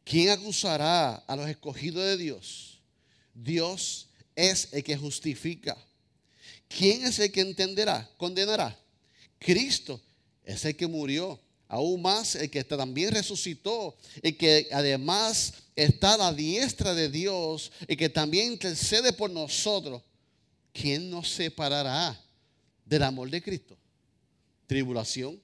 ¿Quién 0.04 0.30
acusará 0.30 1.16
a 1.16 1.36
los 1.36 1.50
escogidos 1.50 2.04
de 2.04 2.18
Dios? 2.18 2.80
Dios 3.34 4.08
es 4.36 4.70
el 4.72 4.84
que 4.84 4.98
justifica. 4.98 5.78
¿Quién 6.68 7.06
es 7.06 7.20
el 7.20 7.32
que 7.32 7.42
entenderá? 7.42 8.10
Condenará. 8.18 8.78
Cristo 9.40 10.00
es 10.44 10.64
el 10.66 10.76
que 10.76 10.88
murió. 10.88 11.40
Aún 11.68 12.02
más 12.02 12.36
el 12.36 12.52
que 12.52 12.64
también 12.64 13.14
resucitó. 13.14 13.96
El 14.22 14.38
que 14.38 14.68
además 14.72 15.54
está 15.76 16.14
a 16.14 16.18
la 16.18 16.34
diestra 16.34 16.94
de 16.94 17.10
Dios 17.10 17.72
y 17.88 17.96
que 17.96 18.10
también 18.10 18.54
intercede 18.54 19.14
por 19.14 19.30
nosotros, 19.30 20.02
¿quién 20.72 21.10
nos 21.10 21.30
separará 21.30 22.20
del 22.86 23.04
amor 23.04 23.30
de 23.30 23.42
Cristo? 23.42 23.78
Tribulación, 24.68 25.42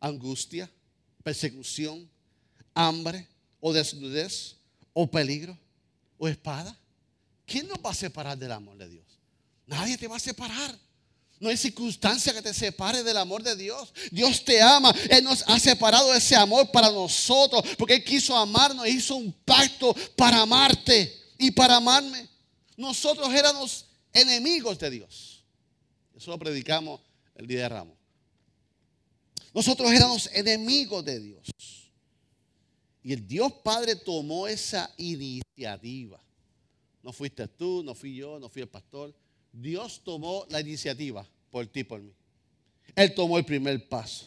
angustia, 0.00 0.70
persecución, 1.22 2.08
hambre 2.74 3.26
o 3.60 3.72
desnudez 3.72 4.56
o 4.92 5.10
peligro 5.10 5.58
o 6.18 6.28
espada. 6.28 6.76
¿Quién 7.44 7.68
nos 7.68 7.78
va 7.78 7.90
a 7.90 7.94
separar 7.94 8.36
del 8.36 8.52
amor 8.52 8.76
de 8.76 8.88
Dios? 8.88 9.06
Nadie 9.66 9.98
te 9.98 10.08
va 10.08 10.16
a 10.16 10.20
separar. 10.20 10.78
No 11.38 11.50
hay 11.50 11.56
circunstancia 11.56 12.32
que 12.32 12.40
te 12.40 12.54
separe 12.54 13.02
del 13.02 13.16
amor 13.18 13.42
de 13.42 13.54
Dios. 13.56 13.92
Dios 14.10 14.44
te 14.44 14.60
ama. 14.62 14.94
Él 15.10 15.22
nos 15.22 15.42
ha 15.46 15.58
separado 15.58 16.14
ese 16.14 16.34
amor 16.34 16.70
para 16.70 16.90
nosotros. 16.90 17.62
Porque 17.76 17.96
Él 17.96 18.04
quiso 18.04 18.36
amarnos. 18.36 18.88
Hizo 18.88 19.16
un 19.16 19.32
pacto 19.44 19.94
para 20.16 20.40
amarte 20.40 21.14
y 21.38 21.50
para 21.50 21.76
amarme. 21.76 22.26
Nosotros 22.76 23.32
éramos 23.34 23.84
enemigos 24.12 24.78
de 24.78 24.90
Dios. 24.90 25.44
Eso 26.16 26.30
lo 26.30 26.38
predicamos 26.38 27.00
el 27.34 27.46
día 27.46 27.60
de 27.60 27.68
Ramos. 27.68 27.96
Nosotros 29.52 29.92
éramos 29.92 30.30
enemigos 30.32 31.04
de 31.04 31.20
Dios. 31.20 31.46
Y 33.02 33.12
el 33.12 33.26
Dios 33.26 33.52
Padre 33.62 33.94
tomó 33.94 34.48
esa 34.48 34.90
iniciativa. 34.96 36.18
No 37.02 37.12
fuiste 37.12 37.46
tú, 37.46 37.82
no 37.84 37.94
fui 37.94 38.16
yo, 38.16 38.38
no 38.40 38.48
fui 38.48 38.62
el 38.62 38.68
pastor 38.68 39.14
Dios 39.56 40.02
tomó 40.04 40.44
la 40.50 40.60
iniciativa 40.60 41.26
por 41.50 41.66
ti 41.66 41.82
por 41.82 42.00
mí. 42.02 42.12
Él 42.94 43.14
tomó 43.14 43.38
el 43.38 43.44
primer 43.44 43.88
paso 43.88 44.26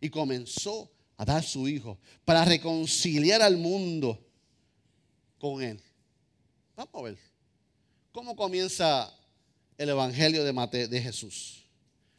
y 0.00 0.10
comenzó 0.10 0.90
a 1.16 1.24
dar 1.24 1.44
su 1.44 1.68
hijo 1.68 1.98
para 2.24 2.44
reconciliar 2.44 3.42
al 3.42 3.56
mundo 3.56 4.18
con 5.38 5.62
él. 5.62 5.80
Vamos 6.74 6.94
a 6.94 7.02
ver 7.02 7.18
cómo 8.10 8.34
comienza 8.34 9.12
el 9.78 9.88
evangelio 9.88 10.44
de, 10.44 10.88
de 10.88 11.00
Jesús. 11.00 11.64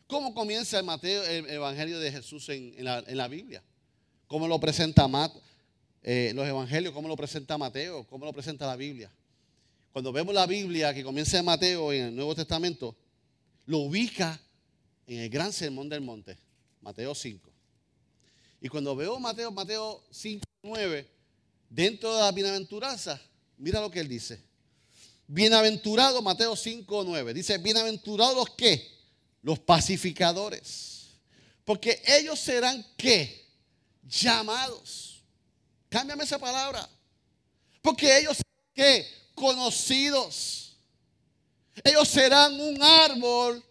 ¿Cómo 0.08 0.34
comienza 0.34 0.80
el, 0.80 0.86
Mateo, 0.86 1.24
el 1.24 1.50
evangelio 1.50 2.00
de 2.00 2.12
Jesús 2.12 2.48
en, 2.50 2.76
la, 2.84 3.28
Biblia? 3.28 3.64
¿Cómo 4.28 4.48
lo 4.48 4.60
presenta 4.60 5.10
eh, 6.02 6.32
los 6.36 6.48
evangelios? 6.48 6.94
¿Cómo 6.94 7.08
lo 7.08 7.16
presenta 7.16 7.58
Mateo? 7.58 8.06
¿Cómo 8.08 8.26
lo 8.26 8.32
presenta 8.32 8.68
la 8.68 8.76
Biblia? 8.76 9.12
Cuando 9.94 10.12
vemos 10.12 10.34
la 10.34 10.48
Biblia 10.48 10.92
que 10.92 11.04
comienza 11.04 11.38
en 11.38 11.46
Mateo 11.46 11.94
en 11.94 12.06
el 12.06 12.16
Nuevo 12.16 12.34
Testamento, 12.34 12.96
lo 13.68 13.78
ubica 13.78 14.42
en 15.06 15.20
el 15.20 15.30
gran 15.30 15.54
sermón 15.54 15.88
del 15.88 16.02
monte, 16.02 16.36
Mateo 16.82 17.14
5. 17.14 17.48
Y 18.60 18.70
cuando 18.70 18.96
veo 18.96 19.20
Mateo, 19.20 19.52
Mateo 19.52 20.04
5, 20.10 20.44
9, 20.64 21.08
dentro 21.70 22.12
de 22.16 22.22
la 22.22 22.32
bienaventuranza, 22.32 23.22
mira 23.58 23.80
lo 23.82 23.92
que 23.92 24.00
él 24.00 24.08
dice. 24.08 24.42
Bienaventurado, 25.28 26.24
Mateo 26.24 26.56
5, 26.56 27.04
9. 27.06 27.32
Dice, 27.32 27.60
bienaventurados 27.60 28.36
los 28.36 28.50
que? 28.56 28.92
Los 29.44 29.60
pacificadores. 29.60 31.10
Porque 31.64 32.02
ellos 32.08 32.40
serán 32.40 32.84
qué? 32.98 33.46
Llamados. 34.02 35.24
Cámbiame 35.88 36.24
esa 36.24 36.40
palabra. 36.40 36.90
Porque 37.82 38.18
ellos 38.18 38.38
serán 38.38 38.72
qué? 38.74 39.23
Conocidos. 39.36 40.78
Ellos 41.84 42.08
serán 42.08 42.60
un 42.60 42.82
árbol 42.82 43.64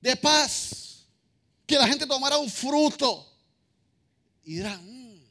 de 0.00 0.16
paz. 0.16 1.06
Que 1.66 1.76
la 1.76 1.86
gente 1.86 2.06
tomará 2.06 2.36
un 2.38 2.50
fruto. 2.50 3.26
Y 4.44 4.56
dirán, 4.56 4.84
mm". 4.84 5.22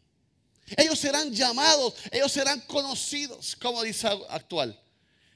ellos 0.78 0.98
serán 0.98 1.32
llamados, 1.32 1.94
ellos 2.12 2.32
serán 2.32 2.62
conocidos, 2.62 3.56
como 3.58 3.84
dice 3.84 4.08
actual. 4.30 4.80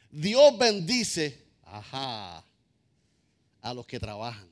Dios 0.10 0.58
bendice, 0.58 1.46
a 1.66 2.44
los 3.74 3.86
que 3.86 4.00
trabajan. 4.00 4.50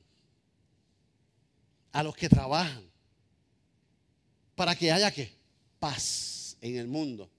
A 1.92 2.02
los 2.02 2.14
que 2.14 2.28
trabajan. 2.28 2.84
Para 4.54 4.76
que 4.76 4.92
haya 4.92 5.10
que 5.10 5.34
paz 5.78 6.56
en 6.60 6.76
el 6.76 6.86
mundo. 6.86 7.30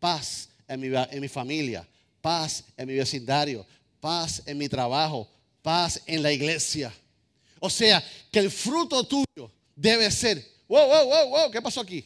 Paz 0.00 0.48
en 0.68 1.20
mi, 1.20 1.28
familia, 1.28 1.86
paz 2.20 2.64
en 2.76 2.88
mi 2.88 2.94
vecindario, 2.94 3.66
paz 4.00 4.42
en 4.46 4.58
mi 4.58 4.68
trabajo, 4.68 5.28
paz 5.62 6.02
en 6.06 6.22
la 6.22 6.32
iglesia. 6.32 6.92
O 7.60 7.70
sea, 7.70 8.02
que 8.30 8.38
el 8.38 8.50
fruto 8.50 9.04
tuyo 9.04 9.50
debe 9.74 10.10
ser, 10.10 10.44
wow, 10.68 10.86
wow, 10.86 11.06
wow, 11.06 11.28
wow, 11.28 11.50
¿qué 11.50 11.62
pasó 11.62 11.80
aquí? 11.80 12.04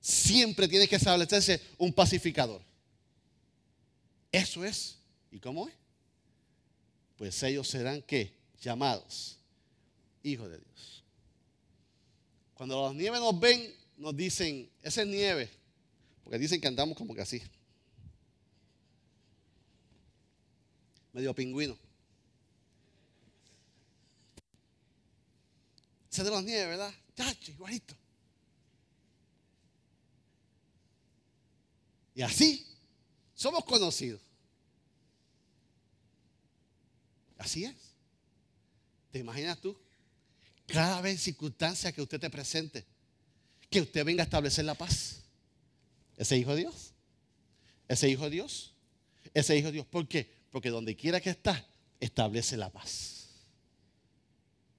Siempre 0.00 0.66
tiene 0.66 0.88
que 0.88 0.96
establecerse 0.96 1.60
un 1.76 1.92
pacificador. 1.92 2.62
Eso 4.32 4.64
es. 4.64 4.96
¿Y 5.30 5.38
cómo 5.38 5.68
es? 5.68 5.74
Pues 7.16 7.42
ellos 7.42 7.68
serán 7.68 8.02
qué? 8.02 8.32
Llamados 8.60 9.40
hijos 10.22 10.50
de 10.50 10.58
Dios. 10.58 11.04
Cuando 12.54 12.82
las 12.86 12.94
nieves 12.94 13.20
nos 13.20 13.38
ven, 13.38 13.74
nos 13.96 14.16
dicen, 14.16 14.70
esa 14.82 15.02
es 15.02 15.08
nieve. 15.08 15.50
Porque 16.24 16.38
dicen 16.38 16.60
que 16.60 16.68
andamos 16.68 16.96
como 16.96 17.14
que 17.14 17.22
así. 17.22 17.42
Medio 21.12 21.34
pingüino. 21.34 21.76
Se 26.08 26.24
de 26.24 26.30
los 26.30 26.42
nieves, 26.42 26.68
¿verdad? 26.68 26.92
Chacho, 27.16 27.52
igualito. 27.52 27.94
Y 32.14 32.22
así 32.22 32.66
somos 33.34 33.64
conocidos. 33.64 34.20
Así 37.38 37.64
es. 37.64 37.74
¿Te 39.10 39.18
imaginas 39.18 39.58
tú? 39.60 39.76
Cada 40.66 41.00
vez 41.00 41.22
circunstancia 41.22 41.90
que 41.90 42.02
usted 42.02 42.20
te 42.20 42.28
presente, 42.28 42.84
que 43.70 43.80
usted 43.80 44.04
venga 44.04 44.22
a 44.22 44.24
establecer 44.24 44.64
la 44.64 44.74
paz. 44.74 45.19
Ese 46.20 46.36
hijo 46.36 46.54
de 46.54 46.60
Dios. 46.60 46.92
Ese 47.88 48.06
hijo 48.10 48.24
de 48.24 48.30
Dios. 48.30 48.74
Ese 49.32 49.56
hijo 49.56 49.68
de 49.68 49.72
Dios. 49.72 49.86
¿Por 49.86 50.06
qué? 50.06 50.30
Porque 50.50 50.68
donde 50.68 50.94
quiera 50.94 51.18
que 51.18 51.30
está, 51.30 51.66
establece 51.98 52.58
la 52.58 52.70
paz. 52.70 53.16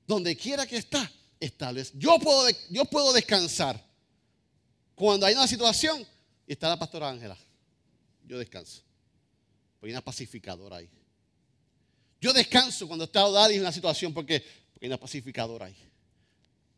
donde 0.05 0.35
quiera 0.35 0.67
que 0.67 0.77
está, 0.77 1.11
establece. 1.39 1.93
Yo 1.95 2.19
puedo, 2.19 2.47
yo 2.69 2.85
puedo 2.85 3.11
descansar 3.11 3.83
cuando 4.93 5.25
hay 5.25 5.33
una 5.33 5.47
situación 5.47 6.05
está 6.45 6.69
la 6.69 6.77
pastora 6.77 7.09
Ángela. 7.09 7.35
Yo 8.27 8.37
descanso. 8.37 8.83
Porque 9.79 9.87
hay 9.87 9.93
una 9.93 10.03
pacificadora 10.03 10.75
ahí. 10.77 10.89
Yo 12.19 12.33
descanso 12.33 12.87
cuando 12.87 13.05
está 13.05 13.25
Odali 13.25 13.55
en 13.55 13.61
una 13.61 13.71
situación 13.71 14.13
porque, 14.13 14.45
porque 14.73 14.85
hay 14.85 14.89
una 14.89 14.99
pacificadora 14.99 15.65
ahí. 15.65 15.90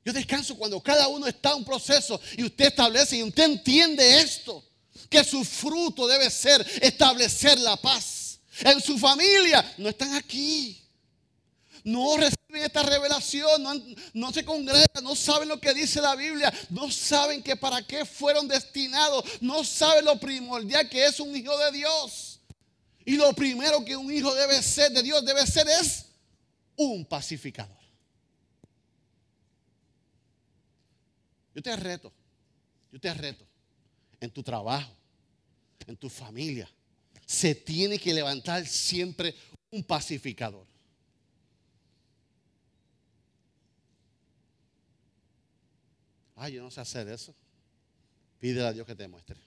Yo 0.05 0.13
descanso 0.13 0.55
cuando 0.55 0.81
cada 0.81 1.07
uno 1.07 1.27
está 1.27 1.51
en 1.51 1.57
un 1.57 1.65
proceso 1.65 2.19
y 2.37 2.43
usted 2.43 2.65
establece 2.65 3.17
y 3.17 3.23
usted 3.23 3.43
entiende 3.43 4.21
esto. 4.21 4.63
Que 5.09 5.23
su 5.23 5.43
fruto 5.43 6.07
debe 6.07 6.29
ser 6.29 6.65
establecer 6.81 7.59
la 7.59 7.75
paz. 7.77 8.39
En 8.59 8.81
su 8.81 8.97
familia 8.97 9.73
no 9.77 9.89
están 9.89 10.13
aquí 10.15 10.83
no 11.83 12.15
reciben 12.15 12.63
esta 12.63 12.83
revelación, 12.83 13.61
no, 14.13 14.31
se 14.31 14.45
congregan, 14.45 15.03
no 15.03 15.15
saben 15.15 15.49
lo 15.49 15.59
que 15.59 15.73
dice 15.73 16.01
la 16.01 16.15
Biblia, 16.15 16.51
no 16.69 16.89
saben 16.89 17.43
que 17.43 17.55
para 17.55 17.85
qué 17.85 18.05
fueron 18.05 18.47
destinados, 18.47 19.25
no 19.41 19.63
saben 19.63 20.05
lo 20.05 20.19
primordial 20.19 20.87
que 20.89 21.05
es 21.05 21.19
un 21.19 21.35
hijo 21.35 21.57
de 21.57 21.71
Dios. 21.73 22.39
Y 23.05 23.17
lo 23.17 23.33
primero 23.33 23.83
que 23.83 23.97
un 23.97 24.11
hijo 24.13 24.33
debe 24.33 24.61
ser 24.63 24.91
de 24.93 25.03
Dios, 25.03 25.25
debe 25.25 25.45
ser 25.45 25.67
es 25.67 26.05
un 26.77 27.05
pacificador. 27.05 27.82
Yo 31.53 31.61
te 31.61 31.75
reto, 31.75 32.11
yo 32.91 32.99
te 32.99 33.13
reto 33.13 33.45
en 34.19 34.31
tu 34.31 34.41
trabajo, 34.41 34.91
en 35.85 35.95
tu 35.97 36.09
familia. 36.09 36.69
Se 37.25 37.55
tiene 37.55 37.99
que 37.99 38.13
levantar 38.13 38.65
siempre 38.65 39.35
un 39.69 39.83
pacificador. 39.83 40.65
Ay, 46.35 46.53
yo 46.53 46.63
no 46.63 46.71
sé 46.71 46.81
hacer 46.81 47.07
eso. 47.07 47.33
Pídele 48.39 48.67
a 48.67 48.73
Dios 48.73 48.85
que 48.85 48.95
te 48.95 49.07
muestre. 49.07 49.39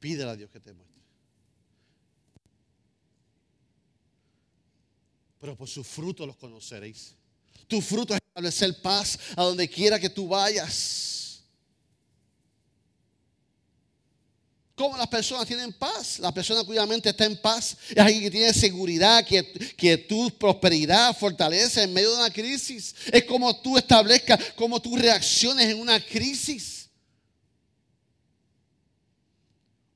Pídele 0.00 0.30
a 0.30 0.36
Dios 0.36 0.50
que 0.50 0.60
te 0.60 0.72
muestre. 0.72 1.02
Pero 5.40 5.56
por 5.56 5.68
su 5.68 5.84
fruto 5.84 6.26
los 6.26 6.36
conoceréis. 6.36 7.14
Tu 7.68 7.80
fruto 7.80 8.14
es 8.14 8.20
establecer 8.36 8.82
paz 8.82 9.18
a 9.34 9.44
donde 9.44 9.66
quiera 9.66 9.98
que 9.98 10.10
tú 10.10 10.28
vayas. 10.28 11.40
¿Cómo 14.74 14.94
las 14.98 15.06
personas 15.06 15.46
tienen 15.46 15.72
paz? 15.72 16.18
La 16.18 16.34
persona 16.34 16.62
cuya 16.62 16.84
mente 16.84 17.08
está 17.08 17.24
en 17.24 17.40
paz 17.40 17.78
es 17.88 17.96
alguien 17.96 18.24
que 18.24 18.30
tiene 18.30 18.52
seguridad, 18.52 19.24
que 19.24 19.96
tu 20.06 20.30
prosperidad, 20.36 21.16
fortaleza 21.16 21.82
en 21.82 21.94
medio 21.94 22.10
de 22.10 22.16
una 22.18 22.30
crisis. 22.30 22.94
Es 23.10 23.24
como 23.24 23.58
tú 23.62 23.78
establezcas, 23.78 24.52
como 24.54 24.82
tú 24.82 24.96
reacciones 24.96 25.68
en 25.68 25.80
una 25.80 25.98
crisis. 25.98 26.90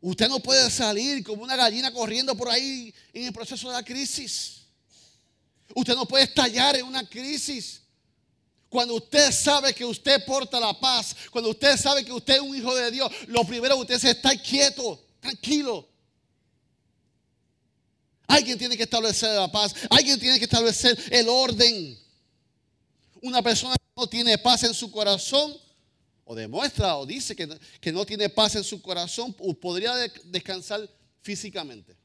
Usted 0.00 0.28
no 0.30 0.40
puede 0.40 0.70
salir 0.70 1.22
como 1.22 1.42
una 1.42 1.56
gallina 1.56 1.92
corriendo 1.92 2.34
por 2.34 2.48
ahí 2.48 2.94
en 3.12 3.26
el 3.26 3.34
proceso 3.34 3.68
de 3.68 3.74
la 3.74 3.84
crisis. 3.84 4.62
Usted 5.74 5.94
no 5.94 6.08
puede 6.08 6.24
estallar 6.24 6.76
en 6.76 6.86
una 6.86 7.06
crisis. 7.06 7.82
Cuando 8.70 8.94
usted 8.94 9.32
sabe 9.32 9.74
que 9.74 9.84
usted 9.84 10.24
porta 10.24 10.60
la 10.60 10.72
paz, 10.72 11.16
cuando 11.32 11.50
usted 11.50 11.76
sabe 11.76 12.04
que 12.04 12.12
usted 12.12 12.34
es 12.36 12.40
un 12.40 12.56
hijo 12.56 12.72
de 12.76 12.92
Dios, 12.92 13.10
lo 13.26 13.42
primero 13.44 13.74
que 13.74 13.80
usted 13.80 13.96
es 13.96 14.04
estar 14.04 14.40
quieto, 14.40 15.04
tranquilo. 15.18 15.88
Alguien 18.28 18.56
tiene 18.56 18.76
que 18.76 18.84
establecer 18.84 19.34
la 19.34 19.50
paz, 19.50 19.74
alguien 19.90 20.20
tiene 20.20 20.38
que 20.38 20.44
establecer 20.44 20.96
el 21.10 21.28
orden. 21.28 21.98
Una 23.20 23.42
persona 23.42 23.74
que 23.74 24.00
no 24.00 24.06
tiene 24.06 24.38
paz 24.38 24.62
en 24.62 24.72
su 24.72 24.88
corazón, 24.92 25.52
o 26.24 26.32
demuestra 26.36 26.96
o 26.96 27.04
dice 27.04 27.34
que, 27.34 27.48
que 27.80 27.90
no 27.90 28.06
tiene 28.06 28.28
paz 28.28 28.54
en 28.54 28.62
su 28.62 28.80
corazón, 28.80 29.34
podría 29.60 29.96
descansar 30.26 30.88
físicamente, 31.22 31.96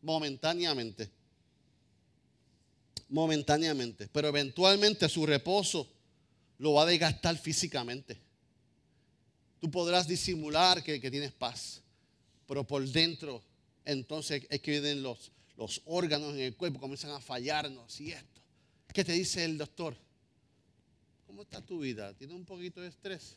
momentáneamente 0.00 1.19
momentáneamente, 3.10 4.08
pero 4.08 4.28
eventualmente 4.28 5.08
su 5.08 5.26
reposo 5.26 5.88
lo 6.58 6.74
va 6.74 6.82
a 6.82 6.86
desgastar 6.86 7.36
físicamente. 7.36 8.18
Tú 9.60 9.70
podrás 9.70 10.08
disimular 10.08 10.82
que, 10.82 10.98
tienes 11.10 11.32
paz, 11.32 11.82
pero 12.46 12.66
por 12.66 12.86
dentro 12.88 13.42
entonces 13.84 14.46
es 14.48 14.60
que 14.60 14.70
vienen 14.70 15.02
los, 15.02 15.32
los 15.56 15.82
órganos 15.84 16.34
en 16.34 16.40
el 16.40 16.56
cuerpo, 16.56 16.80
comienzan 16.80 17.10
a 17.10 17.20
fallarnos 17.20 18.00
y 18.00 18.12
esto. 18.12 18.40
¿Qué 18.92 19.04
te 19.04 19.12
dice 19.12 19.44
el 19.44 19.58
doctor? 19.58 19.96
¿Cómo 21.26 21.42
está 21.42 21.60
tu 21.60 21.80
vida? 21.80 22.14
¿Tiene 22.14 22.34
un 22.34 22.44
poquito 22.44 22.80
de 22.80 22.88
estrés? 22.88 23.36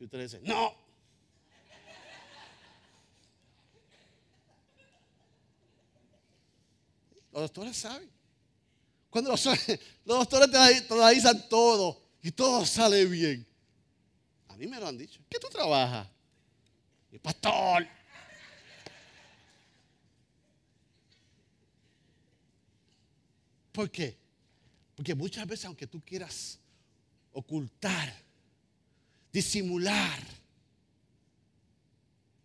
Y 0.00 0.04
usted 0.04 0.18
le 0.18 0.24
dice, 0.24 0.40
no. 0.42 0.81
Los 7.32 7.42
doctores 7.42 7.76
saben. 7.76 8.10
Cuando 9.10 9.30
los, 9.30 9.44
doctores 10.04 10.50
te 10.50 11.14
dicen 11.14 11.48
todo 11.48 12.02
y 12.22 12.30
todo 12.30 12.64
sale 12.64 13.04
bien. 13.06 13.46
A 14.48 14.56
mí 14.56 14.66
me 14.66 14.78
lo 14.78 14.86
han 14.86 14.96
dicho. 14.96 15.20
¿Qué 15.28 15.38
tú 15.38 15.48
trabajas? 15.48 16.08
Y 17.10 17.18
pastor. 17.18 17.86
¿Por 23.72 23.90
qué? 23.90 24.16
Porque 24.94 25.14
muchas 25.14 25.46
veces, 25.46 25.64
aunque 25.64 25.86
tú 25.86 26.00
quieras 26.04 26.58
ocultar, 27.32 28.14
disimular, 29.32 30.20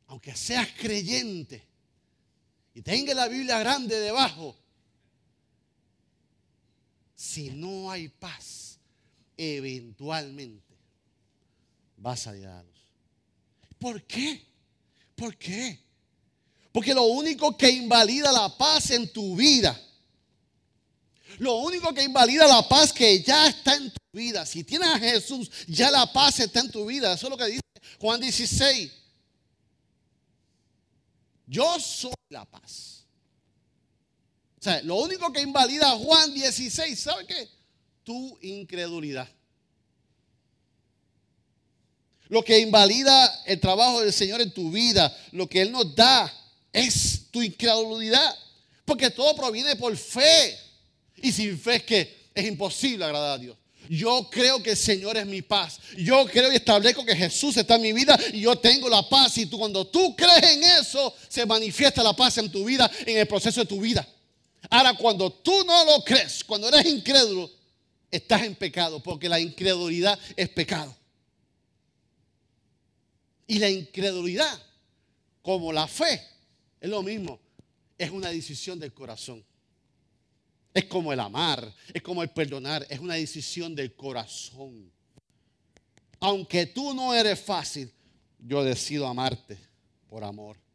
aunque 0.08 0.34
seas 0.36 0.70
creyente 0.80 1.62
y 2.74 2.82
tenga 2.82 3.14
la 3.14 3.28
Biblia 3.28 3.60
grande 3.60 4.00
debajo, 4.00 4.56
si 7.18 7.50
no 7.50 7.90
hay 7.90 8.10
paz, 8.10 8.78
eventualmente 9.36 10.78
vas 11.98 12.28
a 12.28 12.38
ir 12.38 12.46
a 12.46 12.62
luz. 12.62 12.78
¿Por 13.80 14.04
qué? 14.04 14.46
¿Por 15.16 15.36
qué? 15.36 15.80
Porque 16.72 16.94
lo 16.94 17.06
único 17.06 17.58
que 17.58 17.72
invalida 17.72 18.32
la 18.32 18.56
paz 18.56 18.92
en 18.92 19.12
tu 19.12 19.36
vida, 19.36 19.76
lo 21.40 21.56
único 21.56 21.92
que 21.92 22.04
invalida 22.04 22.46
la 22.46 22.70
paz 22.70 22.94
que 22.94 23.20
ya 23.24 23.48
está 23.48 23.76
en 23.76 23.92
tu 23.92 24.00
vida, 24.14 24.46
si 24.46 24.64
tienes 24.64 24.88
a 24.88 25.00
Jesús, 25.00 25.50
ya 25.68 25.90
la 25.90 26.14
paz 26.14 26.40
está 26.40 26.60
en 26.60 26.70
tu 26.70 26.86
vida. 26.86 27.14
Eso 27.14 27.26
es 27.26 27.32
lo 27.32 27.38
que 27.38 27.48
dice 27.48 27.62
Juan 28.00 28.22
16. 28.22 28.92
Yo 31.48 31.80
soy 31.80 32.14
la 32.30 32.46
paz 32.46 33.07
lo 34.84 34.96
único 34.96 35.32
que 35.32 35.42
invalida 35.42 35.92
Juan 35.92 36.34
16, 36.34 37.00
¿sabe 37.00 37.26
qué? 37.26 37.48
Tu 38.04 38.38
incredulidad. 38.42 39.28
Lo 42.30 42.44
que 42.44 42.60
invalida 42.60 43.44
el 43.46 43.60
trabajo 43.60 44.02
del 44.02 44.12
Señor 44.12 44.42
en 44.42 44.52
tu 44.52 44.72
vida, 44.72 45.16
lo 45.32 45.48
que 45.48 45.62
Él 45.62 45.72
nos 45.72 45.96
da, 45.96 46.32
es 46.74 47.28
tu 47.32 47.42
incredulidad. 47.42 48.36
Porque 48.86 49.10
todo 49.10 49.36
proviene 49.36 49.76
por 49.76 49.96
fe. 49.96 50.58
Y 51.18 51.32
sin 51.32 51.58
fe 51.60 51.76
es 51.76 51.84
que 51.84 52.30
es 52.34 52.46
imposible 52.46 53.06
agradar 53.06 53.32
a 53.32 53.38
Dios. 53.38 53.58
Yo 53.90 54.30
creo 54.30 54.62
que 54.62 54.72
el 54.72 54.78
Señor 54.78 55.18
es 55.18 55.26
mi 55.26 55.42
paz. 55.42 55.80
Yo 55.98 56.26
creo 56.26 56.52
y 56.52 56.58
establezco 56.58 57.06
que 57.06 57.16
Jesús 57.16 57.56
está 57.56 57.76
en 57.76 57.82
mi 57.82 57.94
vida 57.94 58.20
y 58.34 58.42
yo 58.42 58.58
tengo 58.58 58.90
la 58.90 59.08
paz. 59.08 59.38
Y 59.38 59.46
tú, 59.46 59.58
cuando 59.58 59.88
tú 59.88 60.16
crees 60.16 60.44
en 60.44 60.64
eso, 60.64 61.14
se 61.30 61.46
manifiesta 61.46 62.04
la 62.04 62.14
paz 62.14 62.38
en 62.38 62.52
tu 62.52 62.66
vida, 62.66 62.90
en 63.06 63.18
el 63.18 63.28
proceso 63.28 63.62
de 63.62 63.66
tu 63.66 63.80
vida. 63.80 64.06
Ahora, 64.70 64.96
cuando 64.96 65.32
tú 65.32 65.64
no 65.66 65.86
lo 65.86 66.04
crees, 66.04 66.44
cuando 66.44 66.68
eres 66.68 66.86
incrédulo, 66.86 67.50
estás 68.12 68.44
en 68.44 68.56
pecado, 68.56 69.02
porque 69.02 69.30
la 69.30 69.40
incredulidad 69.40 70.20
es 70.36 70.50
pecado. 70.50 70.96
Y 73.46 73.60
la 73.60 73.70
incredulidad, 73.70 74.62
como 75.42 75.72
la 75.72 75.88
fe, 75.88 76.22
es 76.82 76.90
lo 76.90 77.02
mismo, 77.02 77.40
es 77.98 78.12
una 78.12 78.30
decisión 78.30 78.80
del 78.80 78.94
corazón. 78.94 79.44
Es 80.74 80.86
como 80.86 81.14
el 81.14 81.20
amar, 81.20 81.74
es 81.94 82.02
como 82.02 82.22
el 82.22 82.30
perdonar, 82.30 82.86
es 82.90 83.00
una 83.00 83.16
decisión 83.16 83.74
del 83.74 83.96
corazón. 83.96 84.92
Aunque 86.20 86.66
tú 86.66 86.94
no 86.94 87.14
eres 87.14 87.40
fácil, 87.40 87.92
yo 88.40 88.64
decido 88.64 89.08
amarte 89.08 89.58
por 90.10 90.24
amor 90.24 90.67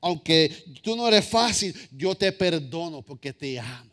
aunque 0.00 0.64
tú 0.82 0.96
no 0.96 1.06
eres 1.08 1.26
fácil, 1.26 1.74
yo 1.92 2.14
te 2.14 2.32
perdono 2.32 3.02
porque 3.02 3.32
te 3.32 3.58
amo. 3.58 3.90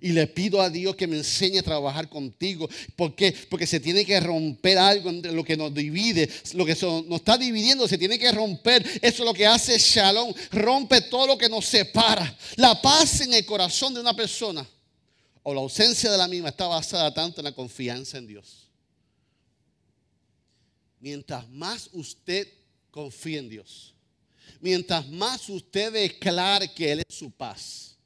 Y 0.00 0.12
le 0.12 0.26
pido 0.26 0.60
a 0.60 0.68
Dios 0.68 0.96
que 0.96 1.06
me 1.06 1.16
enseñe 1.16 1.60
a 1.60 1.62
trabajar 1.62 2.10
contigo. 2.10 2.68
¿Por 2.94 3.14
qué? 3.14 3.34
Porque 3.48 3.66
se 3.66 3.80
tiene 3.80 4.04
que 4.04 4.20
romper 4.20 4.76
algo 4.76 5.08
entre 5.08 5.32
lo 5.32 5.42
que 5.42 5.56
nos 5.56 5.72
divide. 5.72 6.28
Lo 6.52 6.66
que 6.66 6.76
nos 6.82 7.20
está 7.20 7.38
dividiendo 7.38 7.88
se 7.88 7.96
tiene 7.96 8.18
que 8.18 8.30
romper. 8.30 8.84
Eso 9.00 9.22
es 9.22 9.26
lo 9.26 9.32
que 9.32 9.46
hace 9.46 9.78
Shalom. 9.78 10.34
Rompe 10.50 11.00
todo 11.00 11.26
lo 11.26 11.38
que 11.38 11.48
nos 11.48 11.64
separa. 11.64 12.36
La 12.56 12.82
paz 12.82 13.22
en 13.22 13.32
el 13.32 13.46
corazón 13.46 13.94
de 13.94 14.00
una 14.00 14.14
persona 14.14 14.68
o 15.42 15.54
la 15.54 15.60
ausencia 15.60 16.10
de 16.10 16.18
la 16.18 16.28
misma 16.28 16.50
está 16.50 16.66
basada 16.66 17.14
tanto 17.14 17.40
en 17.40 17.44
la 17.44 17.52
confianza 17.52 18.18
en 18.18 18.26
Dios. 18.26 18.68
Mientras 21.00 21.48
más 21.48 21.88
usted 21.92 22.46
confía 22.90 23.38
en 23.38 23.48
Dios, 23.48 23.93
mientras 24.60 25.08
más 25.08 25.48
usted 25.48 25.92
declare 25.92 26.72
que 26.72 26.92
Él 26.92 27.02
es 27.06 27.14
su 27.14 27.30
paz, 27.30 27.96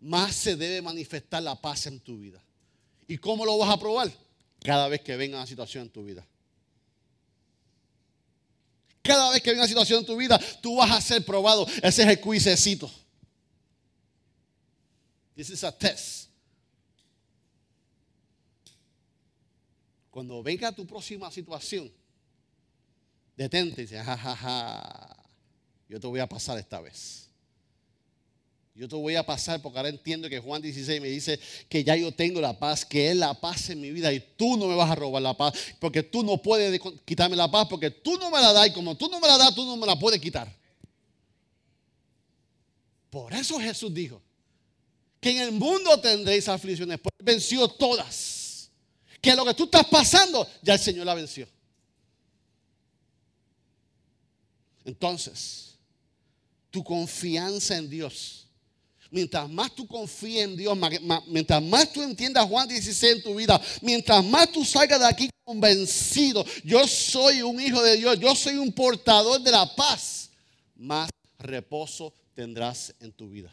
más 0.00 0.34
se 0.34 0.56
debe 0.56 0.82
manifestar 0.82 1.42
la 1.42 1.60
paz 1.60 1.86
en 1.86 2.00
tu 2.00 2.18
vida. 2.18 2.42
¿Y 3.08 3.18
cómo 3.18 3.44
lo 3.44 3.58
vas 3.58 3.70
a 3.70 3.78
probar? 3.78 4.10
Cada 4.60 4.88
vez 4.88 5.00
que 5.00 5.16
venga 5.16 5.36
una 5.36 5.46
situación 5.46 5.84
en 5.84 5.90
tu 5.90 6.04
vida. 6.04 6.26
Cada 9.02 9.30
vez 9.30 9.40
que 9.40 9.50
venga 9.50 9.62
una 9.62 9.68
situación 9.68 10.00
en 10.00 10.06
tu 10.06 10.16
vida, 10.16 10.40
tú 10.60 10.76
vas 10.76 10.90
a 10.90 11.00
ser 11.00 11.24
probado. 11.24 11.66
Ese 11.82 12.02
es 12.02 12.08
el 12.08 12.20
cuisecito. 12.20 12.90
This 15.36 15.50
is 15.50 15.64
a 15.64 15.70
test. 15.70 16.28
Cuando 20.10 20.42
venga 20.42 20.72
tu 20.72 20.86
próxima 20.86 21.30
situación, 21.30 21.92
detente 23.36 23.82
y 23.82 23.84
dice, 23.84 24.02
jajaja, 24.02 25.14
yo 25.88 26.00
te 26.00 26.06
voy 26.06 26.20
a 26.20 26.28
pasar 26.28 26.58
esta 26.58 26.80
vez. 26.80 27.28
Yo 28.74 28.86
te 28.86 28.94
voy 28.94 29.16
a 29.16 29.24
pasar 29.24 29.62
porque 29.62 29.78
ahora 29.78 29.88
entiendo 29.88 30.28
que 30.28 30.38
Juan 30.38 30.60
16 30.60 31.00
me 31.00 31.08
dice 31.08 31.40
que 31.68 31.82
ya 31.82 31.96
yo 31.96 32.12
tengo 32.12 32.42
la 32.42 32.58
paz, 32.58 32.84
que 32.84 33.10
es 33.10 33.16
la 33.16 33.32
paz 33.32 33.70
en 33.70 33.80
mi 33.80 33.90
vida 33.90 34.12
y 34.12 34.20
tú 34.20 34.58
no 34.58 34.66
me 34.66 34.74
vas 34.74 34.90
a 34.90 34.94
robar 34.94 35.22
la 35.22 35.34
paz, 35.34 35.54
porque 35.78 36.02
tú 36.02 36.22
no 36.22 36.42
puedes 36.42 36.78
quitarme 37.06 37.36
la 37.36 37.50
paz, 37.50 37.68
porque 37.70 37.90
tú 37.90 38.18
no 38.18 38.30
me 38.30 38.38
la 38.38 38.52
das 38.52 38.68
y 38.68 38.72
como 38.72 38.94
tú 38.94 39.08
no 39.08 39.18
me 39.18 39.28
la 39.28 39.38
das, 39.38 39.54
tú 39.54 39.64
no 39.64 39.78
me 39.78 39.86
la 39.86 39.98
puedes 39.98 40.20
quitar. 40.20 40.54
Por 43.08 43.32
eso 43.32 43.58
Jesús 43.58 43.94
dijo 43.94 44.20
que 45.20 45.30
en 45.30 45.38
el 45.38 45.52
mundo 45.52 45.98
tendréis 45.98 46.46
aflicciones, 46.46 47.00
pues 47.00 47.14
venció 47.18 47.66
todas 47.68 48.70
que 49.22 49.34
lo 49.34 49.44
que 49.44 49.54
tú 49.54 49.64
estás 49.64 49.86
pasando, 49.86 50.46
ya 50.62 50.74
el 50.74 50.80
Señor 50.80 51.06
la 51.06 51.14
venció. 51.14 51.48
Entonces, 54.84 55.75
tu 56.70 56.82
confianza 56.84 57.76
en 57.76 57.88
Dios, 57.88 58.46
mientras 59.10 59.48
más 59.48 59.74
tú 59.74 59.86
confíes 59.86 60.44
en 60.44 60.56
Dios, 60.56 60.76
mientras 61.26 61.62
más 61.62 61.92
tú 61.92 62.02
entiendas 62.02 62.44
Juan 62.46 62.68
16 62.68 63.16
en 63.16 63.22
tu 63.22 63.34
vida, 63.34 63.60
mientras 63.82 64.24
más 64.24 64.50
tú 64.50 64.64
salgas 64.64 65.00
de 65.00 65.06
aquí 65.06 65.30
convencido, 65.44 66.44
yo 66.64 66.86
soy 66.86 67.42
un 67.42 67.60
hijo 67.60 67.82
de 67.82 67.96
Dios, 67.96 68.18
yo 68.18 68.34
soy 68.34 68.56
un 68.56 68.72
portador 68.72 69.40
de 69.40 69.50
la 69.50 69.74
paz, 69.74 70.30
más 70.74 71.10
reposo 71.38 72.12
tendrás 72.34 72.94
en 73.00 73.12
tu 73.12 73.30
vida 73.30 73.52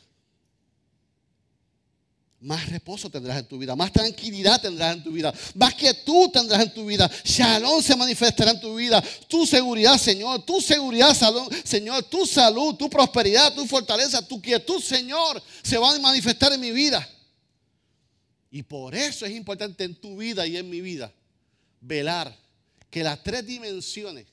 más 2.44 2.70
reposo 2.70 3.10
tendrás 3.10 3.40
en 3.40 3.46
tu 3.46 3.58
vida, 3.58 3.74
más 3.76 3.92
tranquilidad 3.92 4.62
tendrás 4.62 4.98
en 4.98 5.04
tu 5.04 5.12
vida, 5.12 5.34
más 5.56 5.74
que 5.76 5.94
tú 5.94 6.30
tendrás 6.30 6.62
en 6.62 6.74
tu 6.74 6.86
vida. 6.86 7.10
Shalom 7.24 7.82
se 7.82 7.96
manifestará 7.96 8.52
en 8.52 8.60
tu 8.60 8.76
vida, 8.76 9.02
tu 9.30 9.46
seguridad, 9.46 9.98
Señor, 9.98 10.46
tu 10.46 10.60
seguridad, 10.60 11.16
Señor, 11.64 12.04
tu 12.04 12.26
salud, 12.26 12.76
tu 12.76 12.90
prosperidad, 12.90 13.54
tu 13.56 13.66
fortaleza, 13.66 14.28
tu 14.28 14.42
quietud, 14.42 14.82
Señor, 14.82 15.42
se 15.64 15.78
van 15.78 15.96
a 15.96 16.00
manifestar 16.00 16.52
en 16.52 16.60
mi 16.60 16.72
vida. 16.72 17.08
Y 18.52 18.62
por 18.62 18.94
eso 18.94 19.26
es 19.26 19.32
importante 19.32 19.86
en 19.86 19.96
tu 19.96 20.18
vida 20.18 20.46
y 20.46 20.58
en 20.58 20.70
mi 20.70 20.82
vida 20.82 21.14
velar 21.80 22.38
que 22.90 23.04
las 23.04 23.24
tres 23.24 23.46
dimensiones 23.46 24.28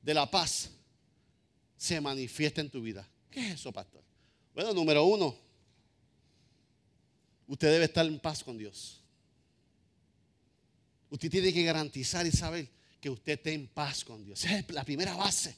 de 0.00 0.14
la 0.14 0.30
paz 0.30 0.70
se 1.76 2.00
manifiesten 2.00 2.66
en 2.66 2.70
tu 2.70 2.80
vida. 2.80 3.06
¿Qué 3.30 3.40
es 3.46 3.54
eso, 3.56 3.70
pastor? 3.72 4.02
Bueno, 4.54 4.72
número 4.72 5.04
uno, 5.04 5.49
usted 7.50 7.72
debe 7.72 7.86
estar 7.86 8.06
en 8.06 8.18
paz 8.20 8.44
con 8.44 8.56
Dios. 8.56 9.00
Usted 11.10 11.28
tiene 11.28 11.52
que 11.52 11.64
garantizar 11.64 12.24
y 12.24 12.30
saber 12.30 12.68
que 13.00 13.10
usted 13.10 13.32
esté 13.32 13.52
en 13.52 13.66
paz 13.66 14.04
con 14.04 14.24
Dios. 14.24 14.44
Esa 14.44 14.60
es 14.60 14.70
la 14.70 14.84
primera 14.84 15.16
base. 15.16 15.56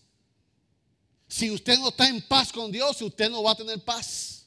Si 1.28 1.50
usted 1.50 1.78
no 1.78 1.90
está 1.90 2.08
en 2.08 2.22
paz 2.22 2.50
con 2.50 2.72
Dios, 2.72 3.00
usted 3.02 3.28
no 3.28 3.42
va 3.42 3.52
a 3.52 3.56
tener 3.56 3.78
paz. 3.84 4.46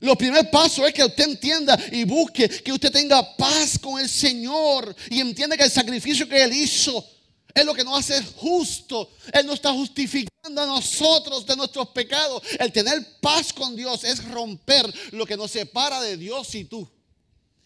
Lo 0.00 0.16
primer 0.16 0.50
paso 0.50 0.84
es 0.84 0.92
que 0.92 1.04
usted 1.04 1.28
entienda 1.28 1.78
y 1.92 2.02
busque 2.02 2.48
que 2.48 2.72
usted 2.72 2.90
tenga 2.90 3.36
paz 3.36 3.78
con 3.78 4.00
el 4.00 4.08
Señor 4.08 4.96
y 5.10 5.20
entienda 5.20 5.56
que 5.56 5.64
el 5.64 5.70
sacrificio 5.70 6.28
que 6.28 6.42
Él 6.42 6.52
hizo 6.52 7.08
es 7.54 7.64
lo 7.64 7.74
que 7.74 7.84
nos 7.84 7.98
hace 7.98 8.22
justo. 8.36 9.12
Él 9.32 9.46
nos 9.46 9.56
está 9.56 9.72
justificando 9.72 10.62
a 10.62 10.66
nosotros 10.66 11.46
de 11.46 11.56
nuestros 11.56 11.88
pecados. 11.88 12.42
El 12.58 12.72
tener 12.72 13.20
paz 13.20 13.52
con 13.52 13.76
Dios 13.76 14.04
es 14.04 14.24
romper 14.30 14.92
lo 15.12 15.26
que 15.26 15.36
nos 15.36 15.50
separa 15.50 16.00
de 16.00 16.16
Dios 16.16 16.54
y 16.54 16.64
tú. 16.64 16.88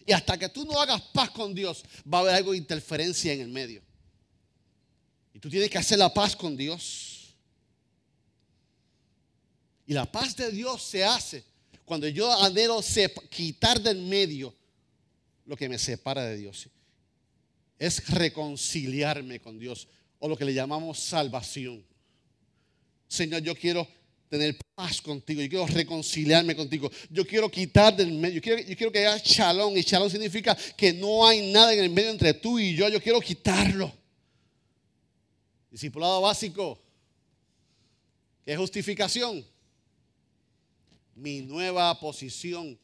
Y 0.04 0.12
hasta 0.12 0.38
que 0.38 0.48
tú 0.48 0.64
no 0.64 0.80
hagas 0.80 1.02
paz 1.12 1.30
con 1.30 1.54
Dios, 1.54 1.84
va 2.12 2.18
a 2.18 2.20
haber 2.22 2.34
algo 2.34 2.52
de 2.52 2.58
interferencia 2.58 3.32
en 3.32 3.40
el 3.40 3.48
medio. 3.48 3.82
Y 5.32 5.38
tú 5.38 5.50
tienes 5.50 5.70
que 5.70 5.78
hacer 5.78 5.98
la 5.98 6.12
paz 6.12 6.34
con 6.34 6.56
Dios. 6.56 7.34
Y 9.86 9.94
la 9.94 10.10
paz 10.10 10.36
de 10.36 10.50
Dios 10.50 10.82
se 10.82 11.04
hace 11.04 11.44
cuando 11.84 12.08
yo 12.08 12.32
anhelo 12.42 12.80
quitar 13.30 13.80
del 13.80 14.02
medio 14.02 14.54
lo 15.44 15.56
que 15.56 15.68
me 15.68 15.78
separa 15.78 16.24
de 16.24 16.36
Dios 16.36 16.68
es 17.78 18.08
reconciliarme 18.08 19.40
con 19.40 19.58
Dios 19.58 19.88
o 20.18 20.28
lo 20.28 20.36
que 20.36 20.44
le 20.44 20.54
llamamos 20.54 20.98
salvación. 20.98 21.84
Señor, 23.08 23.42
yo 23.42 23.54
quiero 23.54 23.86
tener 24.28 24.56
paz 24.74 25.00
contigo, 25.00 25.40
yo 25.40 25.48
quiero 25.48 25.66
reconciliarme 25.66 26.56
contigo, 26.56 26.90
yo 27.10 27.26
quiero 27.26 27.50
quitar 27.50 27.94
del 27.96 28.12
medio, 28.12 28.40
yo 28.40 28.76
quiero, 28.76 28.92
que 28.92 29.06
haya 29.06 29.22
shalom 29.24 29.76
y 29.76 29.82
shalom 29.82 30.10
significa 30.10 30.56
que 30.76 30.92
no 30.92 31.26
hay 31.26 31.52
nada 31.52 31.72
en 31.72 31.80
el 31.80 31.90
medio 31.90 32.10
entre 32.10 32.34
tú 32.34 32.58
y 32.58 32.74
yo, 32.74 32.88
yo 32.88 33.00
quiero 33.00 33.20
quitarlo. 33.20 33.92
Discipulado 35.70 36.20
básico, 36.22 36.78
¿qué 38.44 38.56
justificación? 38.56 39.44
Mi 41.14 41.42
nueva 41.42 41.98
posición 42.00 42.78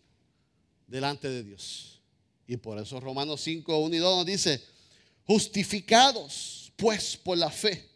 delante 0.87 1.29
de 1.29 1.43
Dios. 1.43 2.01
Y 2.47 2.57
por 2.57 2.79
eso 2.79 3.01
Romanos 3.01 3.41
5, 3.41 3.79
1 3.79 3.95
y 3.95 3.99
2 3.99 4.17
nos 4.17 4.27
dice, 4.27 4.63
Justificados, 5.27 6.73
pues, 6.77 7.17
por 7.17 7.39
la 7.39 7.51
fe. 7.51 7.89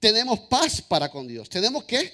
Tenemos 0.00 0.40
paz 0.40 0.82
para 0.82 1.08
con 1.08 1.26
Dios. 1.26 1.48
Tenemos 1.48 1.84
que 1.84 2.12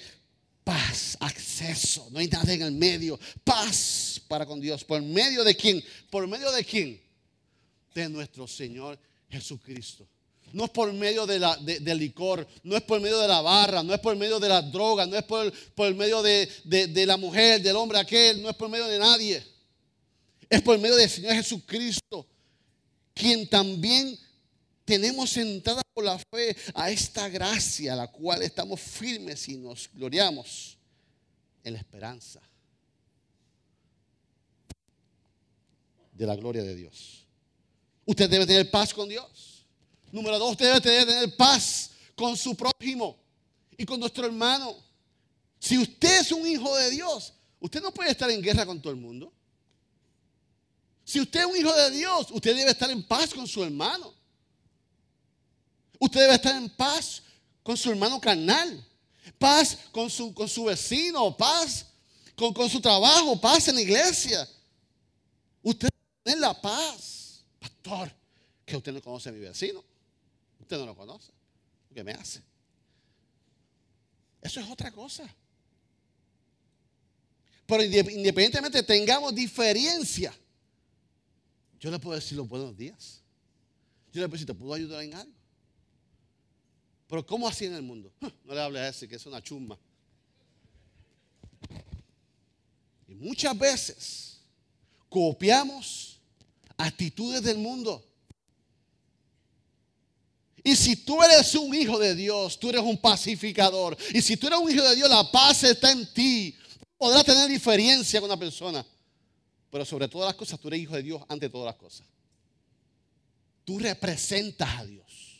paz, 0.63 1.17
acceso. 1.19 2.07
No 2.11 2.19
hay 2.19 2.27
nada 2.27 2.53
en 2.53 2.61
el 2.61 2.71
medio. 2.71 3.19
Paz 3.43 4.21
para 4.27 4.45
con 4.45 4.61
Dios. 4.61 4.83
¿Por 4.83 5.01
medio 5.01 5.43
de 5.43 5.55
quién? 5.55 5.83
¿Por 6.09 6.27
medio 6.27 6.51
de 6.51 6.63
quién? 6.63 7.01
De 7.93 8.07
nuestro 8.07 8.47
Señor 8.47 8.97
Jesucristo. 9.29 10.07
No 10.53 10.65
es 10.65 10.69
por 10.71 10.91
medio 10.91 11.25
de 11.25 11.39
la, 11.39 11.55
del 11.57 11.97
licor, 11.97 12.45
no 12.63 12.75
es 12.75 12.83
por 12.83 12.99
medio 12.99 13.19
de 13.19 13.27
la 13.27 13.41
barra, 13.41 13.83
no 13.83 13.93
es 13.93 13.99
por 14.01 14.15
medio 14.17 14.39
de 14.39 14.49
la 14.49 14.61
droga, 14.61 15.05
no 15.05 15.17
es 15.17 15.23
por, 15.23 15.51
por 15.73 15.93
medio 15.95 16.21
de, 16.21 16.49
de 16.65 17.05
la 17.05 17.15
mujer, 17.15 17.61
del 17.61 17.75
hombre 17.77 17.99
aquel, 17.99 18.41
no 18.41 18.49
es 18.49 18.55
por 18.55 18.67
medio 18.67 18.87
de 18.87 18.99
nadie. 18.99 19.43
Es 20.49 20.61
por 20.61 20.77
medio 20.77 20.97
del 20.97 21.09
Señor 21.09 21.33
Jesucristo, 21.33 22.27
quien 23.13 23.47
también 23.47 24.19
tenemos 24.85 25.29
sentada 25.29 25.81
por 25.93 26.03
la 26.03 26.17
fe 26.17 26.55
a 26.73 26.89
esta 26.89 27.29
gracia, 27.29 27.93
a 27.93 27.95
la 27.95 28.07
cual 28.11 28.41
estamos 28.41 28.79
firmes 28.79 29.47
y 29.47 29.57
nos 29.57 29.89
gloriamos 29.93 30.77
en 31.63 31.73
la 31.73 31.79
esperanza 31.79 32.41
de 36.13 36.25
la 36.25 36.35
gloria 36.35 36.63
de 36.63 36.75
Dios. 36.75 37.25
Usted 38.05 38.29
debe 38.29 38.45
tener 38.45 38.69
paz 38.69 38.93
con 38.93 39.07
Dios. 39.07 39.65
Número 40.11 40.37
dos, 40.37 40.51
usted 40.51 40.81
debe 40.81 41.05
tener 41.05 41.35
paz 41.35 41.91
con 42.15 42.35
su 42.35 42.55
prójimo 42.55 43.17
y 43.77 43.85
con 43.85 43.99
nuestro 43.99 44.25
hermano. 44.25 44.75
Si 45.59 45.77
usted 45.77 46.21
es 46.21 46.31
un 46.31 46.47
hijo 46.47 46.75
de 46.75 46.89
Dios, 46.89 47.33
usted 47.59 47.81
no 47.81 47.93
puede 47.93 48.11
estar 48.11 48.29
en 48.29 48.41
guerra 48.41 48.65
con 48.65 48.81
todo 48.81 48.91
el 48.91 48.99
mundo. 48.99 49.31
Si 51.03 51.19
usted 51.19 51.41
es 51.41 51.45
un 51.45 51.57
hijo 51.57 51.73
de 51.73 51.91
Dios, 51.91 52.27
usted 52.31 52.55
debe 52.55 52.71
estar 52.71 52.89
en 52.89 53.03
paz 53.03 53.33
con 53.33 53.47
su 53.47 53.63
hermano. 53.63 54.13
Usted 56.03 56.21
debe 56.21 56.33
estar 56.33 56.55
en 56.55 56.67
paz 56.67 57.21
con 57.61 57.77
su 57.77 57.91
hermano 57.91 58.19
carnal, 58.19 58.83
paz 59.37 59.77
con 59.91 60.09
su, 60.09 60.33
con 60.33 60.49
su 60.49 60.63
vecino, 60.63 61.37
paz 61.37 61.85
con, 62.35 62.51
con 62.55 62.67
su 62.67 62.81
trabajo, 62.81 63.39
paz 63.39 63.67
en 63.67 63.75
la 63.75 63.81
iglesia. 63.81 64.49
Usted 65.61 65.89
debe 65.89 66.23
tener 66.23 66.39
la 66.39 66.59
paz. 66.59 67.43
Pastor, 67.59 68.11
que 68.65 68.75
usted 68.75 68.91
no 68.91 68.99
conoce 68.99 69.29
a 69.29 69.31
mi 69.31 69.41
vecino. 69.41 69.83
Usted 70.59 70.75
no 70.79 70.87
lo 70.87 70.95
conoce. 70.95 71.31
¿Qué 71.93 72.03
me 72.03 72.13
hace? 72.13 72.41
Eso 74.41 74.59
es 74.59 74.67
otra 74.71 74.91
cosa. 74.91 75.31
Pero 77.67 77.83
independientemente 77.83 78.81
tengamos 78.81 79.35
diferencia, 79.35 80.33
yo 81.79 81.91
le 81.91 81.99
puedo 81.99 82.15
decir 82.15 82.35
los 82.39 82.49
buenos 82.49 82.75
días. 82.75 83.21
Yo 84.11 84.19
le 84.19 84.27
puedo 84.27 84.39
decir, 84.39 84.47
¿te 84.47 84.55
puedo 84.55 84.73
ayudar 84.73 85.03
en 85.03 85.13
algo? 85.13 85.40
Pero 87.11 87.25
¿cómo 87.25 87.45
así 87.45 87.65
en 87.65 87.73
el 87.73 87.81
mundo? 87.81 88.09
No 88.45 88.55
le 88.55 88.61
hable 88.61 88.79
a 88.79 88.87
ese 88.87 89.05
que 89.05 89.17
es 89.17 89.25
una 89.25 89.43
chumba. 89.43 89.77
Y 93.05 93.15
muchas 93.15 93.57
veces, 93.59 94.39
copiamos 95.09 96.21
actitudes 96.77 97.43
del 97.43 97.57
mundo. 97.57 98.01
Y 100.63 100.73
si 100.73 100.95
tú 100.95 101.21
eres 101.21 101.53
un 101.55 101.75
hijo 101.75 101.99
de 101.99 102.15
Dios, 102.15 102.57
tú 102.57 102.69
eres 102.69 102.81
un 102.81 102.97
pacificador. 102.97 103.97
Y 104.13 104.21
si 104.21 104.37
tú 104.37 104.47
eres 104.47 104.59
un 104.59 104.71
hijo 104.71 104.87
de 104.87 104.95
Dios, 104.95 105.09
la 105.09 105.29
paz 105.29 105.65
está 105.65 105.91
en 105.91 106.13
ti. 106.13 106.55
Podrás 106.97 107.25
tener 107.25 107.49
diferencia 107.49 108.21
con 108.21 108.29
una 108.29 108.39
persona. 108.39 108.85
Pero 109.69 109.83
sobre 109.83 110.07
todas 110.07 110.27
las 110.27 110.35
cosas, 110.35 110.57
tú 110.57 110.69
eres 110.69 110.79
hijo 110.79 110.95
de 110.95 111.03
Dios 111.03 111.21
ante 111.27 111.49
todas 111.49 111.65
las 111.65 111.75
cosas. 111.75 112.07
Tú 113.65 113.79
representas 113.79 114.79
a 114.79 114.85
Dios. 114.85 115.30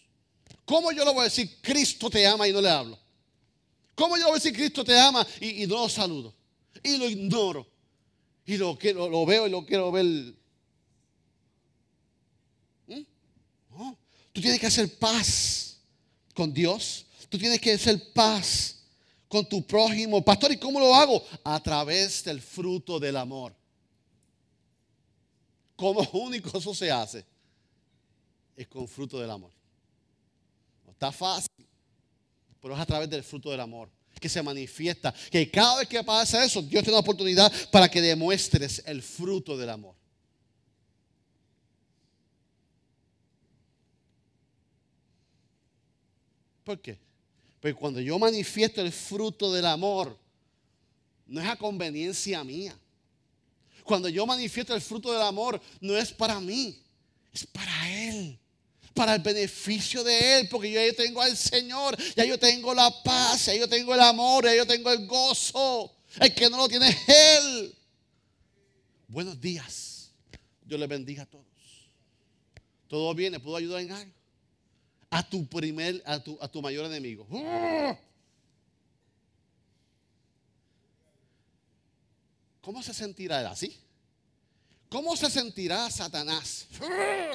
¿Cómo 0.66 0.92
yo 0.92 1.04
le 1.04 1.12
voy 1.12 1.22
a 1.22 1.26
decir 1.26 1.58
Cristo 1.62 2.10
te 2.10 2.26
ama 2.26 2.48
y 2.48 2.54
no 2.54 2.62
le 2.62 2.70
hablo? 2.70 2.98
¿Cómo 3.96 4.16
yo 4.16 4.24
le 4.24 4.26
voy 4.26 4.34
a 4.34 4.36
decir 4.36 4.54
Cristo 4.54 4.84
te 4.84 5.00
ama 5.00 5.26
y, 5.40 5.66
no 5.68 5.76
lo 5.76 5.90
saludo? 5.90 6.34
Y 6.84 6.98
lo 6.98 7.10
ignoro. 7.10 7.68
Y 8.46 8.58
lo, 8.58 8.78
lo 9.10 9.26
veo 9.26 9.48
y 9.48 9.50
lo 9.50 9.66
quiero 9.66 9.92
ver. 9.92 10.06
¿Mm? 12.88 13.02
Tú 14.34 14.42
tienes 14.42 14.60
que 14.60 14.68
hacer 14.68 14.98
paz 14.98 15.78
con 16.34 16.54
Dios. 16.54 17.06
Tú 17.30 17.38
tienes 17.38 17.60
que 17.60 17.74
hacer 17.74 18.12
paz 18.14 18.82
con 19.28 19.48
tu 19.48 19.66
prójimo. 19.66 20.24
Pastor, 20.24 20.52
¿y 20.52 20.58
cómo 20.58 20.80
lo 20.80 20.94
hago? 20.94 21.24
A 21.44 21.62
través 21.62 22.24
del 22.24 22.42
fruto 22.42 23.00
del 23.00 23.18
amor. 23.18 23.56
Como 25.76 26.02
único 26.14 26.58
eso 26.58 26.76
se 26.76 26.92
hace 26.92 27.26
es 28.56 28.68
con 28.68 28.88
fruto 28.88 29.20
del 29.20 29.32
amor. 29.32 29.52
Está 31.02 31.12
fácil, 31.12 31.68
pero 32.62 32.76
es 32.76 32.80
a 32.80 32.86
través 32.86 33.10
del 33.10 33.24
fruto 33.24 33.50
del 33.50 33.60
amor 33.60 33.90
que 34.20 34.30
se 34.30 34.44
manifiesta. 34.44 35.12
Que 35.32 35.50
cada 35.50 35.80
vez 35.80 35.88
que 35.88 36.04
pasa 36.04 36.46
eso, 36.46 36.62
Dios 36.62 36.84
tiene 36.84 36.92
una 36.92 37.00
oportunidad 37.00 37.52
para 37.72 37.90
que 37.90 38.00
demuestres 38.00 38.84
el 38.86 39.02
fruto 39.02 39.58
del 39.58 39.72
amor. 39.72 39.96
¿Por 46.64 46.80
qué? 46.80 47.00
Porque 47.60 47.74
cuando 47.74 48.00
yo 48.00 48.20
manifiesto 48.20 48.80
el 48.84 48.92
fruto 48.92 49.52
del 49.52 49.66
amor, 49.66 50.16
no 51.26 51.42
es 51.42 51.48
a 51.48 51.56
conveniencia 51.56 52.44
mía. 52.44 52.78
Cuando 53.84 54.08
yo 54.08 54.28
manifiesto 54.28 54.76
el 54.76 54.82
fruto 54.82 55.12
del 55.12 55.24
amor, 55.24 55.60
no 55.80 55.98
es 55.98 56.14
para 56.14 56.40
mí, 56.40 56.80
es 57.34 57.48
para 57.48 57.81
para 58.94 59.16
el 59.16 59.22
beneficio 59.22 60.04
de 60.04 60.40
Él, 60.40 60.50
porque 60.50 60.72
yo 60.72 60.96
tengo 60.96 61.22
al 61.22 61.36
Señor, 61.36 61.98
ya 62.16 62.26
yo 62.26 62.38
tengo 62.38 62.74
la 62.74 62.92
paz, 63.04 63.46
ya 63.46 63.56
yo 63.56 63.68
tengo 63.68 63.94
el 63.94 64.02
amor, 64.02 64.46
ya 64.46 64.56
yo 64.56 64.66
tengo 64.66 64.92
el 64.92 65.08
gozo. 65.08 65.96
El 66.20 66.34
que 66.34 66.50
no 66.50 66.58
lo 66.58 66.68
tiene 66.68 66.90
es 66.90 66.98
Él. 67.08 67.76
Buenos 69.08 69.40
días. 69.40 70.12
Dios 70.64 70.80
les 70.80 70.90
bendiga 70.90 71.24
a 71.24 71.26
todos. 71.26 71.46
Todo 72.88 73.14
viene, 73.14 73.40
¿puedo 73.40 73.56
ayudar 73.56 73.82
en 73.82 73.92
algo? 73.92 74.14
A 75.10 75.28
tu 75.28 75.46
primer, 75.48 76.02
a 76.06 76.20
tu, 76.20 76.38
a 76.42 76.48
tu 76.48 76.62
mayor 76.62 76.86
enemigo. 76.86 77.28
¿Cómo 82.62 82.84
se 82.84 82.94
sentirá 82.94 83.42
él 83.42 83.48
así? 83.48 83.78
¿Cómo 84.88 85.16
se 85.16 85.30
sentirá 85.30 85.90
Satanás? 85.90 86.68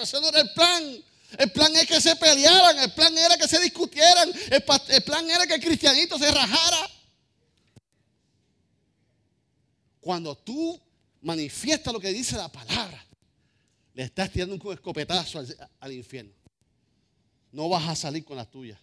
Ese 0.01 0.21
no 0.21 0.29
era 0.29 0.41
el 0.41 0.53
plan. 0.53 1.05
El 1.39 1.51
plan 1.51 1.75
es 1.77 1.87
que 1.87 2.01
se 2.01 2.15
pelearan, 2.17 2.79
el 2.79 2.93
plan 2.93 3.17
era 3.17 3.37
que 3.37 3.49
se 3.49 3.61
discutieran, 3.61 4.33
el, 4.51 5.03
plan 5.03 5.29
era 5.29 5.47
que 5.47 5.55
el 5.55 5.61
cristianito 5.61 6.19
se 6.19 6.31
rajara. 6.31 6.91
Cuando 10.01 10.37
tú 10.37 10.81
manifiestas 11.23 11.93
lo 11.93 12.01
que 12.01 12.13
dice 12.13 12.37
la 12.37 12.51
palabra, 12.51 13.05
le 13.95 14.05
estás 14.05 14.31
tirando 14.31 14.55
un 14.55 14.73
escopetazo 14.73 15.41
al, 15.41 15.71
al 15.81 15.93
infierno. 15.93 16.33
No 17.51 17.69
vas 17.69 17.89
a 17.89 17.97
salir 17.97 18.25
con 18.25 18.37
las 18.37 18.51
tuyas. 18.51 18.79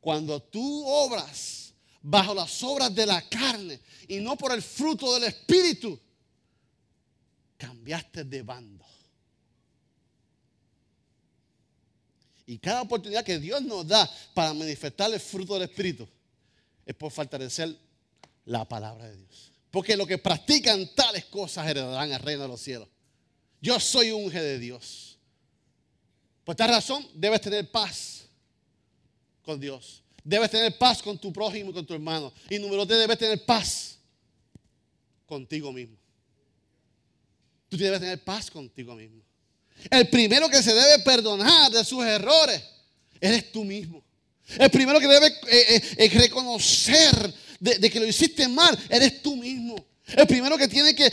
Cuando 0.00 0.42
tú 0.42 0.84
obras 0.86 1.72
bajo 2.02 2.34
las 2.34 2.62
obras 2.62 2.94
de 2.94 3.06
la 3.06 3.26
carne 3.28 3.80
y 4.08 4.20
no 4.20 4.36
por 4.36 4.52
el 4.52 4.62
fruto 4.62 5.14
del 5.14 5.24
Espíritu, 5.24 5.98
cambiaste 7.56 8.24
de 8.24 8.42
bando. 8.42 8.83
Y 12.46 12.58
cada 12.58 12.82
oportunidad 12.82 13.24
que 13.24 13.38
Dios 13.38 13.62
nos 13.62 13.86
da 13.86 14.10
para 14.34 14.52
manifestar 14.52 15.12
el 15.12 15.20
fruto 15.20 15.54
del 15.54 15.62
Espíritu 15.62 16.06
es 16.84 16.94
por 16.94 17.10
fortalecer 17.10 17.74
la 18.44 18.66
palabra 18.68 19.08
de 19.08 19.16
Dios. 19.16 19.52
Porque 19.70 19.96
los 19.96 20.06
que 20.06 20.18
practican 20.18 20.94
tales 20.94 21.24
cosas 21.24 21.66
heredarán 21.66 22.12
el 22.12 22.20
reino 22.20 22.42
de 22.42 22.48
los 22.48 22.60
cielos. 22.60 22.88
Yo 23.60 23.80
soy 23.80 24.10
un 24.10 24.28
de 24.28 24.58
Dios. 24.58 25.18
Por 26.44 26.52
esta 26.52 26.66
razón 26.66 27.08
debes 27.14 27.40
tener 27.40 27.70
paz 27.70 28.26
con 29.42 29.58
Dios. 29.58 30.02
Debes 30.22 30.50
tener 30.50 30.76
paz 30.76 31.02
con 31.02 31.18
tu 31.18 31.32
prójimo 31.32 31.70
y 31.70 31.72
con 31.72 31.86
tu 31.86 31.94
hermano. 31.94 32.32
Y 32.50 32.58
número 32.58 32.86
tres, 32.86 32.98
debes 32.98 33.18
tener 33.18 33.44
paz 33.44 33.98
contigo 35.26 35.72
mismo. 35.72 35.96
Tú 37.68 37.76
debes 37.76 38.00
tener 38.00 38.22
paz 38.22 38.50
contigo 38.50 38.94
mismo. 38.94 39.22
El 39.90 40.08
primero 40.08 40.48
que 40.48 40.62
se 40.62 40.74
debe 40.74 41.02
perdonar 41.02 41.70
de 41.70 41.84
sus 41.84 42.04
errores 42.04 42.62
eres 43.20 43.52
tú 43.52 43.64
mismo. 43.64 44.04
El 44.58 44.70
primero 44.70 45.00
que 45.00 45.06
debe 45.06 45.26
eh, 45.26 45.82
eh, 45.96 46.08
reconocer 46.14 47.34
de, 47.60 47.90
que 47.90 48.00
lo 48.00 48.06
hiciste 48.06 48.46
mal 48.48 48.78
eres 48.88 49.22
tú 49.22 49.36
mismo. 49.36 49.76
El 50.06 50.26
primero 50.26 50.58
que 50.58 50.68
tiene 50.68 50.94
que 50.94 51.10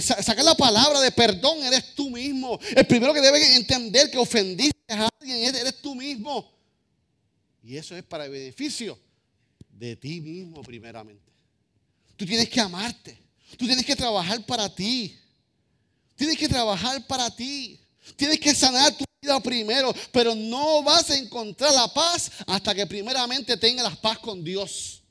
sacar 0.00 0.44
la 0.44 0.54
palabra 0.54 0.98
de 1.00 1.12
perdón 1.12 1.62
eres 1.62 1.94
tú 1.94 2.08
mismo. 2.08 2.58
El 2.74 2.86
primero 2.86 3.12
que 3.12 3.20
debe 3.20 3.54
entender 3.54 4.10
que 4.10 4.16
ofendiste 4.16 4.80
a 4.88 5.10
alguien 5.20 5.54
eres 5.54 5.82
tú 5.82 5.94
mismo. 5.94 6.50
Y 7.62 7.76
eso 7.76 7.96
es 7.96 8.02
para 8.02 8.24
el 8.24 8.30
beneficio 8.30 8.98
de 9.70 9.96
ti 9.96 10.20
mismo 10.20 10.62
primeramente. 10.62 11.32
Tú 12.16 12.24
tienes 12.24 12.48
que 12.48 12.60
amarte. 12.60 13.18
Tú 13.58 13.66
tienes 13.66 13.84
que 13.84 13.96
trabajar 13.96 14.44
para 14.46 14.74
ti. 14.74 15.18
Tienes 16.16 16.38
que 16.38 16.48
trabajar 16.48 17.06
para 17.06 17.28
ti. 17.34 17.78
Tienes 18.16 18.38
que 18.38 18.54
sanar 18.54 18.96
tu 18.96 19.04
vida 19.20 19.40
primero, 19.40 19.94
pero 20.12 20.34
no 20.34 20.82
vas 20.82 21.10
a 21.10 21.16
encontrar 21.16 21.72
la 21.72 21.88
paz 21.92 22.30
hasta 22.46 22.74
que 22.74 22.86
primeramente 22.86 23.56
tengas 23.56 23.84
la 23.84 24.00
paz 24.00 24.18
con 24.18 24.44
Dios. 24.44 25.02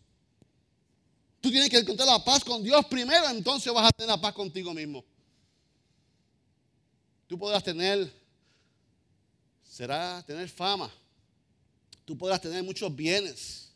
Tú 1.41 1.51
tienes 1.51 1.69
que 1.69 1.77
encontrar 1.77 2.07
la 2.07 2.23
paz 2.23 2.43
con 2.43 2.63
Dios 2.63 2.85
primero, 2.85 3.27
entonces 3.29 3.73
vas 3.73 3.89
a 3.89 3.91
tener 3.91 4.09
la 4.09 4.21
paz 4.21 4.33
contigo 4.33 4.73
mismo. 4.73 5.03
Tú 7.27 7.37
podrás 7.37 7.63
tener, 7.63 8.11
será 9.63 10.23
tener 10.25 10.47
fama. 10.47 10.89
Tú 12.05 12.17
podrás 12.17 12.39
tener 12.39 12.63
muchos 12.63 12.93
bienes. 12.95 13.69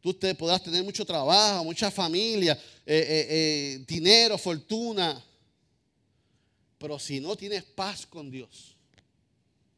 Tú 0.00 0.14
podrás 0.36 0.62
tener 0.62 0.82
mucho 0.84 1.04
trabajo, 1.04 1.64
mucha 1.64 1.90
familia, 1.90 2.52
eh, 2.84 3.06
eh, 3.08 3.26
eh, 3.30 3.84
dinero, 3.86 4.36
fortuna. 4.36 5.22
Pero 6.78 6.98
si 6.98 7.20
no 7.20 7.36
tienes 7.36 7.64
paz 7.64 8.06
con 8.06 8.30
Dios, 8.30 8.76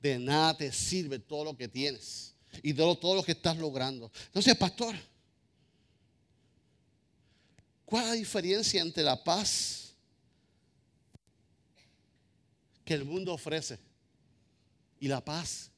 de 0.00 0.18
nada 0.18 0.56
te 0.56 0.72
sirve 0.72 1.18
todo 1.18 1.44
lo 1.44 1.56
que 1.56 1.68
tienes 1.68 2.34
y 2.62 2.72
todo, 2.72 2.96
todo 2.96 3.16
lo 3.16 3.22
que 3.22 3.32
estás 3.32 3.56
logrando. 3.56 4.10
Entonces, 4.26 4.56
pastor, 4.56 4.94
¿cuál 7.84 8.04
es 8.04 8.08
la 8.10 8.14
diferencia 8.14 8.82
entre 8.82 9.02
la 9.02 9.22
paz 9.22 9.94
que 12.84 12.94
el 12.94 13.04
mundo 13.04 13.34
ofrece 13.34 13.78
y 15.00 15.08
la 15.08 15.24
paz 15.24 15.70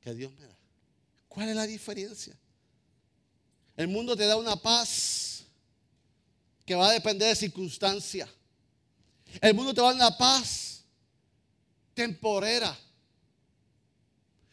que 0.00 0.14
Dios 0.14 0.32
me 0.32 0.46
da? 0.46 0.56
¿Cuál 1.28 1.50
es 1.50 1.56
la 1.56 1.66
diferencia? 1.66 2.36
El 3.76 3.88
mundo 3.88 4.16
te 4.16 4.26
da 4.26 4.36
una 4.36 4.56
paz 4.56 5.44
que 6.66 6.74
va 6.74 6.88
a 6.88 6.92
depender 6.92 7.28
de 7.28 7.36
circunstancias. 7.36 8.28
El 9.40 9.54
mundo 9.54 9.74
te 9.74 9.80
va 9.80 9.90
a 9.90 9.94
dar 9.94 10.08
una 10.08 10.16
paz 10.16 10.84
temporera. 11.94 12.76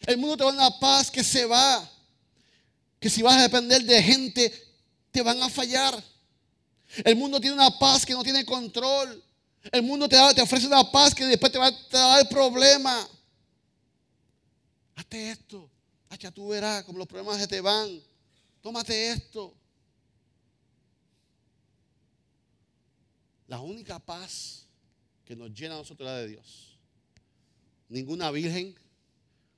El 0.01 0.17
mundo 0.17 0.37
te 0.37 0.43
va 0.43 0.51
a 0.51 0.53
dar 0.53 0.67
una 0.67 0.79
paz 0.79 1.09
que 1.09 1.23
se 1.23 1.45
va. 1.45 1.89
Que 2.99 3.09
si 3.09 3.21
vas 3.21 3.37
a 3.37 3.43
depender 3.43 3.83
de 3.83 4.01
gente, 4.01 4.53
te 5.11 5.21
van 5.21 5.41
a 5.41 5.49
fallar. 5.49 6.03
El 7.03 7.15
mundo 7.15 7.39
tiene 7.39 7.55
una 7.55 7.77
paz 7.77 8.05
que 8.05 8.13
no 8.13 8.23
tiene 8.23 8.45
control. 8.45 9.23
El 9.71 9.81
mundo 9.83 10.07
te, 10.07 10.17
te 10.35 10.41
ofrece 10.41 10.67
una 10.67 10.89
paz 10.91 11.13
que 11.15 11.25
después 11.25 11.51
te 11.51 11.57
va, 11.57 11.67
a 11.67 11.97
dar 11.97 12.29
problema. 12.29 13.07
Hazte 14.95 15.31
esto. 15.31 15.69
Hacha, 16.09 16.31
tú 16.31 16.49
verás 16.49 16.83
como 16.83 16.99
los 16.99 17.07
problemas 17.07 17.37
se 17.37 17.47
te 17.47 17.61
van. 17.61 18.01
Tómate 18.61 19.11
esto. 19.11 19.53
La 23.47 23.59
única 23.59 23.99
paz 23.99 24.64
que 25.25 25.35
nos 25.35 25.51
llena 25.53 25.75
a 25.75 25.79
nosotros 25.79 26.07
la 26.07 26.17
de 26.17 26.27
Dios. 26.27 26.77
Ninguna 27.89 28.31
virgen, 28.31 28.75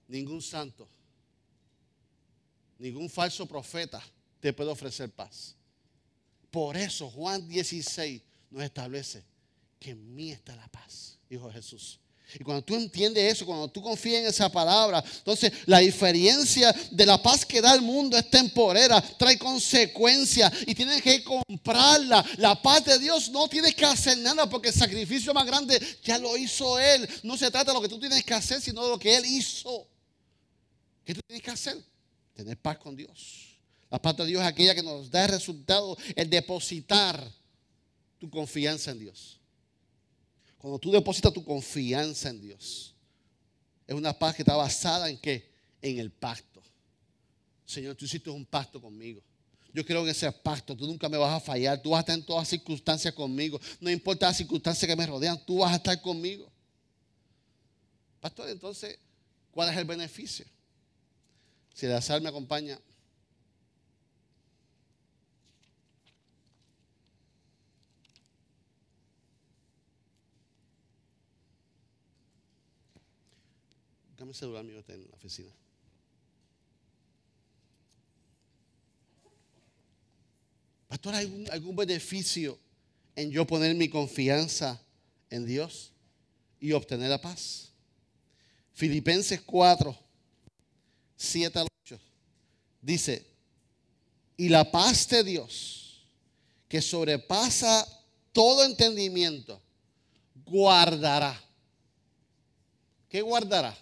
ningún 0.07 0.41
santo, 0.41 0.87
ningún 2.79 3.09
falso 3.09 3.45
profeta 3.45 4.01
te 4.39 4.53
puede 4.53 4.71
ofrecer 4.71 5.11
paz. 5.11 5.55
Por 6.49 6.77
eso 6.77 7.09
Juan 7.09 7.47
16 7.47 8.21
nos 8.49 8.63
establece 8.63 9.23
que 9.79 9.91
en 9.91 10.15
mí 10.15 10.31
está 10.31 10.55
la 10.55 10.67
paz, 10.69 11.19
dijo 11.29 11.51
Jesús. 11.51 11.99
Y 12.35 12.43
cuando 12.43 12.63
tú 12.63 12.75
entiendes 12.75 13.33
eso, 13.33 13.45
cuando 13.45 13.69
tú 13.69 13.81
confías 13.81 14.21
en 14.21 14.27
esa 14.27 14.51
palabra, 14.51 15.03
entonces 15.17 15.51
la 15.65 15.79
diferencia 15.79 16.75
de 16.91 17.05
la 17.05 17.21
paz 17.21 17.45
que 17.45 17.61
da 17.61 17.73
el 17.73 17.81
mundo 17.81 18.17
es 18.17 18.29
temporera, 18.29 19.01
trae 19.01 19.37
consecuencias 19.39 20.51
y 20.65 20.75
tienes 20.75 21.01
que 21.01 21.23
comprarla. 21.23 22.25
La 22.37 22.61
paz 22.61 22.83
de 22.83 22.99
Dios 22.99 23.29
no 23.29 23.47
tienes 23.47 23.73
que 23.75 23.85
hacer 23.85 24.17
nada 24.17 24.49
porque 24.49 24.69
el 24.69 24.73
sacrificio 24.73 25.33
más 25.33 25.45
grande 25.45 25.79
ya 26.03 26.17
lo 26.17 26.35
hizo 26.35 26.77
Él. 26.77 27.07
No 27.23 27.37
se 27.37 27.49
trata 27.49 27.71
de 27.71 27.75
lo 27.75 27.81
que 27.81 27.89
tú 27.89 27.99
tienes 27.99 28.23
que 28.25 28.33
hacer, 28.33 28.61
sino 28.61 28.83
de 28.83 28.89
lo 28.89 28.99
que 28.99 29.15
Él 29.15 29.25
hizo. 29.25 29.87
¿Qué 31.05 31.13
tú 31.13 31.21
tienes 31.25 31.43
que 31.43 31.51
hacer? 31.51 31.81
Tener 32.33 32.57
paz 32.57 32.77
con 32.77 32.93
Dios. 32.93 33.57
La 33.89 34.01
paz 34.01 34.17
de 34.17 34.25
Dios 34.25 34.41
es 34.41 34.47
aquella 34.47 34.75
que 34.75 34.83
nos 34.83 35.09
da 35.09 35.23
el 35.23 35.31
resultado, 35.31 35.97
el 36.13 36.29
depositar 36.29 37.31
tu 38.19 38.29
confianza 38.29 38.91
en 38.91 38.99
Dios. 38.99 39.39
Cuando 40.57 40.79
tú 40.79 40.91
depositas 40.91 41.33
tu 41.33 41.43
confianza 41.43 42.29
en 42.29 42.41
Dios, 42.41 42.93
es 43.85 43.95
una 43.95 44.17
paz 44.17 44.35
que 44.35 44.41
está 44.41 44.55
basada 44.55 45.09
en 45.09 45.17
qué? 45.17 45.51
En 45.81 45.99
el 45.99 46.11
pacto. 46.11 46.61
Señor, 47.65 47.95
tú 47.95 48.05
hiciste 48.05 48.29
un 48.29 48.45
pacto 48.45 48.81
conmigo. 48.81 49.21
Yo 49.73 49.85
creo 49.85 50.03
en 50.03 50.09
ese 50.09 50.31
pacto. 50.31 50.75
Tú 50.75 50.87
nunca 50.87 51.07
me 51.07 51.17
vas 51.17 51.33
a 51.33 51.39
fallar. 51.39 51.81
Tú 51.81 51.91
vas 51.91 51.99
a 51.99 52.01
estar 52.01 52.17
en 52.17 52.25
todas 52.25 52.47
circunstancias 52.47 53.13
conmigo. 53.13 53.59
No 53.79 53.91
importa 53.91 54.27
las 54.27 54.37
circunstancias 54.37 54.89
que 54.89 54.95
me 54.95 55.05
rodean, 55.05 55.39
tú 55.45 55.59
vas 55.59 55.73
a 55.73 55.75
estar 55.75 56.01
conmigo. 56.01 56.51
Pastor, 58.19 58.49
entonces, 58.49 58.97
¿cuál 59.51 59.69
es 59.69 59.77
el 59.77 59.85
beneficio? 59.85 60.45
Si 61.73 61.85
el 61.85 61.93
azar 61.93 62.21
me 62.21 62.29
acompaña 62.29 62.79
mi 74.25 74.33
celular 74.33 74.63
mío 74.63 74.79
está 74.79 74.93
en 74.93 75.07
la 75.07 75.15
oficina. 75.15 75.51
Pastor, 80.87 81.15
¿hay 81.15 81.45
algún, 81.51 81.75
beneficio 81.75 82.57
en 83.15 83.29
yo 83.29 83.45
poner 83.45 83.75
mi 83.75 83.89
confianza 83.89 84.81
en 85.29 85.45
Dios 85.45 85.91
y 86.59 86.71
obtener 86.71 87.09
la 87.09 87.21
paz? 87.21 87.71
Filipenses 88.73 89.41
4, 89.41 89.97
7 91.17 91.59
al 91.59 91.67
8 91.83 91.99
dice, 92.81 93.25
y 94.37 94.49
la 94.49 94.71
paz 94.71 95.09
de 95.09 95.23
Dios, 95.23 96.07
que 96.69 96.81
sobrepasa 96.81 97.85
todo 98.31 98.63
entendimiento, 98.63 99.61
guardará. 100.45 101.41
¿Qué 103.09 103.21
guardará? 103.21 103.75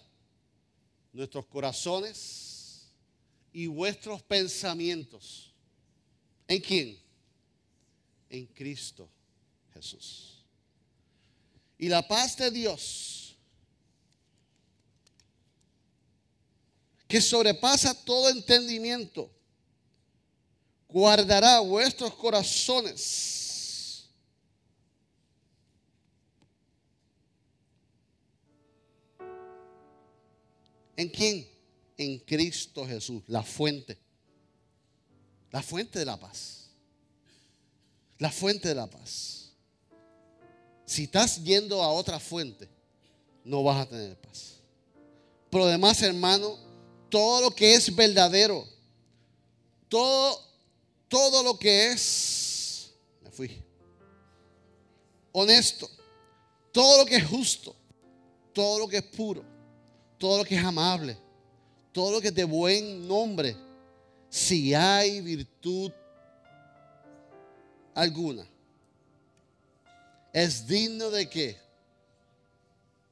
Nuestros 1.16 1.46
corazones 1.46 2.92
y 3.54 3.68
vuestros 3.68 4.22
pensamientos. 4.22 5.54
¿En 6.48 6.62
quién? 6.62 7.00
En 8.30 8.46
Cristo 8.48 9.08
Jesús. 9.74 10.44
Y 11.78 11.88
la 11.88 12.06
paz 12.06 12.36
de 12.38 12.52
Dios, 12.52 13.36
que 17.08 17.22
sobrepasa 17.22 17.94
todo 18.04 18.30
entendimiento, 18.30 19.32
guardará 20.90 21.62
vuestros 21.62 22.14
corazones 22.16 23.45
¿En 30.96 31.10
quién? 31.10 31.48
En 31.98 32.20
Cristo 32.20 32.86
Jesús, 32.86 33.24
la 33.28 33.44
fuente. 33.44 33.98
La 35.52 35.62
fuente 35.62 36.00
de 36.00 36.06
la 36.06 36.20
paz. 36.20 36.70
La 38.18 38.32
fuente 38.32 38.68
de 38.68 38.76
la 38.76 38.88
paz. 38.88 39.52
Si 40.86 41.04
estás 41.04 41.44
yendo 41.44 41.82
a 41.82 41.90
otra 41.90 42.20
fuente, 42.20 42.70
no 43.44 43.64
vas 43.64 43.82
a 43.82 43.90
tener 43.90 44.20
paz. 44.20 44.56
Por 45.50 45.62
lo 45.62 45.68
demás, 45.68 46.02
hermano, 46.02 46.58
todo 47.10 47.42
lo 47.42 47.52
que 47.56 47.74
es 47.74 47.96
verdadero, 47.96 48.68
todo, 49.88 50.42
todo 51.08 51.44
lo 51.44 51.58
que 51.58 51.92
es, 51.92 52.92
me 53.24 53.32
fui, 53.32 53.64
honesto, 55.32 55.90
todo 56.72 57.00
lo 57.00 57.06
que 57.06 57.16
es 57.16 57.26
justo, 57.26 57.76
todo 58.54 58.80
lo 58.80 58.88
que 58.88 58.98
es 58.98 59.04
puro, 59.04 59.46
todo 60.18 60.40
lo 60.40 60.46
que 60.46 60.56
es 60.56 60.64
amable, 60.64 61.18
todo 61.92 62.12
lo 62.12 62.22
que 62.22 62.30
es 62.30 62.36
de 62.36 62.44
buen 62.44 63.08
nombre, 63.08 63.56
si 64.30 64.74
hay 64.74 65.22
virtud 65.22 65.92
alguna, 67.94 68.46
es 70.34 70.68
digno 70.68 71.10
de 71.10 71.30
qué? 71.30 71.58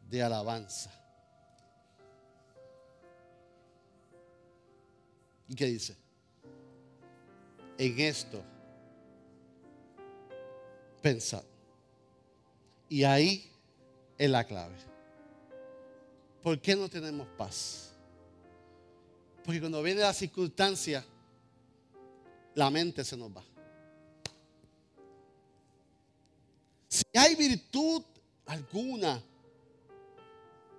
De 0.09 0.21
alabanza. 0.21 0.91
¿Y 5.47 5.55
qué 5.55 5.65
dice? 5.67 5.95
En 7.77 7.99
esto, 7.99 8.43
pensad. 11.01 11.43
Y 12.89 13.03
ahí 13.03 13.49
es 14.17 14.29
la 14.29 14.43
clave. 14.43 14.92
¿Por 16.43 16.59
qué 16.59 16.75
no 16.75 16.89
tenemos 16.89 17.25
paz? 17.37 17.93
Porque 19.45 19.61
cuando 19.61 19.81
viene 19.81 20.01
la 20.01 20.13
circunstancia, 20.13 21.05
la 22.53 22.69
mente 22.69 23.03
se 23.05 23.15
nos 23.15 23.31
va. 23.31 23.43
Si 26.89 27.03
hay 27.15 27.35
virtud 27.35 28.03
alguna, 28.45 29.23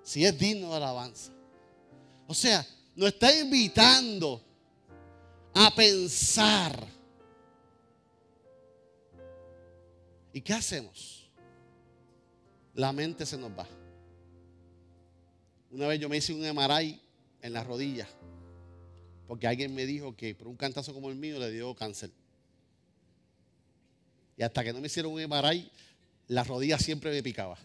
si 0.02 0.24
es 0.24 0.38
digno 0.38 0.68
de 0.70 0.76
alabanza. 0.76 1.32
O 2.28 2.34
sea, 2.34 2.64
nos 2.94 3.08
está 3.08 3.34
invitando 3.34 4.40
a 5.54 5.74
pensar. 5.74 6.86
¿Y 10.32 10.40
qué 10.42 10.52
hacemos? 10.52 11.30
La 12.74 12.92
mente 12.92 13.24
se 13.24 13.38
nos 13.38 13.50
va. 13.50 13.66
Una 15.74 15.88
vez 15.88 15.98
yo 15.98 16.08
me 16.08 16.16
hice 16.16 16.32
un 16.32 16.44
emaray 16.44 17.02
en 17.42 17.52
la 17.52 17.64
rodilla. 17.64 18.08
Porque 19.26 19.48
alguien 19.48 19.74
me 19.74 19.86
dijo 19.86 20.16
que 20.16 20.32
por 20.32 20.46
un 20.46 20.56
cantazo 20.56 20.94
como 20.94 21.10
el 21.10 21.16
mío 21.16 21.36
le 21.40 21.50
dio 21.50 21.74
cáncer. 21.74 22.12
Y 24.36 24.44
hasta 24.44 24.62
que 24.62 24.72
no 24.72 24.80
me 24.80 24.86
hicieron 24.86 25.12
un 25.12 25.20
emaray, 25.20 25.68
la 26.28 26.44
rodilla 26.44 26.78
siempre 26.78 27.10
me 27.10 27.24
picaba. 27.24 27.56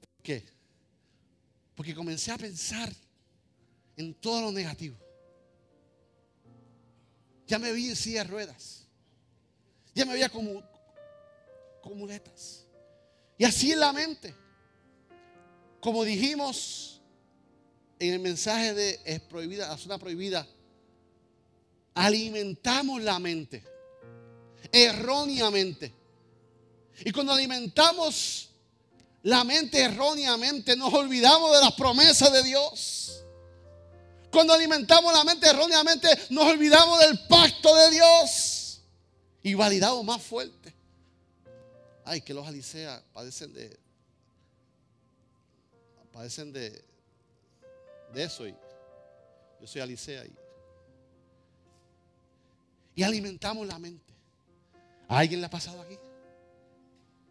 ¿Por 0.00 0.22
qué? 0.22 0.44
Porque 1.74 1.92
comencé 1.92 2.30
a 2.30 2.38
pensar 2.38 2.92
en 3.96 4.14
todo 4.14 4.42
lo 4.42 4.52
negativo. 4.52 4.96
Ya 7.48 7.58
me 7.58 7.72
vi 7.72 7.88
en 7.88 7.96
silla 7.96 8.22
de 8.22 8.30
ruedas. 8.30 8.86
Ya 9.92 10.04
me 10.04 10.12
veía 10.12 10.28
como, 10.28 10.62
como 11.82 11.96
muletas. 11.96 12.65
Y 13.38 13.44
así 13.44 13.72
en 13.72 13.80
la 13.80 13.92
mente. 13.92 14.34
Como 15.80 16.04
dijimos 16.04 17.00
en 17.98 18.14
el 18.14 18.20
mensaje 18.20 18.74
de 18.74 19.00
es 19.04 19.20
prohibida, 19.20 19.68
la 19.68 19.78
zona 19.78 19.98
prohibida, 19.98 20.46
alimentamos 21.94 23.02
la 23.02 23.18
mente 23.18 23.64
erróneamente. 24.72 25.92
Y 27.04 27.12
cuando 27.12 27.32
alimentamos 27.32 28.50
la 29.22 29.44
mente 29.44 29.80
erróneamente, 29.80 30.76
nos 30.76 30.92
olvidamos 30.92 31.54
de 31.54 31.60
las 31.60 31.72
promesas 31.72 32.32
de 32.32 32.42
Dios. 32.42 33.24
Cuando 34.30 34.54
alimentamos 34.54 35.12
la 35.12 35.24
mente 35.24 35.46
erróneamente, 35.48 36.08
nos 36.30 36.44
olvidamos 36.44 37.00
del 37.00 37.18
pacto 37.26 37.74
de 37.74 37.90
Dios. 37.90 38.80
Y 39.42 39.54
validamos 39.54 40.04
más 40.04 40.22
fuerte 40.22 40.75
ay, 42.06 42.20
que 42.20 42.32
los 42.32 42.46
aliceas 42.46 43.02
padecen 43.12 43.52
de, 43.52 43.76
padecen 46.12 46.52
de, 46.52 46.84
de 48.14 48.22
eso. 48.22 48.46
Yo 48.46 49.66
soy 49.66 49.80
alicea 49.80 50.24
y, 50.24 50.34
y 52.94 53.02
alimentamos 53.02 53.66
la 53.66 53.78
mente. 53.78 54.14
¿A 55.08 55.18
alguien 55.18 55.40
le 55.40 55.46
ha 55.46 55.50
pasado 55.50 55.82
aquí? 55.82 55.98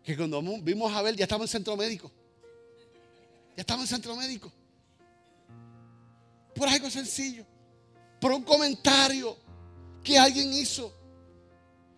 Que 0.04 0.16
cuando 0.18 0.42
vimos 0.62 0.92
a 0.92 1.00
Abel 1.00 1.16
ya 1.16 1.24
estaba 1.24 1.46
en 1.46 1.48
centro 1.48 1.76
médico. 1.78 2.12
Ya 3.56 3.62
estaba 3.62 3.82
en 3.82 3.88
centro 3.88 4.16
médico. 4.16 4.52
Por 6.54 6.68
algo 6.68 6.90
sencillo. 6.90 7.46
Por 8.20 8.34
un 8.34 8.44
comentario 8.44 9.38
que 10.04 10.18
alguien 10.18 10.52
hizo. 10.54 10.94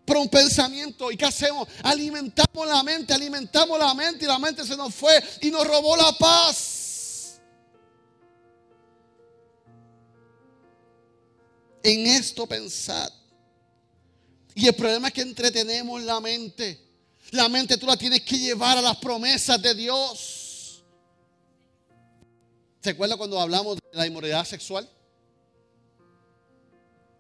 Por 0.08 0.16
un 0.16 0.30
pensamiento. 0.30 1.12
¿Y 1.12 1.18
qué 1.18 1.26
hacemos? 1.26 1.68
Alimentamos 1.84 2.66
la 2.66 2.82
mente, 2.82 3.14
alimentamos 3.14 3.78
la 3.78 3.94
mente 3.94 4.24
y 4.24 4.28
la 4.28 4.40
mente 4.40 4.66
se 4.66 4.78
nos 4.78 4.96
fue 4.96 5.22
y 5.42 5.52
nos 5.52 5.68
robó 5.68 5.98
la 5.98 6.14
paz. 6.14 7.42
En 11.84 12.08
esto 12.08 12.48
pensad. 12.48 13.12
Y 14.56 14.68
el 14.68 14.76
problema 14.76 15.10
es 15.10 15.14
que 15.14 15.22
entretenemos 15.22 16.02
la 16.02 16.22
mente. 16.22 16.82
La 17.32 17.50
mente 17.50 17.78
tú 17.78 17.86
la 17.86 17.98
tienes 17.98 18.22
que 18.22 18.40
llevar 18.40 18.78
a 18.78 18.82
las 18.82 18.96
promesas 18.98 19.62
de 19.62 19.76
Dios. 19.76 20.84
¿Se 22.82 22.92
acuerda 22.92 23.18
cuando 23.18 23.40
hablamos 23.42 23.76
de 23.76 23.82
la 23.92 24.08
inmoralidad 24.08 24.46
sexual? 24.46 24.90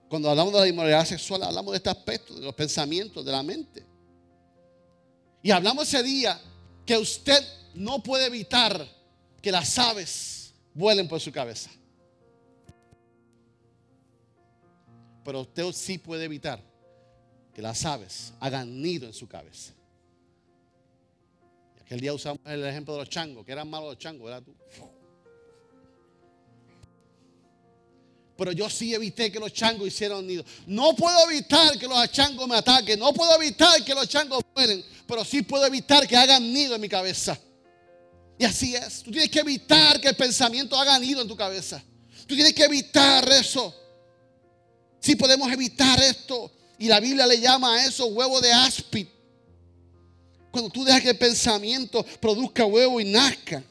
Cuando 0.09 0.29
hablamos 0.29 0.53
de 0.53 0.59
la 0.59 0.67
inmoralidad 0.67 1.05
sexual, 1.05 1.43
hablamos 1.43 1.71
de 1.71 1.77
este 1.77 1.89
aspecto, 1.89 2.35
de 2.35 2.41
los 2.41 2.55
pensamientos, 2.55 3.25
de 3.25 3.31
la 3.31 3.43
mente. 3.43 3.85
Y 5.43 5.51
hablamos 5.51 5.87
ese 5.87 6.01
día 6.03 6.39
que 6.85 6.97
usted 6.97 7.43
no 7.73 8.01
puede 8.01 8.25
evitar 8.27 8.87
que 9.41 9.51
las 9.51 9.77
aves 9.77 10.53
vuelen 10.73 11.07
por 11.07 11.19
su 11.19 11.31
cabeza. 11.31 11.69
Pero 15.23 15.41
usted 15.41 15.71
sí 15.73 15.97
puede 15.97 16.23
evitar 16.23 16.63
que 17.53 17.61
las 17.61 17.83
aves 17.85 18.33
hagan 18.39 18.81
nido 18.81 19.07
en 19.07 19.13
su 19.13 19.27
cabeza. 19.27 19.73
Y 21.75 21.81
aquel 21.81 21.99
día 21.99 22.13
usamos 22.13 22.39
el 22.45 22.65
ejemplo 22.65 22.93
de 22.93 23.01
los 23.01 23.09
changos, 23.09 23.45
que 23.45 23.51
eran 23.51 23.69
malos 23.69 23.89
los 23.89 23.97
changos, 23.97 24.25
¿verdad 24.25 24.43
tú? 24.43 24.55
Pero 28.37 28.51
yo 28.51 28.69
sí 28.69 28.93
evité 28.93 29.31
que 29.31 29.39
los 29.39 29.51
changos 29.51 29.87
hicieran 29.87 30.25
nido. 30.25 30.45
No 30.67 30.95
puedo 30.95 31.29
evitar 31.29 31.77
que 31.77 31.87
los 31.87 32.11
changos 32.11 32.47
me 32.47 32.55
ataquen, 32.55 32.99
no 32.99 33.11
puedo 33.11 33.35
evitar 33.41 33.83
que 33.83 33.95
los 33.95 34.07
changos 34.07 34.43
mueren, 34.55 34.85
pero 35.07 35.25
sí 35.25 35.41
puedo 35.41 35.65
evitar 35.65 36.07
que 36.07 36.15
hagan 36.15 36.53
nido 36.53 36.75
en 36.75 36.81
mi 36.81 36.87
cabeza. 36.87 37.37
Y 38.37 38.45
así 38.45 38.75
es, 38.75 39.01
tú 39.01 39.09
tienes 39.09 39.31
que 39.31 39.39
evitar 39.39 39.99
que 39.99 40.09
el 40.09 40.15
pensamiento 40.15 40.79
haga 40.79 40.99
nido 40.99 41.21
en 41.23 41.27
tu 41.27 41.35
cabeza. 41.35 41.83
Tú 42.27 42.35
tienes 42.35 42.53
que 42.53 42.63
evitar 42.63 43.27
eso. 43.31 43.73
Si 44.99 45.15
podemos 45.15 45.51
evitar 45.51 45.99
esto, 46.03 46.51
y 46.77 46.87
la 46.87 46.99
Biblia 46.99 47.25
le 47.25 47.39
llama 47.39 47.75
a 47.75 47.85
eso 47.85 48.05
huevo 48.05 48.39
de 48.39 48.53
áspid. 48.53 49.07
Cuando 50.51 50.69
tú 50.69 50.83
dejas 50.83 51.01
que 51.01 51.09
el 51.09 51.17
pensamiento 51.17 52.05
produzca 52.21 52.65
huevo 52.65 53.01
y 53.01 53.05
nazca. 53.05 53.63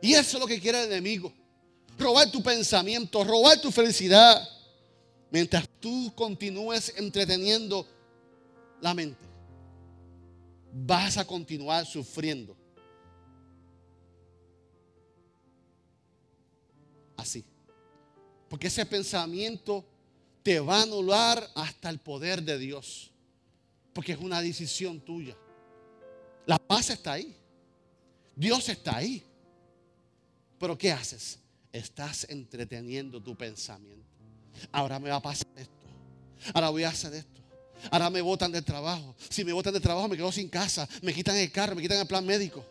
Y 0.00 0.14
eso 0.14 0.36
es 0.36 0.40
lo 0.40 0.46
que 0.46 0.60
quiere 0.60 0.84
el 0.84 0.92
enemigo 0.92 1.32
robar 1.98 2.30
tu 2.30 2.42
pensamiento, 2.42 3.22
robar 3.24 3.60
tu 3.60 3.70
felicidad, 3.70 4.48
mientras 5.30 5.68
tú 5.80 6.12
continúes 6.14 6.92
entreteniendo 6.96 7.86
la 8.80 8.94
mente. 8.94 9.24
Vas 10.72 11.16
a 11.16 11.24
continuar 11.24 11.86
sufriendo. 11.86 12.56
Así. 17.16 17.44
Porque 18.48 18.66
ese 18.66 18.84
pensamiento 18.84 19.84
te 20.42 20.60
va 20.60 20.80
a 20.80 20.82
anular 20.82 21.50
hasta 21.54 21.88
el 21.88 21.98
poder 21.98 22.42
de 22.42 22.58
Dios. 22.58 23.10
Porque 23.92 24.12
es 24.12 24.18
una 24.18 24.42
decisión 24.42 25.00
tuya. 25.00 25.36
La 26.46 26.58
paz 26.58 26.90
está 26.90 27.12
ahí. 27.12 27.34
Dios 28.36 28.68
está 28.68 28.96
ahí. 28.96 29.24
Pero 30.58 30.76
¿qué 30.76 30.92
haces? 30.92 31.38
Estás 31.74 32.24
entreteniendo 32.30 33.20
tu 33.20 33.36
pensamiento. 33.36 34.06
Ahora 34.70 35.00
me 35.00 35.10
va 35.10 35.16
a 35.16 35.22
pasar 35.22 35.48
esto. 35.56 35.72
Ahora 36.54 36.70
voy 36.70 36.84
a 36.84 36.90
hacer 36.90 37.12
esto. 37.14 37.40
Ahora 37.90 38.08
me 38.10 38.22
botan 38.22 38.52
del 38.52 38.64
trabajo. 38.64 39.16
Si 39.28 39.44
me 39.44 39.52
botan 39.52 39.72
del 39.72 39.82
trabajo 39.82 40.06
me 40.08 40.16
quedo 40.16 40.30
sin 40.30 40.48
casa. 40.48 40.88
Me 41.02 41.12
quitan 41.12 41.36
el 41.36 41.50
carro, 41.50 41.74
me 41.74 41.82
quitan 41.82 41.98
el 41.98 42.06
plan 42.06 42.24
médico. 42.24 42.64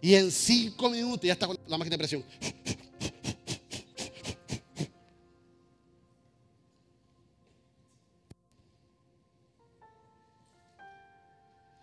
Y 0.00 0.14
en 0.14 0.30
cinco 0.30 0.88
minutos 0.88 1.26
ya 1.26 1.32
está 1.32 1.48
con 1.48 1.58
la 1.66 1.76
máquina 1.76 1.94
de 1.94 1.98
presión. 1.98 2.24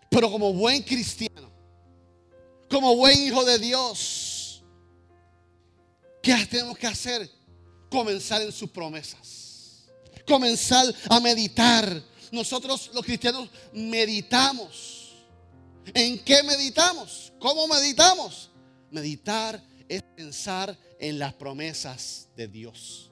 Pero 0.10 0.32
como 0.32 0.54
buen 0.54 0.82
cristiano, 0.84 1.50
como 2.70 2.96
buen 2.96 3.20
hijo 3.22 3.44
de 3.44 3.58
Dios, 3.60 4.21
¿Qué 6.22 6.36
tenemos 6.46 6.78
que 6.78 6.88
hacer? 6.88 7.30
Comenzar 7.90 8.42
en 8.42 8.52
sus 8.52 8.70
promesas. 8.70 9.86
Comenzar 10.28 10.94
a 11.10 11.20
meditar. 11.20 12.02
Nosotros 12.32 12.92
los 12.94 13.04
cristianos 13.04 13.50
meditamos. 13.74 15.14
¿En 15.94 16.20
qué 16.20 16.44
meditamos? 16.44 17.34
¿Cómo 17.40 17.68
meditamos? 17.68 18.50
Meditar 18.92 19.62
es 19.90 20.04
pensar 20.16 20.78
en 21.00 21.18
las 21.18 21.34
promesas 21.34 22.28
de 22.36 22.48
Dios. 22.48 23.10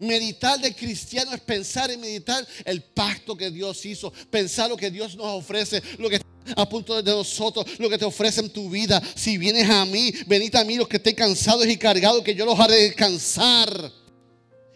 Meditar 0.00 0.58
de 0.58 0.74
cristiano 0.74 1.34
es 1.34 1.40
pensar 1.40 1.90
y 1.90 1.98
meditar 1.98 2.46
el 2.64 2.82
pacto 2.82 3.36
que 3.36 3.50
Dios 3.50 3.84
hizo, 3.84 4.10
pensar 4.30 4.70
lo 4.70 4.76
que 4.76 4.90
Dios 4.90 5.14
nos 5.14 5.26
ofrece, 5.26 5.82
lo 5.98 6.08
que 6.08 6.16
a 6.16 6.20
punto 6.68 7.00
de 7.02 7.10
nosotros, 7.10 7.66
lo 7.78 7.88
que 7.88 7.98
te 7.98 8.04
ofrece 8.04 8.40
en 8.40 8.50
tu 8.50 8.70
vida. 8.70 9.00
Si 9.14 9.38
vienes 9.38 9.68
a 9.68 9.84
mí, 9.84 10.12
venid 10.26 10.54
a 10.56 10.64
mí 10.64 10.76
los 10.76 10.88
que 10.88 10.96
estén 10.96 11.14
cansados 11.14 11.66
y 11.66 11.76
cargados, 11.76 12.22
que 12.22 12.34
yo 12.34 12.44
los 12.44 12.58
haré 12.58 12.76
descansar. 12.76 13.92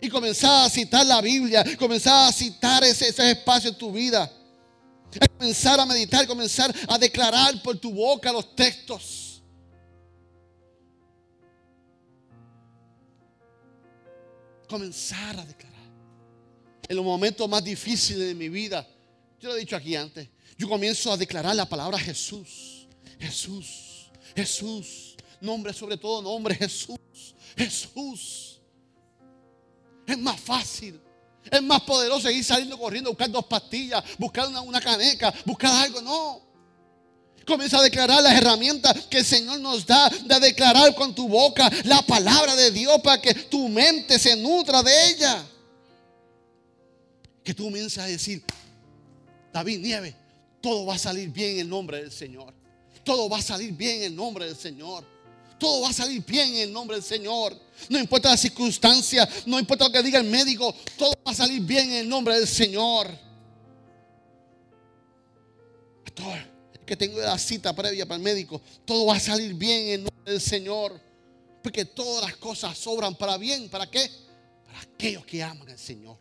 Y 0.01 0.09
comenzar 0.09 0.67
a 0.67 0.71
citar 0.71 1.07
la 1.07 1.21
Biblia, 1.21 1.65
comenzar 1.79 2.29
a 2.29 2.33
citar 2.33 2.85
ese, 2.85 3.09
ese 3.09 3.31
espacio 3.31 3.71
en 3.71 3.77
tu 3.77 3.91
vida. 3.91 4.31
Comenzar 5.39 5.79
a 5.81 5.87
meditar, 5.87 6.27
comenzar 6.27 6.75
a 6.89 6.99
declarar 6.99 7.63
por 7.63 7.79
tu 7.79 7.93
boca 7.93 8.33
los 8.33 8.55
textos. 8.55 9.43
Comenzar 14.69 15.39
a 15.39 15.45
declarar. 15.45 15.75
En 16.89 16.97
los 16.97 17.05
momentos 17.05 17.49
más 17.49 17.63
difíciles 17.63 18.29
de 18.29 18.35
mi 18.35 18.49
vida, 18.49 18.87
yo 19.41 19.51
lo 19.51 19.57
he 19.57 19.61
dicho 19.61 19.77
aquí 19.77 19.97
antes, 19.97 20.29
yo 20.57 20.69
comienzo 20.69 21.13
a 21.13 21.17
declarar 21.17 21.57
la 21.57 21.69
palabra 21.69 21.99
Jesús, 21.99 22.87
Jesús, 23.19 24.11
Jesús, 24.37 25.15
nombre 25.41 25.73
sobre 25.73 25.97
todo 25.97 26.23
nombre, 26.23 26.55
Jesús, 26.55 26.99
Jesús. 27.57 28.61
Es 30.07 30.19
más 30.19 30.41
fácil. 30.41 31.01
Es 31.51 31.63
más 31.63 31.83
poderoso 31.83 32.31
ir 32.31 32.43
saliendo 32.43 32.79
corriendo, 32.79 33.11
buscar 33.11 33.31
dos 33.31 33.45
pastillas, 33.45 34.03
buscar 34.19 34.49
una, 34.49 34.63
una 34.63 34.81
caneca, 34.81 35.33
buscar 35.45 35.85
algo. 35.85 36.01
No. 36.01 36.41
Comienza 37.47 37.79
a 37.79 37.83
declarar 37.83 38.23
las 38.23 38.33
herramientas 38.33 39.07
que 39.07 39.19
el 39.19 39.25
Señor 39.25 39.61
nos 39.61 39.85
da, 39.85 40.09
de 40.09 40.41
declarar 40.41 40.95
con 40.95 41.15
tu 41.15 41.29
boca 41.29 41.71
la 41.85 42.01
palabra 42.03 42.57
de 42.57 42.71
Dios 42.71 42.99
para 43.03 43.21
que 43.21 43.35
tu 43.35 43.69
mente 43.69 44.19
se 44.19 44.37
nutra 44.37 44.83
de 44.83 45.11
ella. 45.11 45.45
Que 47.43 47.53
tú 47.53 47.65
comiences 47.65 47.99
a 47.99 48.07
decir, 48.07 48.43
David 49.53 49.81
Nieve, 49.81 50.17
todo 50.65 50.87
va 50.87 50.95
a 50.95 50.99
salir 50.99 51.29
bien 51.29 51.57
en 51.57 51.59
el 51.59 51.69
nombre 51.69 52.01
del 52.01 52.11
Señor. 52.11 52.55
Todo 53.05 53.29
va 53.29 53.37
a 53.37 53.43
salir 53.43 53.75
bien 53.75 53.99
en 53.99 54.05
el 54.05 54.17
nombre 54.17 54.47
del 54.47 54.57
Señor. 54.57 55.05
Todo 55.59 55.83
va 55.83 55.91
a 55.91 55.93
salir 55.93 56.25
bien 56.25 56.55
en 56.55 56.61
el 56.63 56.73
nombre 56.73 56.97
del 56.97 57.05
Señor. 57.05 57.55
No 57.91 57.99
importa 57.99 58.31
la 58.31 58.37
circunstancia, 58.39 59.29
no 59.45 59.61
importa 59.61 59.85
lo 59.85 59.93
que 59.93 60.03
diga 60.03 60.21
el 60.21 60.27
médico, 60.27 60.75
todo 60.97 61.13
va 61.27 61.33
a 61.33 61.35
salir 61.35 61.61
bien 61.61 61.91
en 61.91 61.97
el 61.97 62.09
nombre 62.09 62.39
del 62.39 62.49
Señor. 62.49 63.11
Pastor, 66.03 66.39
que 66.87 66.97
tengo 66.97 67.21
la 67.21 67.39
cita 67.39 67.77
previa 67.77 68.07
para 68.07 68.17
el 68.17 68.23
médico, 68.23 68.63
todo 68.87 69.05
va 69.05 69.17
a 69.17 69.21
salir 69.21 69.53
bien 69.53 69.81
en 69.81 69.93
el 69.93 70.05
nombre 70.05 70.33
del 70.33 70.41
Señor. 70.41 70.99
Porque 71.63 71.85
todas 71.85 72.25
las 72.25 72.39
cosas 72.39 72.79
sobran 72.79 73.15
para 73.17 73.37
bien. 73.37 73.69
¿Para 73.69 73.91
qué? 73.91 74.11
Para 74.65 74.81
aquellos 74.81 75.27
que 75.27 75.43
aman 75.43 75.69
al 75.69 75.79
Señor. 75.79 76.17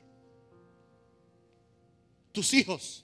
Tus 2.33 2.53
hijos 2.53 3.03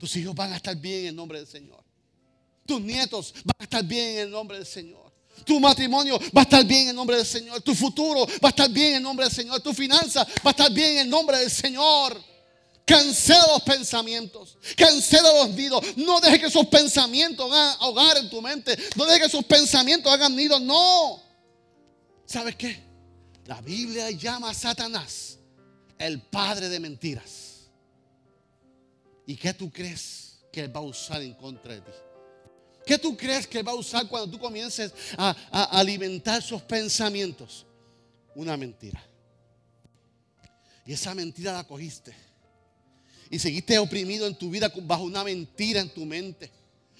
tus 0.00 0.16
hijos 0.16 0.34
van 0.34 0.50
a 0.54 0.56
estar 0.56 0.74
bien 0.74 1.00
en 1.00 1.06
el 1.08 1.16
nombre 1.16 1.38
del 1.38 1.46
Señor. 1.46 1.84
Tus 2.64 2.80
nietos 2.80 3.34
van 3.44 3.56
a 3.58 3.64
estar 3.64 3.84
bien 3.84 4.08
en 4.12 4.18
el 4.20 4.30
nombre 4.30 4.56
del 4.56 4.66
Señor. 4.66 5.12
Tu 5.44 5.60
matrimonio 5.60 6.18
va 6.34 6.40
a 6.40 6.44
estar 6.44 6.64
bien 6.64 6.84
en 6.84 6.88
el 6.88 6.96
nombre 6.96 7.18
del 7.18 7.26
Señor. 7.26 7.60
Tu 7.60 7.74
futuro 7.74 8.26
va 8.42 8.48
a 8.48 8.48
estar 8.48 8.70
bien 8.70 8.92
en 8.92 8.96
el 8.96 9.02
nombre 9.02 9.26
del 9.26 9.34
Señor. 9.34 9.60
Tu 9.60 9.74
finanza 9.74 10.24
va 10.24 10.40
a 10.46 10.50
estar 10.50 10.72
bien 10.72 10.92
en 10.92 10.98
el 11.00 11.10
nombre 11.10 11.36
del 11.36 11.50
Señor. 11.50 12.18
Cancela 12.86 13.46
los 13.48 13.62
pensamientos. 13.62 14.56
Cancela 14.74 15.34
los 15.34 15.50
nidos. 15.50 15.84
No 15.96 16.18
deje 16.18 16.40
que 16.40 16.46
esos 16.46 16.66
pensamientos 16.66 17.52
hagan 17.52 17.76
hogar 17.80 18.16
en 18.16 18.30
tu 18.30 18.40
mente. 18.40 18.78
No 18.96 19.04
deje 19.04 19.20
que 19.20 19.26
esos 19.26 19.44
pensamientos 19.44 20.10
hagan 20.10 20.34
nidos. 20.34 20.62
No. 20.62 21.22
¿Sabes 22.24 22.56
qué? 22.56 22.82
La 23.44 23.60
Biblia 23.60 24.10
llama 24.12 24.48
a 24.48 24.54
Satanás 24.54 25.38
el 25.98 26.22
padre 26.22 26.70
de 26.70 26.80
mentiras. 26.80 27.49
¿Y 29.30 29.36
qué 29.36 29.54
tú 29.54 29.70
crees 29.70 30.40
que 30.50 30.62
Él 30.62 30.74
va 30.74 30.80
a 30.80 30.82
usar 30.82 31.22
en 31.22 31.34
contra 31.34 31.72
de 31.72 31.82
ti? 31.82 31.92
¿Qué 32.84 32.98
tú 32.98 33.16
crees 33.16 33.46
que 33.46 33.60
Él 33.60 33.68
va 33.68 33.70
a 33.70 33.76
usar 33.76 34.08
cuando 34.08 34.28
tú 34.28 34.40
comiences 34.40 34.92
a, 35.16 35.30
alimentar 35.78 36.42
sus 36.42 36.60
pensamientos? 36.62 37.64
Una 38.34 38.56
mentira. 38.56 39.00
Y 40.84 40.94
esa 40.94 41.14
mentira 41.14 41.52
la 41.52 41.62
cogiste. 41.62 42.12
y 43.30 43.38
seguiste 43.38 43.78
oprimido 43.78 44.26
en 44.26 44.34
tu 44.34 44.50
vida 44.50 44.68
bajo 44.82 45.04
una 45.04 45.22
mentira 45.22 45.80
en 45.80 45.90
tu 45.90 46.04
mente. 46.04 46.50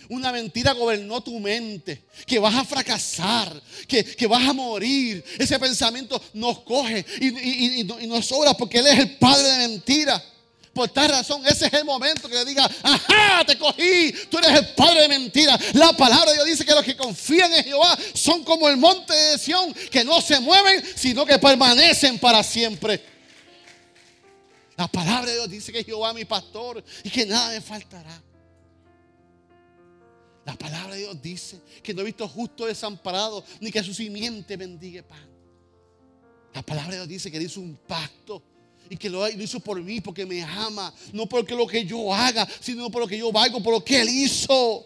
Una 0.08 0.30
mentira 0.30 0.72
gobernó 0.72 1.20
tu 1.24 1.40
mente, 1.40 2.04
que 2.26 2.38
vas 2.38 2.54
a 2.54 2.64
fracasar, 2.64 3.60
que, 3.88 4.26
vas 4.28 4.48
a 4.48 4.52
morir. 4.52 5.24
Ese 5.36 5.58
pensamiento 5.58 6.22
nos 6.34 6.60
coge 6.60 7.04
y, 7.20 7.82
nos 8.06 8.24
sobra 8.24 8.54
porque 8.54 8.78
Él 8.78 8.86
es 8.86 8.98
el 9.00 9.18
padre 9.18 9.48
de 9.48 9.68
mentira. 9.68 10.24
Por 10.72 10.88
tal 10.88 11.10
razón, 11.10 11.44
ese 11.46 11.66
es 11.66 11.72
el 11.72 11.84
momento 11.84 12.28
que 12.28 12.34
le 12.36 12.44
diga, 12.44 12.70
ajá, 12.82 13.44
te 13.44 13.58
cogí, 13.58 14.12
tú 14.30 14.38
eres 14.38 14.52
el 14.52 14.74
padre 14.74 15.02
de 15.02 15.08
mentira. 15.08 15.58
La 15.74 15.92
palabra 15.92 16.30
de 16.30 16.34
Dios 16.34 16.46
dice 16.46 16.64
que 16.64 16.72
los 16.72 16.84
que 16.84 16.96
confían 16.96 17.52
en 17.52 17.64
Jehová 17.64 17.98
son 18.14 18.44
como 18.44 18.68
el 18.68 18.76
monte 18.76 19.12
de 19.12 19.38
Sión, 19.38 19.74
que 19.90 20.04
no 20.04 20.20
se 20.20 20.38
mueven, 20.38 20.84
sino 20.94 21.26
que 21.26 21.38
permanecen 21.38 22.18
para 22.20 22.42
siempre. 22.44 23.04
La 24.76 24.86
palabra 24.86 25.26
de 25.26 25.34
Dios 25.34 25.50
dice 25.50 25.72
que 25.72 25.82
Jehová 25.82 26.10
es 26.10 26.14
mi 26.14 26.24
pastor 26.24 26.82
y 27.02 27.10
que 27.10 27.26
nada 27.26 27.50
me 27.50 27.60
faltará. 27.60 28.22
La 30.46 30.54
palabra 30.54 30.94
de 30.94 31.00
Dios 31.00 31.20
dice 31.20 31.60
que 31.82 31.92
no 31.92 32.02
he 32.02 32.04
visto 32.04 32.26
justo 32.28 32.66
desamparado 32.66 33.44
ni 33.60 33.72
que 33.72 33.82
su 33.82 33.92
simiente 33.92 34.56
bendiga 34.56 35.02
pan. 35.02 35.28
La 36.54 36.62
palabra 36.62 36.92
de 36.92 36.96
Dios 36.96 37.08
dice 37.08 37.30
que 37.30 37.42
hizo 37.42 37.60
un 37.60 37.76
pacto 37.76 38.42
y 38.90 38.96
que 38.96 39.08
lo 39.08 39.26
hizo 39.28 39.60
por 39.60 39.80
mí 39.80 40.00
porque 40.00 40.26
me 40.26 40.42
ama, 40.42 40.92
no 41.12 41.24
porque 41.26 41.54
lo 41.54 41.64
que 41.64 41.86
yo 41.86 42.12
haga, 42.12 42.46
sino 42.60 42.90
por 42.90 43.02
lo 43.02 43.08
que 43.08 43.16
yo 43.16 43.30
valgo, 43.30 43.62
por 43.62 43.72
lo 43.72 43.84
que 43.84 44.00
él 44.00 44.08
hizo. 44.08 44.84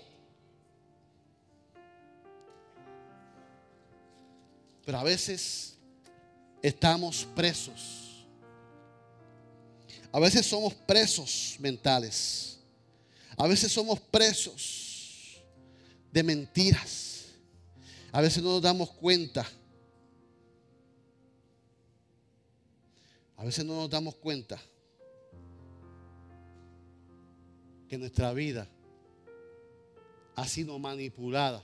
Pero 4.85 4.99
a 4.99 5.03
veces 5.03 5.79
estamos 6.63 7.27
presos. 7.35 8.27
A 10.13 10.21
veces 10.21 10.45
somos 10.45 10.75
presos 10.75 11.57
mentales. 11.59 12.59
A 13.39 13.47
veces 13.47 13.73
somos 13.73 13.99
presos 13.99 15.43
de 16.13 16.23
mentiras. 16.23 17.25
A 18.13 18.21
veces 18.21 18.43
no 18.43 18.51
nos 18.51 18.63
damos 18.63 18.91
cuenta. 18.91 19.51
A 23.45 23.47
veces 23.47 23.63
no 23.63 23.75
nos 23.75 23.91
damos 23.91 24.15
cuenta 24.15 24.59
que 27.87 27.99
nuestra 27.99 28.33
vida 28.33 28.67
ha 30.35 30.49
sido 30.49 30.79
manipulada 30.79 31.63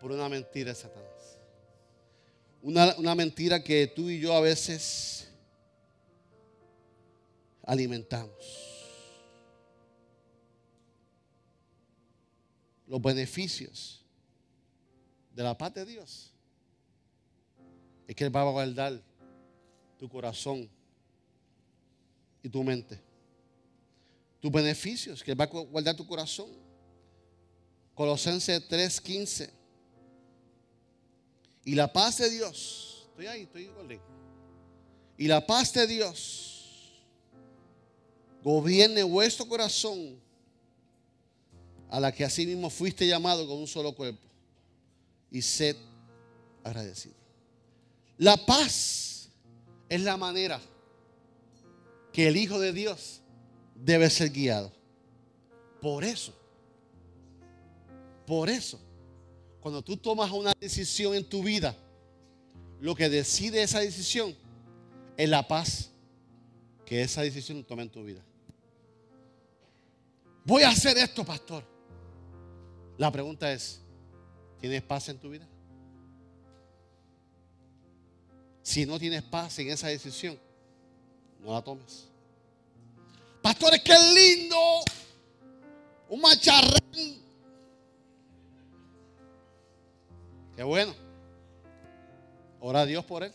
por 0.00 0.12
una 0.12 0.28
mentira 0.28 0.70
de 0.70 0.76
Satanás. 0.76 1.40
Una, 2.62 2.94
una, 2.98 3.16
mentira 3.16 3.64
que 3.64 3.88
tú 3.88 4.08
y 4.08 4.20
yo 4.20 4.32
a 4.32 4.40
veces 4.40 5.28
alimentamos. 7.64 8.76
los 12.86 13.02
beneficios 13.02 14.04
de 15.34 15.42
la 15.42 15.58
paz 15.58 15.74
de 15.74 15.84
Dios 15.84 16.32
es 18.06 18.14
que 18.14 18.24
Él 18.24 18.34
va 18.34 18.42
a 18.42 18.50
guardar 18.52 19.07
tu 19.98 20.08
corazón 20.08 20.68
y 22.42 22.48
tu 22.48 22.62
mente. 22.62 23.00
Tus 24.40 24.52
beneficios, 24.52 25.22
que 25.22 25.34
va 25.34 25.44
a 25.44 25.48
guardar 25.48 25.96
tu 25.96 26.06
corazón. 26.06 26.48
Colosenses 27.94 28.66
3:15. 28.68 29.50
Y 31.64 31.74
la 31.74 31.92
paz 31.92 32.18
de 32.18 32.30
Dios, 32.30 33.08
estoy 33.10 33.26
ahí, 33.26 33.42
estoy 33.42 33.62
igual. 33.64 34.00
Y 35.18 35.26
la 35.26 35.44
paz 35.44 35.72
de 35.74 35.86
Dios 35.86 37.02
gobierne 38.42 39.02
vuestro 39.02 39.46
corazón 39.46 40.20
a 41.90 41.98
la 41.98 42.12
que 42.12 42.24
así 42.24 42.46
mismo 42.46 42.70
fuiste 42.70 43.06
llamado 43.06 43.46
con 43.46 43.58
un 43.58 43.66
solo 43.66 43.92
cuerpo. 43.94 44.22
Y 45.30 45.42
sed 45.42 45.76
agradecido. 46.62 47.16
La 48.16 48.36
paz 48.36 49.17
es 49.88 50.02
la 50.02 50.16
manera 50.16 50.60
que 52.12 52.28
el 52.28 52.36
Hijo 52.36 52.58
de 52.58 52.72
Dios 52.72 53.20
debe 53.74 54.10
ser 54.10 54.30
guiado. 54.30 54.72
Por 55.80 56.04
eso, 56.04 56.34
por 58.26 58.50
eso, 58.50 58.78
cuando 59.60 59.82
tú 59.82 59.96
tomas 59.96 60.30
una 60.30 60.52
decisión 60.60 61.14
en 61.14 61.24
tu 61.24 61.42
vida, 61.42 61.76
lo 62.80 62.94
que 62.94 63.08
decide 63.08 63.62
esa 63.62 63.80
decisión 63.80 64.34
es 65.16 65.28
la 65.28 65.46
paz 65.46 65.90
que 66.84 67.02
esa 67.02 67.22
decisión 67.22 67.62
toma 67.64 67.82
en 67.82 67.90
tu 67.90 68.04
vida. 68.04 68.24
Voy 70.44 70.62
a 70.62 70.70
hacer 70.70 70.96
esto, 70.96 71.24
pastor. 71.24 71.64
La 72.96 73.12
pregunta 73.12 73.52
es, 73.52 73.80
¿tienes 74.60 74.82
paz 74.82 75.08
en 75.08 75.18
tu 75.18 75.30
vida? 75.30 75.46
Si 78.68 78.84
no 78.84 78.98
tienes 78.98 79.22
paz 79.22 79.58
en 79.60 79.70
esa 79.70 79.88
decisión, 79.88 80.38
no 81.40 81.54
la 81.54 81.62
tomes. 81.62 82.04
Pastores, 83.40 83.80
qué 83.80 83.94
lindo. 84.14 84.58
Un 86.10 86.20
macharrán. 86.20 86.82
Qué 90.54 90.62
bueno. 90.62 90.94
Ora 92.60 92.82
a 92.82 92.84
Dios 92.84 93.02
por 93.06 93.22
él. 93.22 93.32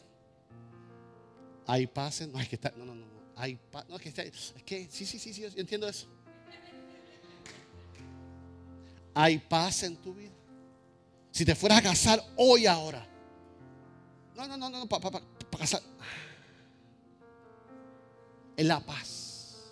Hay 1.65 1.87
paz. 1.87 2.21
En, 2.21 2.31
no, 2.31 2.37
hay 2.37 2.45
que 2.45 2.57
estar. 2.57 2.77
No, 2.77 2.85
no, 2.85 2.93
no. 2.93 3.05
Hay 3.35 3.55
paz. 3.55 3.89
No, 3.89 3.95
es 3.95 4.01
que, 4.03 4.09
es 4.09 4.53
que 4.63 4.87
sí, 4.91 5.03
sí, 5.03 5.17
sí, 5.17 5.33
sí. 5.33 5.41
Yo 5.41 5.47
entiendo 5.55 5.87
eso 5.87 6.05
hay 9.15 9.39
paz 9.39 9.81
en 9.81 9.95
tu 9.95 10.13
vida. 10.13 10.31
Si 11.31 11.43
te 11.43 11.55
fueras 11.55 11.79
a 11.79 11.81
casar 11.81 12.23
hoy 12.35 12.67
ahora. 12.67 13.07
No, 14.35 14.47
no, 14.47 14.57
no, 14.57 14.69
no, 14.69 14.87
para 14.87 15.11
pa, 15.11 15.21
pa, 15.21 15.57
casar. 15.57 15.81
Es 18.55 18.65
la 18.65 18.79
paz. 18.79 19.71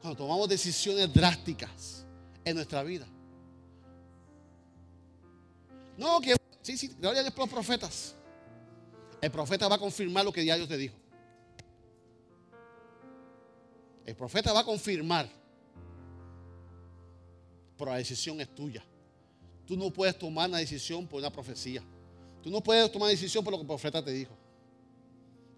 Cuando 0.00 0.16
tomamos 0.16 0.48
decisiones 0.48 1.12
drásticas 1.12 2.04
en 2.44 2.56
nuestra 2.56 2.82
vida. 2.82 3.06
No, 5.96 6.20
que 6.20 6.36
sí, 6.62 6.76
sí, 6.76 6.88
gloria 6.88 7.20
a 7.20 7.22
Dios 7.22 7.34
por 7.34 7.46
los 7.46 7.54
profetas. 7.54 8.14
El 9.20 9.30
profeta 9.30 9.66
va 9.66 9.76
a 9.76 9.78
confirmar 9.78 10.24
lo 10.24 10.32
que 10.32 10.42
Dios 10.42 10.68
te 10.68 10.76
dijo. 10.76 10.94
El 14.04 14.14
profeta 14.14 14.52
va 14.52 14.60
a 14.60 14.64
confirmar 14.64 15.28
pero 17.76 17.90
la 17.90 17.98
decisión 17.98 18.40
es 18.40 18.54
tuya. 18.54 18.82
Tú 19.66 19.76
no 19.76 19.90
puedes 19.90 20.18
tomar 20.18 20.48
una 20.48 20.58
decisión 20.58 21.06
por 21.06 21.20
una 21.20 21.30
profecía. 21.30 21.82
Tú 22.46 22.52
no 22.52 22.62
puedes 22.62 22.92
tomar 22.92 23.10
decisión 23.10 23.42
por 23.42 23.50
lo 23.50 23.58
que 23.58 23.62
el 23.62 23.66
profeta 23.66 24.00
te 24.04 24.12
dijo. 24.12 24.32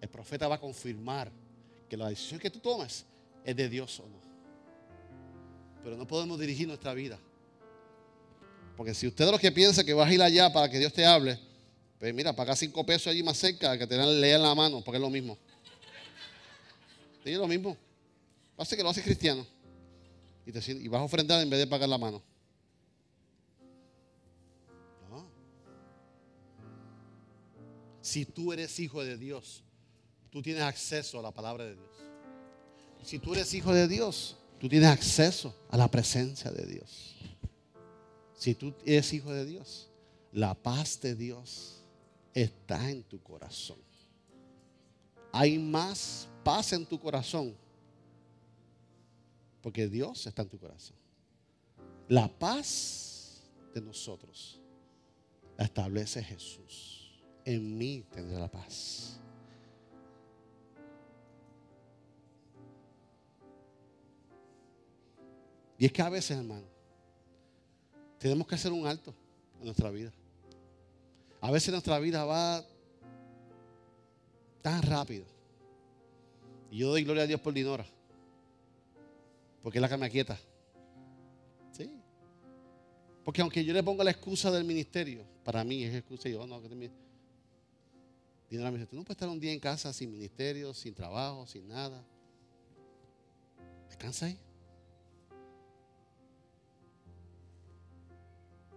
El 0.01 0.09
profeta 0.09 0.47
va 0.47 0.55
a 0.55 0.59
confirmar 0.59 1.31
que 1.87 1.95
la 1.95 2.09
decisión 2.09 2.39
que 2.39 2.49
tú 2.49 2.57
tomas 2.57 3.05
es 3.45 3.55
de 3.55 3.69
Dios 3.69 3.99
o 3.99 4.07
no. 4.07 4.19
Pero 5.83 5.95
no 5.95 6.07
podemos 6.07 6.39
dirigir 6.39 6.67
nuestra 6.67 6.95
vida. 6.95 7.19
Porque 8.75 8.95
si 8.95 9.05
usted 9.05 9.25
es 9.25 9.31
lo 9.31 9.37
que 9.37 9.51
piensa 9.51 9.83
que 9.83 9.93
vas 9.93 10.09
a 10.09 10.13
ir 10.15 10.19
allá 10.19 10.51
para 10.51 10.67
que 10.67 10.79
Dios 10.79 10.91
te 10.91 11.05
hable, 11.05 11.37
pues 11.99 12.11
mira, 12.11 12.35
paga 12.35 12.55
cinco 12.55 12.83
pesos 12.83 13.05
allí 13.05 13.21
más 13.21 13.37
cerca 13.37 13.77
que 13.77 13.85
tener 13.85 14.07
leer 14.07 14.37
en 14.37 14.41
la 14.41 14.55
mano, 14.55 14.83
porque 14.83 14.97
es 14.97 15.01
lo 15.01 15.11
mismo. 15.11 15.37
es 17.23 17.37
lo 17.37 17.47
mismo. 17.47 17.77
Pasa 18.55 18.75
que 18.75 18.81
lo 18.81 18.89
hace 18.89 19.03
cristiano 19.03 19.45
y, 20.43 20.87
vas 20.87 21.01
a 21.01 21.03
ofrendar 21.03 21.39
en 21.39 21.51
vez 21.51 21.59
de 21.59 21.67
pagar 21.67 21.87
la 21.87 21.99
mano. 21.99 22.19
Si 28.09 28.25
tú 28.25 28.51
eres 28.51 28.79
hijo 28.79 29.03
de 29.03 29.17
Dios, 29.17 29.63
tú 30.31 30.41
tienes 30.41 30.63
acceso 30.63 31.19
a 31.19 31.21
la 31.21 31.31
palabra 31.31 31.65
de 31.65 31.75
Dios. 31.75 31.91
Si 33.03 33.19
tú 33.19 33.35
eres 33.35 33.53
hijo 33.53 33.71
de 33.71 33.87
Dios, 33.87 34.35
tú 34.59 34.67
tienes 34.67 34.89
acceso 34.89 35.55
a 35.69 35.77
la 35.77 35.87
presencia 35.91 36.49
de 36.49 36.65
Dios. 36.65 37.13
Si 38.35 38.55
tú 38.55 38.73
eres 38.83 39.13
hijo 39.13 39.31
de 39.31 39.45
Dios, 39.45 39.91
la 40.31 40.55
paz 40.55 40.99
de 41.01 41.13
Dios 41.13 41.83
está 42.33 42.89
en 42.89 43.03
tu 43.03 43.21
corazón. 43.21 43.77
Hay 45.31 45.59
más 45.59 46.27
paz 46.43 46.73
en 46.73 46.87
tu 46.87 46.99
corazón 46.99 47.55
porque 49.61 49.87
Dios 49.87 50.25
está 50.25 50.41
en 50.41 50.49
tu 50.49 50.57
corazón. 50.57 50.97
La 52.07 52.27
paz 52.27 53.43
de 53.71 53.81
nosotros 53.81 54.59
la 55.55 55.65
establece 55.65 56.23
Jesús. 56.23 56.98
En 57.49 57.79
mí 57.79 58.05
tendré 58.11 58.37
la 58.37 58.47
paz. 58.47 59.19
Y 65.79 65.87
es 65.87 65.91
que 65.91 65.99
a 66.03 66.09
veces, 66.09 66.37
hermano, 66.37 66.67
tenemos 68.19 68.45
que 68.45 68.53
hacer 68.53 68.71
un 68.71 68.85
alto 68.85 69.15
en 69.57 69.65
nuestra 69.65 69.89
vida. 69.89 70.11
A 71.41 71.49
veces 71.49 71.71
nuestra 71.71 71.97
vida 71.97 72.23
va 72.23 72.63
tan 74.61 74.83
rápido. 74.83 75.25
Y 76.69 76.77
yo 76.77 76.89
doy 76.89 77.03
gloria 77.03 77.23
a 77.23 77.27
Dios 77.27 77.41
por 77.41 77.51
Dinora 77.51 77.87
Porque 79.63 79.79
es 79.79 79.81
la 79.81 79.89
que 79.89 79.97
me 79.97 80.05
aquieta. 80.05 80.37
Sí. 81.71 81.89
Porque 83.25 83.41
aunque 83.41 83.65
yo 83.65 83.73
le 83.73 83.81
ponga 83.81 84.03
la 84.03 84.11
excusa 84.11 84.51
del 84.51 84.65
ministerio, 84.65 85.23
para 85.43 85.63
mí 85.63 85.83
es 85.83 85.95
excusa 85.95 86.29
yo 86.29 86.45
no, 86.45 86.61
que 86.61 87.08
te 88.49 88.55
Dinero 88.55 88.71
me 88.71 88.79
dice, 88.79 88.89
tú 88.89 88.95
no 88.95 89.03
puedes 89.03 89.15
estar 89.15 89.29
un 89.29 89.39
día 89.39 89.53
en 89.53 89.59
casa 89.59 89.93
sin 89.93 90.11
ministerio, 90.11 90.73
sin 90.73 90.95
trabajo, 90.95 91.45
sin 91.45 91.67
nada. 91.67 92.03
Descansa 93.87 94.25
ahí. 94.25 94.39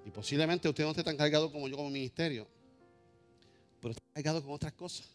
Y 0.04 0.10
posiblemente 0.10 0.68
usted 0.68 0.84
no 0.84 0.90
esté 0.90 1.02
tan 1.02 1.16
cargado 1.16 1.50
como 1.50 1.68
yo 1.68 1.76
como 1.76 1.88
ministerio, 1.88 2.46
pero 3.80 3.92
está 3.92 4.02
cargado 4.12 4.42
con 4.42 4.52
otras 4.52 4.74
cosas. 4.74 5.08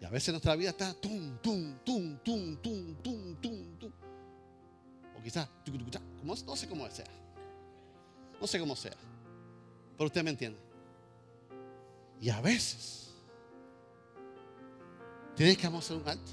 Y 0.00 0.04
a 0.06 0.10
veces 0.10 0.32
nuestra 0.32 0.56
vida 0.56 0.70
está 0.70 0.94
tum, 0.94 1.36
tum, 1.42 1.76
tum, 1.84 2.18
tum, 2.24 2.56
tum, 2.56 2.94
tum, 3.02 3.34
tum, 3.42 3.78
tum. 3.78 3.92
O 5.18 5.22
quizás, 5.22 5.48
no 6.22 6.56
sé 6.56 6.66
cómo 6.66 6.88
sea. 6.90 7.04
No 8.40 8.46
sé 8.46 8.58
cómo 8.58 8.74
sea. 8.74 8.96
Pero 9.98 10.06
usted 10.06 10.24
me 10.24 10.30
entiende. 10.30 10.73
Y 12.20 12.30
a 12.30 12.40
veces 12.40 13.10
tienes 15.34 15.58
que 15.58 15.66
hacer 15.66 15.96
un 15.96 16.08
alto. 16.08 16.32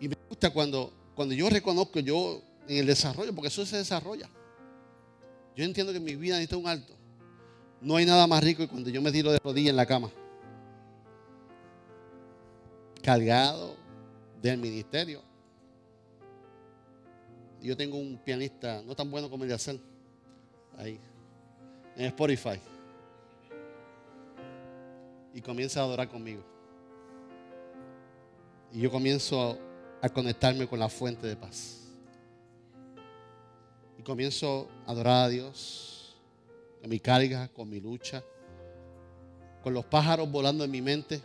Y 0.00 0.08
me 0.08 0.16
gusta 0.28 0.50
cuando, 0.50 0.92
cuando 1.14 1.34
yo 1.34 1.50
reconozco 1.50 2.00
yo 2.00 2.42
en 2.66 2.78
el 2.78 2.86
desarrollo, 2.86 3.34
porque 3.34 3.48
eso 3.48 3.66
se 3.66 3.76
desarrolla. 3.76 4.28
Yo 5.54 5.64
entiendo 5.64 5.92
que 5.92 6.00
mi 6.00 6.16
vida 6.16 6.36
necesita 6.36 6.56
un 6.56 6.68
alto. 6.68 6.94
No 7.80 7.96
hay 7.96 8.06
nada 8.06 8.26
más 8.26 8.42
rico 8.42 8.62
que 8.62 8.68
cuando 8.68 8.90
yo 8.90 9.02
me 9.02 9.12
tiro 9.12 9.32
de 9.32 9.38
rodillas 9.38 9.70
en 9.70 9.76
la 9.76 9.86
cama. 9.86 10.10
Cargado 13.02 13.76
del 14.40 14.58
ministerio. 14.58 15.22
Yo 17.62 17.76
tengo 17.76 17.98
un 17.98 18.18
pianista 18.18 18.82
no 18.86 18.94
tan 18.94 19.10
bueno 19.10 19.28
como 19.28 19.44
el 19.44 19.48
de 19.48 19.54
hacer. 19.54 19.78
Ahí. 20.78 20.98
En 22.00 22.06
Spotify. 22.06 22.58
Y 25.34 25.42
comienza 25.42 25.80
a 25.80 25.82
adorar 25.82 26.08
conmigo. 26.08 26.42
Y 28.72 28.80
yo 28.80 28.90
comienzo 28.90 29.58
a 30.00 30.08
conectarme 30.08 30.66
con 30.66 30.78
la 30.78 30.88
fuente 30.88 31.26
de 31.26 31.36
paz. 31.36 31.82
Y 33.98 34.02
comienzo 34.02 34.66
a 34.86 34.92
adorar 34.92 35.26
a 35.26 35.28
Dios 35.28 36.16
con 36.80 36.88
mi 36.88 36.98
carga, 36.98 37.48
con 37.48 37.68
mi 37.68 37.80
lucha, 37.80 38.24
con 39.62 39.74
los 39.74 39.84
pájaros 39.84 40.30
volando 40.30 40.64
en 40.64 40.70
mi 40.70 40.80
mente. 40.80 41.20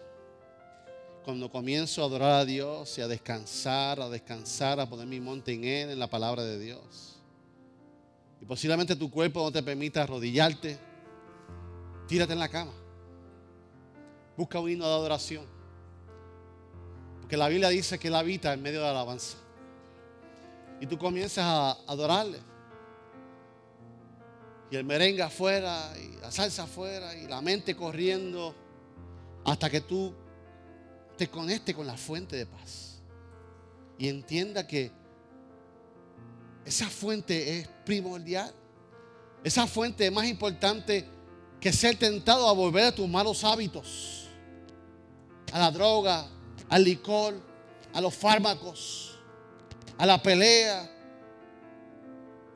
Cuando 1.23 1.49
comienzo 1.49 2.03
a 2.03 2.07
adorar 2.07 2.31
a 2.41 2.43
Dios 2.43 2.97
y 2.97 3.01
a 3.01 3.07
descansar, 3.07 4.01
a 4.01 4.09
descansar, 4.09 4.81
a 4.81 4.89
poner 4.89 5.07
mi 5.07 5.21
monte 5.21 5.53
en 5.53 5.63
Él, 5.63 5.91
en 5.91 5.99
la 5.99 6.09
palabra 6.09 6.43
de 6.43 6.59
Dios. 6.59 7.14
Posiblemente 8.47 8.95
tu 8.95 9.09
cuerpo 9.09 9.43
no 9.43 9.51
te 9.51 9.63
permita 9.63 10.03
arrodillarte. 10.03 10.77
Tírate 12.07 12.33
en 12.33 12.39
la 12.39 12.49
cama. 12.49 12.73
Busca 14.37 14.59
un 14.59 14.69
himno 14.69 14.87
de 14.87 14.93
adoración. 14.93 15.45
Porque 17.21 17.37
la 17.37 17.47
Biblia 17.47 17.69
dice 17.69 17.97
que 17.97 18.09
Él 18.09 18.15
habita 18.15 18.53
en 18.53 18.61
medio 18.61 18.79
de 18.79 18.85
la 18.85 18.91
alabanza. 18.91 19.37
Y 20.79 20.85
tú 20.85 20.97
comienzas 20.97 21.45
a 21.45 21.71
adorarle 21.87 22.39
y 24.69 24.75
el 24.75 24.83
merengue 24.83 25.21
afuera, 25.21 25.93
y 25.97 26.19
la 26.19 26.31
salsa 26.31 26.63
afuera, 26.63 27.15
y 27.15 27.27
la 27.27 27.41
mente 27.41 27.75
corriendo, 27.75 28.55
hasta 29.45 29.69
que 29.69 29.81
tú 29.81 30.13
te 31.17 31.29
conectes 31.29 31.75
con 31.75 31.85
la 31.85 31.97
fuente 31.97 32.35
de 32.35 32.45
paz. 32.45 32.99
Y 33.97 34.09
entienda 34.09 34.65
que 34.65 34.91
esa 36.65 36.89
fuente 36.89 37.59
es 37.59 37.67
primordial. 37.85 38.53
Esa 39.43 39.67
fuente 39.67 40.07
es 40.07 40.11
más 40.11 40.25
importante 40.25 41.07
que 41.59 41.71
ser 41.71 41.97
tentado 41.97 42.49
a 42.49 42.53
volver 42.53 42.85
a 42.85 42.95
tus 42.95 43.07
malos 43.07 43.43
hábitos, 43.43 44.27
a 45.51 45.59
la 45.59 45.71
droga, 45.71 46.27
al 46.67 46.83
licor, 46.83 47.39
a 47.93 48.01
los 48.01 48.13
fármacos, 48.15 49.19
a 49.97 50.05
la 50.05 50.21
pelea, 50.21 50.91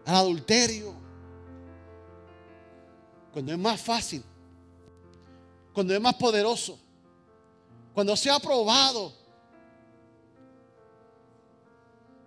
al 0.05 0.16
adulterio 0.16 0.99
cuando 3.32 3.51
es 3.51 3.57
más 3.60 3.80
fácil, 3.80 4.24
cuando 5.74 5.93
es 5.93 6.01
más 6.01 6.16
poderoso, 6.16 6.80
cuando 7.93 8.16
se 8.16 8.30
ha 8.30 8.39
probado. 8.39 9.14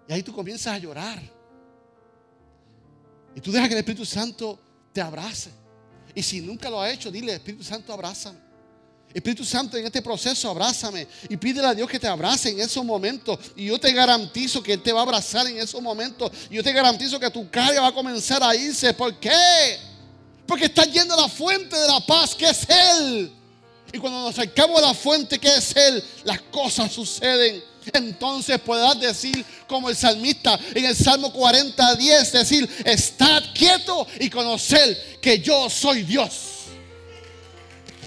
Y 0.08 0.12
ahí 0.12 0.22
tú 0.22 0.32
comienzas 0.32 0.74
a 0.74 0.78
llorar. 0.78 1.20
Y 3.34 3.40
tú 3.40 3.52
dejas 3.52 3.68
que 3.68 3.74
el 3.74 3.80
Espíritu 3.80 4.04
Santo 4.04 4.58
te 4.92 5.00
abrace. 5.00 5.50
Y 6.14 6.22
si 6.22 6.40
nunca 6.40 6.68
lo 6.68 6.80
ha 6.80 6.90
hecho, 6.90 7.10
dile, 7.10 7.34
Espíritu 7.34 7.64
Santo, 7.64 7.92
abrázame. 7.92 8.38
Espíritu 9.14 9.44
Santo, 9.44 9.76
en 9.76 9.84
este 9.86 10.00
proceso, 10.00 10.48
abrázame. 10.48 11.06
Y 11.28 11.36
pídele 11.36 11.66
a 11.66 11.74
Dios 11.74 11.88
que 11.88 11.98
te 11.98 12.06
abrace 12.06 12.50
en 12.50 12.60
esos 12.60 12.84
momentos. 12.84 13.38
Y 13.56 13.66
yo 13.66 13.78
te 13.78 13.92
garantizo 13.92 14.62
que 14.62 14.74
Él 14.74 14.82
te 14.82 14.92
va 14.92 15.00
a 15.00 15.02
abrazar 15.02 15.46
en 15.46 15.58
esos 15.58 15.82
momentos. 15.82 16.30
Y 16.50 16.56
yo 16.56 16.62
te 16.62 16.72
garantizo 16.72 17.20
que 17.20 17.30
tu 17.30 17.50
carga 17.50 17.80
va 17.80 17.88
a 17.88 17.94
comenzar 17.94 18.42
a 18.42 18.54
irse. 18.54 18.92
¿Por 18.94 19.18
qué? 19.18 19.78
Porque 20.46 20.66
está 20.66 20.84
yendo 20.84 21.14
a 21.14 21.22
la 21.22 21.28
fuente 21.28 21.76
de 21.76 21.88
la 21.88 22.00
paz, 22.00 22.34
que 22.34 22.48
es 22.48 22.66
Él. 22.68 23.32
Y 23.92 23.98
cuando 23.98 24.20
nos 24.20 24.38
acercamos 24.38 24.82
a 24.82 24.86
la 24.86 24.94
fuente 24.94 25.38
que 25.38 25.56
es 25.56 25.76
Él, 25.76 26.02
las 26.24 26.40
cosas 26.42 26.90
suceden. 26.90 27.62
Entonces 27.92 28.60
podrás 28.60 28.98
decir 29.00 29.44
como 29.66 29.88
el 29.88 29.96
salmista 29.96 30.58
en 30.74 30.84
el 30.84 30.96
Salmo 30.96 31.32
40, 31.32 31.96
10, 31.96 32.32
decir, 32.32 32.68
estad 32.84 33.42
quieto 33.54 34.06
y 34.20 34.30
conocer 34.30 35.18
que 35.20 35.40
yo 35.40 35.68
soy 35.68 36.02
Dios. 36.02 36.32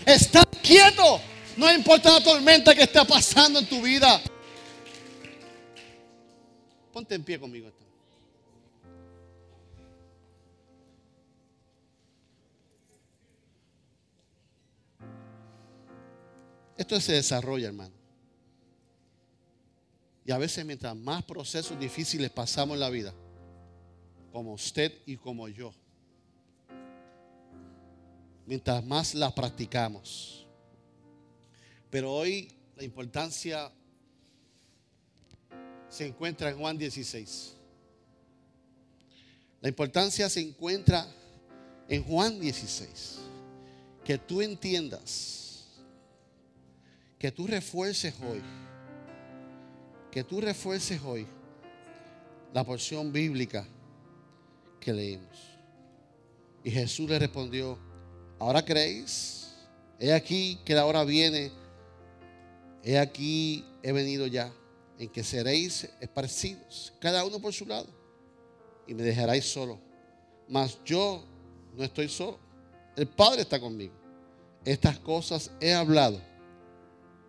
Estad 0.06 0.48
quieto. 0.62 1.20
No 1.58 1.72
importa 1.72 2.12
la 2.12 2.24
tormenta 2.24 2.76
que 2.76 2.84
esté 2.84 3.04
pasando 3.06 3.60
en 3.60 3.66
tu 3.66 3.82
vida. 3.82 4.22
Ponte 6.92 7.16
en 7.16 7.24
pie 7.24 7.40
conmigo. 7.40 7.72
Esto 16.78 17.00
se 17.00 17.14
desarrolla, 17.14 17.68
hermano. 17.68 18.05
Y 20.26 20.32
a 20.32 20.38
veces 20.38 20.66
mientras 20.66 20.96
más 20.96 21.24
procesos 21.24 21.80
difíciles 21.80 22.32
pasamos 22.32 22.76
en 22.76 22.80
la 22.80 22.90
vida, 22.90 23.14
como 24.32 24.54
usted 24.54 24.92
y 25.06 25.18
como 25.18 25.48
yo, 25.48 25.72
mientras 28.46 28.84
más 28.84 29.14
la 29.14 29.34
practicamos. 29.34 30.48
Pero 31.90 32.12
hoy 32.12 32.52
la 32.76 32.84
importancia 32.84 33.72
se 35.88 36.08
encuentra 36.08 36.50
en 36.50 36.58
Juan 36.58 36.78
16. 36.78 37.54
La 39.62 39.70
importancia 39.70 40.30
se 40.30 40.42
encuentra 40.42 41.08
en 41.88 42.04
Juan 42.04 42.40
16. 42.40 43.20
Que 44.04 44.18
tú 44.18 44.42
entiendas 44.42 45.46
que 47.26 47.32
tú 47.32 47.48
refuerces 47.48 48.14
hoy, 48.22 48.42
que 50.16 50.24
tú 50.24 50.40
refuerces 50.40 51.02
hoy 51.04 51.28
la 52.54 52.64
porción 52.64 53.12
bíblica 53.12 53.68
que 54.80 54.94
leímos. 54.94 55.38
Y 56.64 56.72
Jesús 56.72 57.10
le 57.10 57.20
respondió, 57.20 57.78
¿ahora 58.40 58.64
creéis? 58.64 59.58
He 60.00 60.14
aquí 60.14 60.58
que 60.64 60.74
la 60.74 60.86
hora 60.86 61.04
viene, 61.04 61.52
he 62.82 62.98
aquí 62.98 63.66
he 63.84 63.92
venido 63.92 64.26
ya, 64.26 64.54
en 64.98 65.10
que 65.10 65.22
seréis 65.22 65.90
esparcidos, 66.00 66.94
cada 67.02 67.26
uno 67.26 67.42
por 67.42 67.52
su 67.52 67.66
lado, 67.66 67.88
y 68.88 68.94
me 68.94 69.04
dejaréis 69.04 69.44
solo. 69.44 69.78
Mas 70.48 70.80
yo 70.86 71.26
no 71.76 71.84
estoy 71.84 72.08
solo, 72.08 72.40
el 72.96 73.08
Padre 73.08 73.42
está 73.42 73.60
conmigo. 73.60 73.94
Estas 74.64 74.98
cosas 74.98 75.52
he 75.60 75.74
hablado 75.74 76.22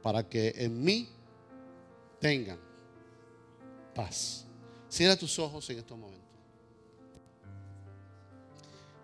para 0.04 0.22
que 0.22 0.54
en 0.56 0.84
mí 0.84 1.08
tengan 2.20 2.64
paz. 3.96 4.44
Cierra 4.88 5.16
tus 5.16 5.38
ojos 5.38 5.68
en 5.70 5.78
estos 5.78 5.98
momentos. 5.98 6.22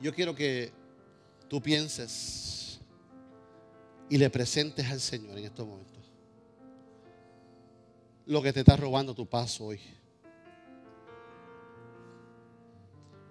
Yo 0.01 0.14
quiero 0.14 0.34
que 0.34 0.72
tú 1.49 1.61
pienses 1.61 2.78
y 4.09 4.18
le 4.18 4.28
presentes 4.30 4.86
al 4.90 5.01
Señor 5.01 5.38
en 5.38 5.47
estos 5.47 5.66
momentos 5.66 5.93
lo 8.26 8.40
que 8.40 8.53
te 8.53 8.61
está 8.61 8.76
robando 8.76 9.14
tu 9.14 9.26
paz 9.26 9.61
hoy. 9.61 9.80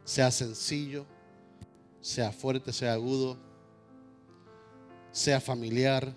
Sea 0.03 0.29
sencillo, 0.31 1.05
sea 2.01 2.31
fuerte, 2.33 2.73
sea 2.73 2.93
agudo, 2.93 3.37
sea 5.11 5.39
familiar 5.39 6.13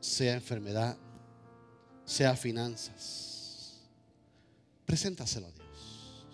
sea 0.00 0.34
enfermedad, 0.34 0.96
sea 2.10 2.34
finanzas, 2.34 3.78
preséntaselo 4.84 5.46
a 5.46 5.50
Dios. 5.52 6.24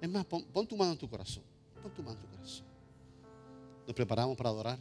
Es 0.00 0.08
más, 0.08 0.24
pon, 0.24 0.66
tu 0.68 0.76
mano 0.76 0.92
en 0.92 0.98
tu 0.98 1.10
corazón. 1.10 1.42
Pon 1.82 1.92
tu 1.92 2.02
mano 2.04 2.20
en 2.20 2.24
tu 2.24 2.36
corazón. 2.36 2.64
Nos 3.84 3.96
preparamos 3.96 4.36
para 4.36 4.50
adorar. 4.50 4.78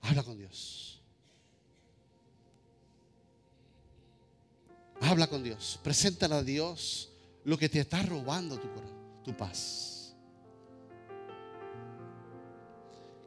Habla 0.00 0.22
con 0.22 0.38
Dios. 0.38 1.02
Habla 5.02 5.26
con 5.26 5.42
Dios. 5.42 5.78
Preséntale 5.82 6.34
a 6.34 6.42
Dios 6.42 7.10
lo 7.44 7.58
que 7.58 7.68
te 7.68 7.80
está 7.80 8.02
robando 8.04 8.58
tu, 8.58 8.68
tu 9.22 9.36
paz. 9.36 10.14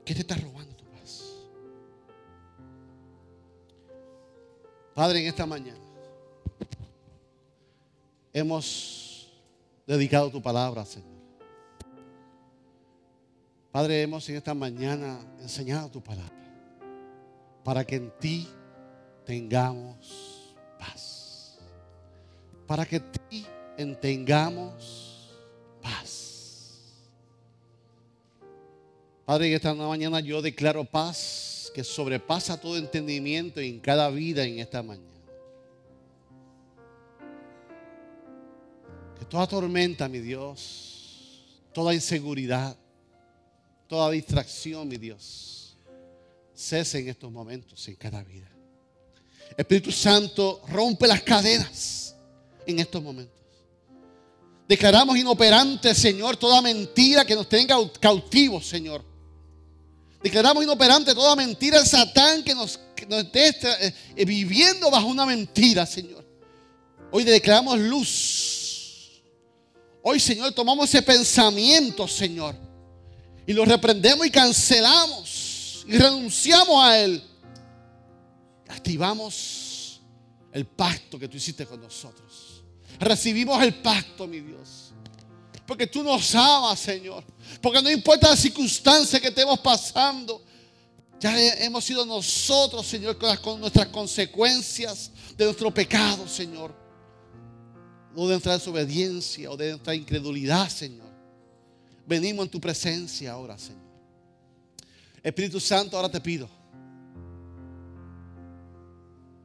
¿Qué 0.03 0.15
te 0.15 0.21
está 0.21 0.35
robando 0.37 0.70
Padre, 4.93 5.21
en 5.21 5.27
esta 5.27 5.45
mañana 5.45 5.79
hemos 8.33 9.31
dedicado 9.87 10.29
tu 10.29 10.41
palabra, 10.41 10.85
Señor. 10.85 11.09
Padre, 13.71 14.01
hemos 14.01 14.27
en 14.27 14.35
esta 14.35 14.53
mañana 14.53 15.19
enseñado 15.39 15.89
tu 15.89 16.01
palabra 16.01 16.35
para 17.63 17.85
que 17.85 17.95
en 17.95 18.11
ti 18.19 18.47
tengamos 19.25 20.53
paz. 20.77 21.57
Para 22.67 22.85
que 22.85 22.97
en 22.97 23.11
ti 23.29 23.45
en 23.77 23.95
tengamos 23.95 25.29
paz. 25.81 26.81
Padre, 29.25 29.47
en 29.47 29.53
esta 29.53 29.73
mañana 29.73 30.19
yo 30.19 30.41
declaro 30.41 30.83
paz 30.83 31.40
que 31.73 31.83
sobrepasa 31.83 32.59
todo 32.59 32.77
entendimiento 32.77 33.59
en 33.59 33.79
cada 33.79 34.09
vida 34.09 34.43
en 34.43 34.59
esta 34.59 34.83
mañana. 34.83 35.07
Que 39.17 39.25
toda 39.25 39.47
tormenta, 39.47 40.07
mi 40.07 40.19
Dios, 40.19 41.45
toda 41.73 41.93
inseguridad, 41.93 42.75
toda 43.87 44.11
distracción, 44.11 44.87
mi 44.87 44.97
Dios, 44.97 45.77
cese 46.53 46.99
en 46.99 47.09
estos 47.09 47.31
momentos 47.31 47.87
en 47.87 47.95
cada 47.95 48.23
vida. 48.23 48.49
Espíritu 49.57 49.91
Santo, 49.91 50.61
rompe 50.69 51.07
las 51.07 51.21
cadenas 51.21 52.15
en 52.65 52.79
estos 52.79 53.01
momentos. 53.01 53.41
Declaramos 54.67 55.17
inoperante, 55.17 55.93
Señor, 55.93 56.37
toda 56.37 56.61
mentira 56.61 57.25
que 57.25 57.35
nos 57.35 57.49
tenga 57.49 57.75
cautivos, 57.99 58.65
Señor. 58.65 59.10
Declaramos 60.23 60.63
inoperante 60.63 61.15
toda 61.15 61.35
mentira 61.35 61.77
del 61.77 61.87
Satán 61.87 62.43
que 62.43 62.53
nos, 62.53 62.79
que 62.95 63.07
esté 63.39 63.87
eh, 64.15 64.25
viviendo 64.25 64.91
bajo 64.91 65.07
una 65.07 65.25
mentira, 65.25 65.85
Señor. 65.85 66.23
Hoy 67.11 67.23
declaramos 67.23 67.79
luz. 67.79 69.21
Hoy, 70.03 70.19
Señor, 70.19 70.51
tomamos 70.53 70.89
ese 70.89 71.01
pensamiento, 71.01 72.07
Señor. 72.07 72.55
Y 73.45 73.53
lo 73.53 73.65
reprendemos 73.65 74.25
y 74.25 74.31
cancelamos. 74.31 75.85
Y 75.87 75.97
renunciamos 75.97 76.83
a 76.83 76.99
él. 76.99 77.23
Activamos 78.69 80.01
el 80.53 80.65
pacto 80.65 81.19
que 81.19 81.27
tú 81.27 81.37
hiciste 81.37 81.65
con 81.65 81.81
nosotros. 81.81 82.63
Recibimos 82.99 83.61
el 83.63 83.75
pacto, 83.75 84.27
mi 84.27 84.39
Dios. 84.39 84.90
Porque 85.65 85.87
tú 85.87 86.03
nos 86.03 86.33
amas, 86.35 86.79
Señor. 86.79 87.23
Porque 87.61 87.81
no 87.81 87.89
importa 87.89 88.29
la 88.29 88.35
circunstancia 88.35 89.19
que 89.19 89.27
estemos 89.27 89.59
pasando. 89.59 90.43
Ya 91.19 91.37
hemos 91.63 91.85
sido 91.85 92.05
nosotros, 92.05 92.85
Señor, 92.87 93.17
con, 93.41 93.59
nuestras 93.59 93.87
consecuencias 93.87 95.11
de 95.37 95.45
nuestro 95.45 95.71
pecado, 95.71 96.27
Señor. 96.27 96.75
O 98.15 98.25
de 98.25 98.33
nuestra 98.33 98.53
desobediencia 98.53 99.49
o 99.51 99.55
de 99.55 99.69
nuestra 99.71 99.95
incredulidad, 99.95 100.67
Señor. 100.67 101.09
Venimos 102.07 102.45
en 102.45 102.51
tu 102.51 102.59
presencia 102.59 103.31
ahora, 103.31 103.57
Señor. 103.57 103.81
Espíritu 105.23 105.59
Santo, 105.59 105.95
ahora 105.95 106.09
te 106.09 106.19
pido. 106.19 106.49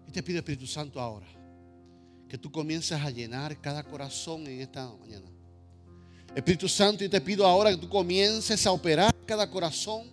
Y 0.09 0.12
te 0.12 0.23
pido, 0.23 0.39
Espíritu 0.39 0.67
Santo, 0.67 0.99
ahora. 0.99 1.27
Que 2.29 2.39
tú 2.39 2.51
comiences 2.51 2.99
a 2.99 3.11
llenar 3.11 3.61
cada 3.61 3.85
corazón 3.85 4.47
en 4.47 4.62
esta 4.62 4.89
mañana. 4.99 5.31
Espíritu 6.37 6.68
Santo, 6.68 7.03
y 7.03 7.09
te 7.09 7.18
pido 7.18 7.47
ahora 7.47 7.70
que 7.70 7.78
tú 7.78 7.89
comiences 7.89 8.66
a 8.66 8.70
operar 8.70 9.14
cada 9.24 9.51
corazón. 9.51 10.05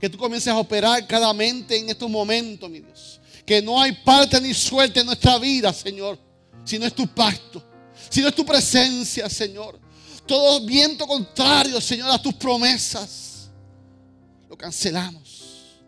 Que 0.00 0.08
tú 0.08 0.16
comiences 0.16 0.52
a 0.52 0.58
operar 0.58 1.04
cada 1.08 1.32
mente 1.32 1.76
en 1.76 1.88
estos 1.88 2.08
momentos, 2.08 2.70
mi 2.70 2.78
Dios. 2.78 3.20
Que 3.44 3.60
no 3.60 3.82
hay 3.82 3.90
parte 3.92 4.40
ni 4.40 4.54
suerte 4.54 5.00
en 5.00 5.06
nuestra 5.06 5.38
vida, 5.38 5.72
Señor. 5.72 6.20
Si 6.64 6.78
no 6.78 6.86
es 6.86 6.94
tu 6.94 7.08
pacto. 7.08 7.64
Si 8.08 8.20
no 8.20 8.28
es 8.28 8.34
tu 8.36 8.46
presencia, 8.46 9.28
Señor. 9.28 9.80
Todo 10.24 10.64
viento 10.64 11.04
contrario, 11.04 11.80
Señor, 11.80 12.12
a 12.12 12.22
tus 12.22 12.34
promesas. 12.34 13.50
Lo 14.48 14.56
cancelamos. 14.56 15.80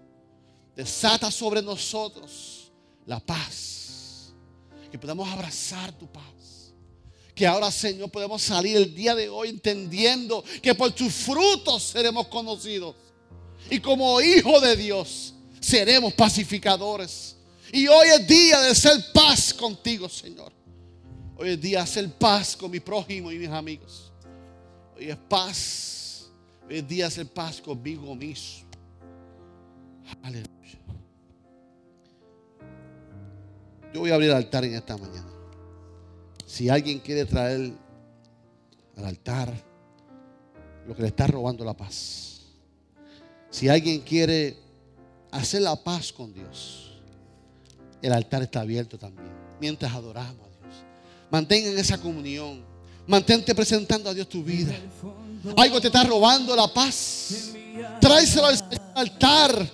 Desata 0.75 1.31
sobre 1.31 1.63
nosotros 1.63 2.73
la 3.07 3.21
paz. 3.21 4.33
Que 4.91 4.99
podamos 4.99 5.29
abrazar 5.29 5.93
tu 5.93 6.11
paz. 6.11 6.38
Que 7.39 7.47
ahora, 7.47 7.71
Señor, 7.71 8.11
podemos 8.11 8.43
salir 8.43 8.77
el 8.77 8.93
día 8.93 9.15
de 9.15 9.29
hoy 9.29 9.51
entendiendo 9.51 10.43
que 10.61 10.75
por 10.75 10.91
tus 10.91 11.13
frutos 11.13 11.85
seremos 11.85 12.27
conocidos. 12.27 12.97
Y 13.71 13.79
como 13.79 14.21
hijo 14.21 14.61
de 14.61 14.75
Dios 14.75 15.35
seremos 15.61 16.13
pacificadores. 16.15 17.37
Y 17.73 17.87
hoy 17.87 18.09
es 18.09 18.27
día 18.27 18.61
de 18.63 18.75
ser 18.75 19.13
paz 19.15 19.55
contigo, 19.55 20.09
Señor. 20.09 20.53
Hoy 21.37 21.51
es 21.51 21.61
día 21.61 21.79
de 21.79 21.85
hacer 21.85 22.13
paz 22.15 22.57
con 22.57 22.73
mi 22.73 22.81
prójimo 22.81 23.31
y 23.31 23.39
mis 23.39 23.51
amigos. 23.51 24.11
Hoy 24.97 25.09
es 25.09 25.17
paz. 25.29 26.29
Hoy 26.69 26.79
es 26.79 26.89
día 26.89 27.05
de 27.05 27.09
hacer 27.09 27.29
paz 27.29 27.61
conmigo 27.61 28.17
mismo. 28.17 28.69
Aleluya. 30.25 30.49
Yo 33.95 34.01
voy 34.01 34.11
a 34.11 34.15
abrir 34.15 34.31
el 34.31 34.37
altar 34.37 34.65
en 34.65 34.75
esta 34.75 34.97
mañana. 34.97 35.28
Si 36.49 36.71
alguien 36.71 36.99
quiere 37.01 37.27
traer 37.27 37.73
al 38.97 39.05
altar 39.05 39.53
lo 40.87 40.97
que 40.97 41.03
le 41.03 41.09
está 41.09 41.27
robando 41.27 41.63
la 41.63 41.75
paz. 41.75 42.41
Si 43.51 43.69
alguien 43.69 44.01
quiere 44.01 44.57
hacer 45.31 45.61
la 45.61 45.77
paz 45.77 46.11
con 46.11 46.33
Dios, 46.33 46.93
el 48.01 48.15
altar 48.15 48.43
está 48.43 48.63
abierto 48.63 48.99
también. 48.99 49.29
Mientras 49.61 49.93
adoramos 49.93 50.47
a 50.47 50.65
Dios. 50.65 50.75
Mantengan 51.31 51.79
esa 51.79 51.99
comunión. 51.99 52.65
Mantente 53.07 53.55
presentando 53.55 54.09
a 54.09 54.15
Dios 54.15 54.27
tu 54.27 54.43
vida. 54.43 54.75
Algo 55.55 55.83
te 55.83 55.89
está 55.89 56.03
robando 56.05 56.57
la 56.57 56.73
paz. 56.73 57.53
Tráeselo 58.01 58.47
al 58.47 58.59
altar. 58.95 59.71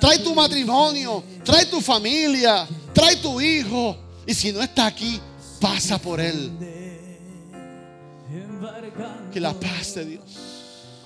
Trae 0.00 0.18
tu 0.18 0.34
matrimonio. 0.34 1.22
Trae 1.44 1.66
tu 1.66 1.80
familia. 1.80 2.66
Trae 2.92 3.14
tu 3.14 3.40
hijo. 3.40 3.96
Y 4.26 4.34
si 4.34 4.50
no 4.50 4.60
está 4.60 4.86
aquí, 4.86 5.20
pasa 5.64 5.98
por 5.98 6.20
él. 6.20 6.52
Que 9.32 9.40
la 9.40 9.54
paz 9.54 9.94
de 9.94 10.04
Dios. 10.04 11.00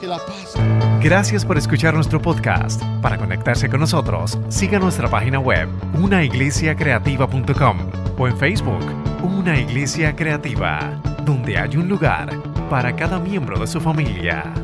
Que 0.00 0.06
la 0.06 0.18
paz. 0.18 0.54
Gracias 1.00 1.46
por 1.46 1.56
escuchar 1.56 1.94
nuestro 1.94 2.20
podcast. 2.20 2.82
Para 3.00 3.16
conectarse 3.16 3.70
con 3.70 3.80
nosotros, 3.80 4.38
siga 4.50 4.78
nuestra 4.78 5.08
página 5.08 5.38
web, 5.38 5.68
unaiglesiacreativa.com 5.94 7.78
o 8.18 8.28
en 8.28 8.36
Facebook, 8.36 8.84
Una 9.22 9.58
Iglesia 9.58 10.14
Creativa, 10.14 11.00
donde 11.24 11.56
hay 11.56 11.76
un 11.78 11.88
lugar 11.88 12.38
para 12.68 12.94
cada 12.94 13.18
miembro 13.18 13.58
de 13.58 13.66
su 13.66 13.80
familia. 13.80 14.63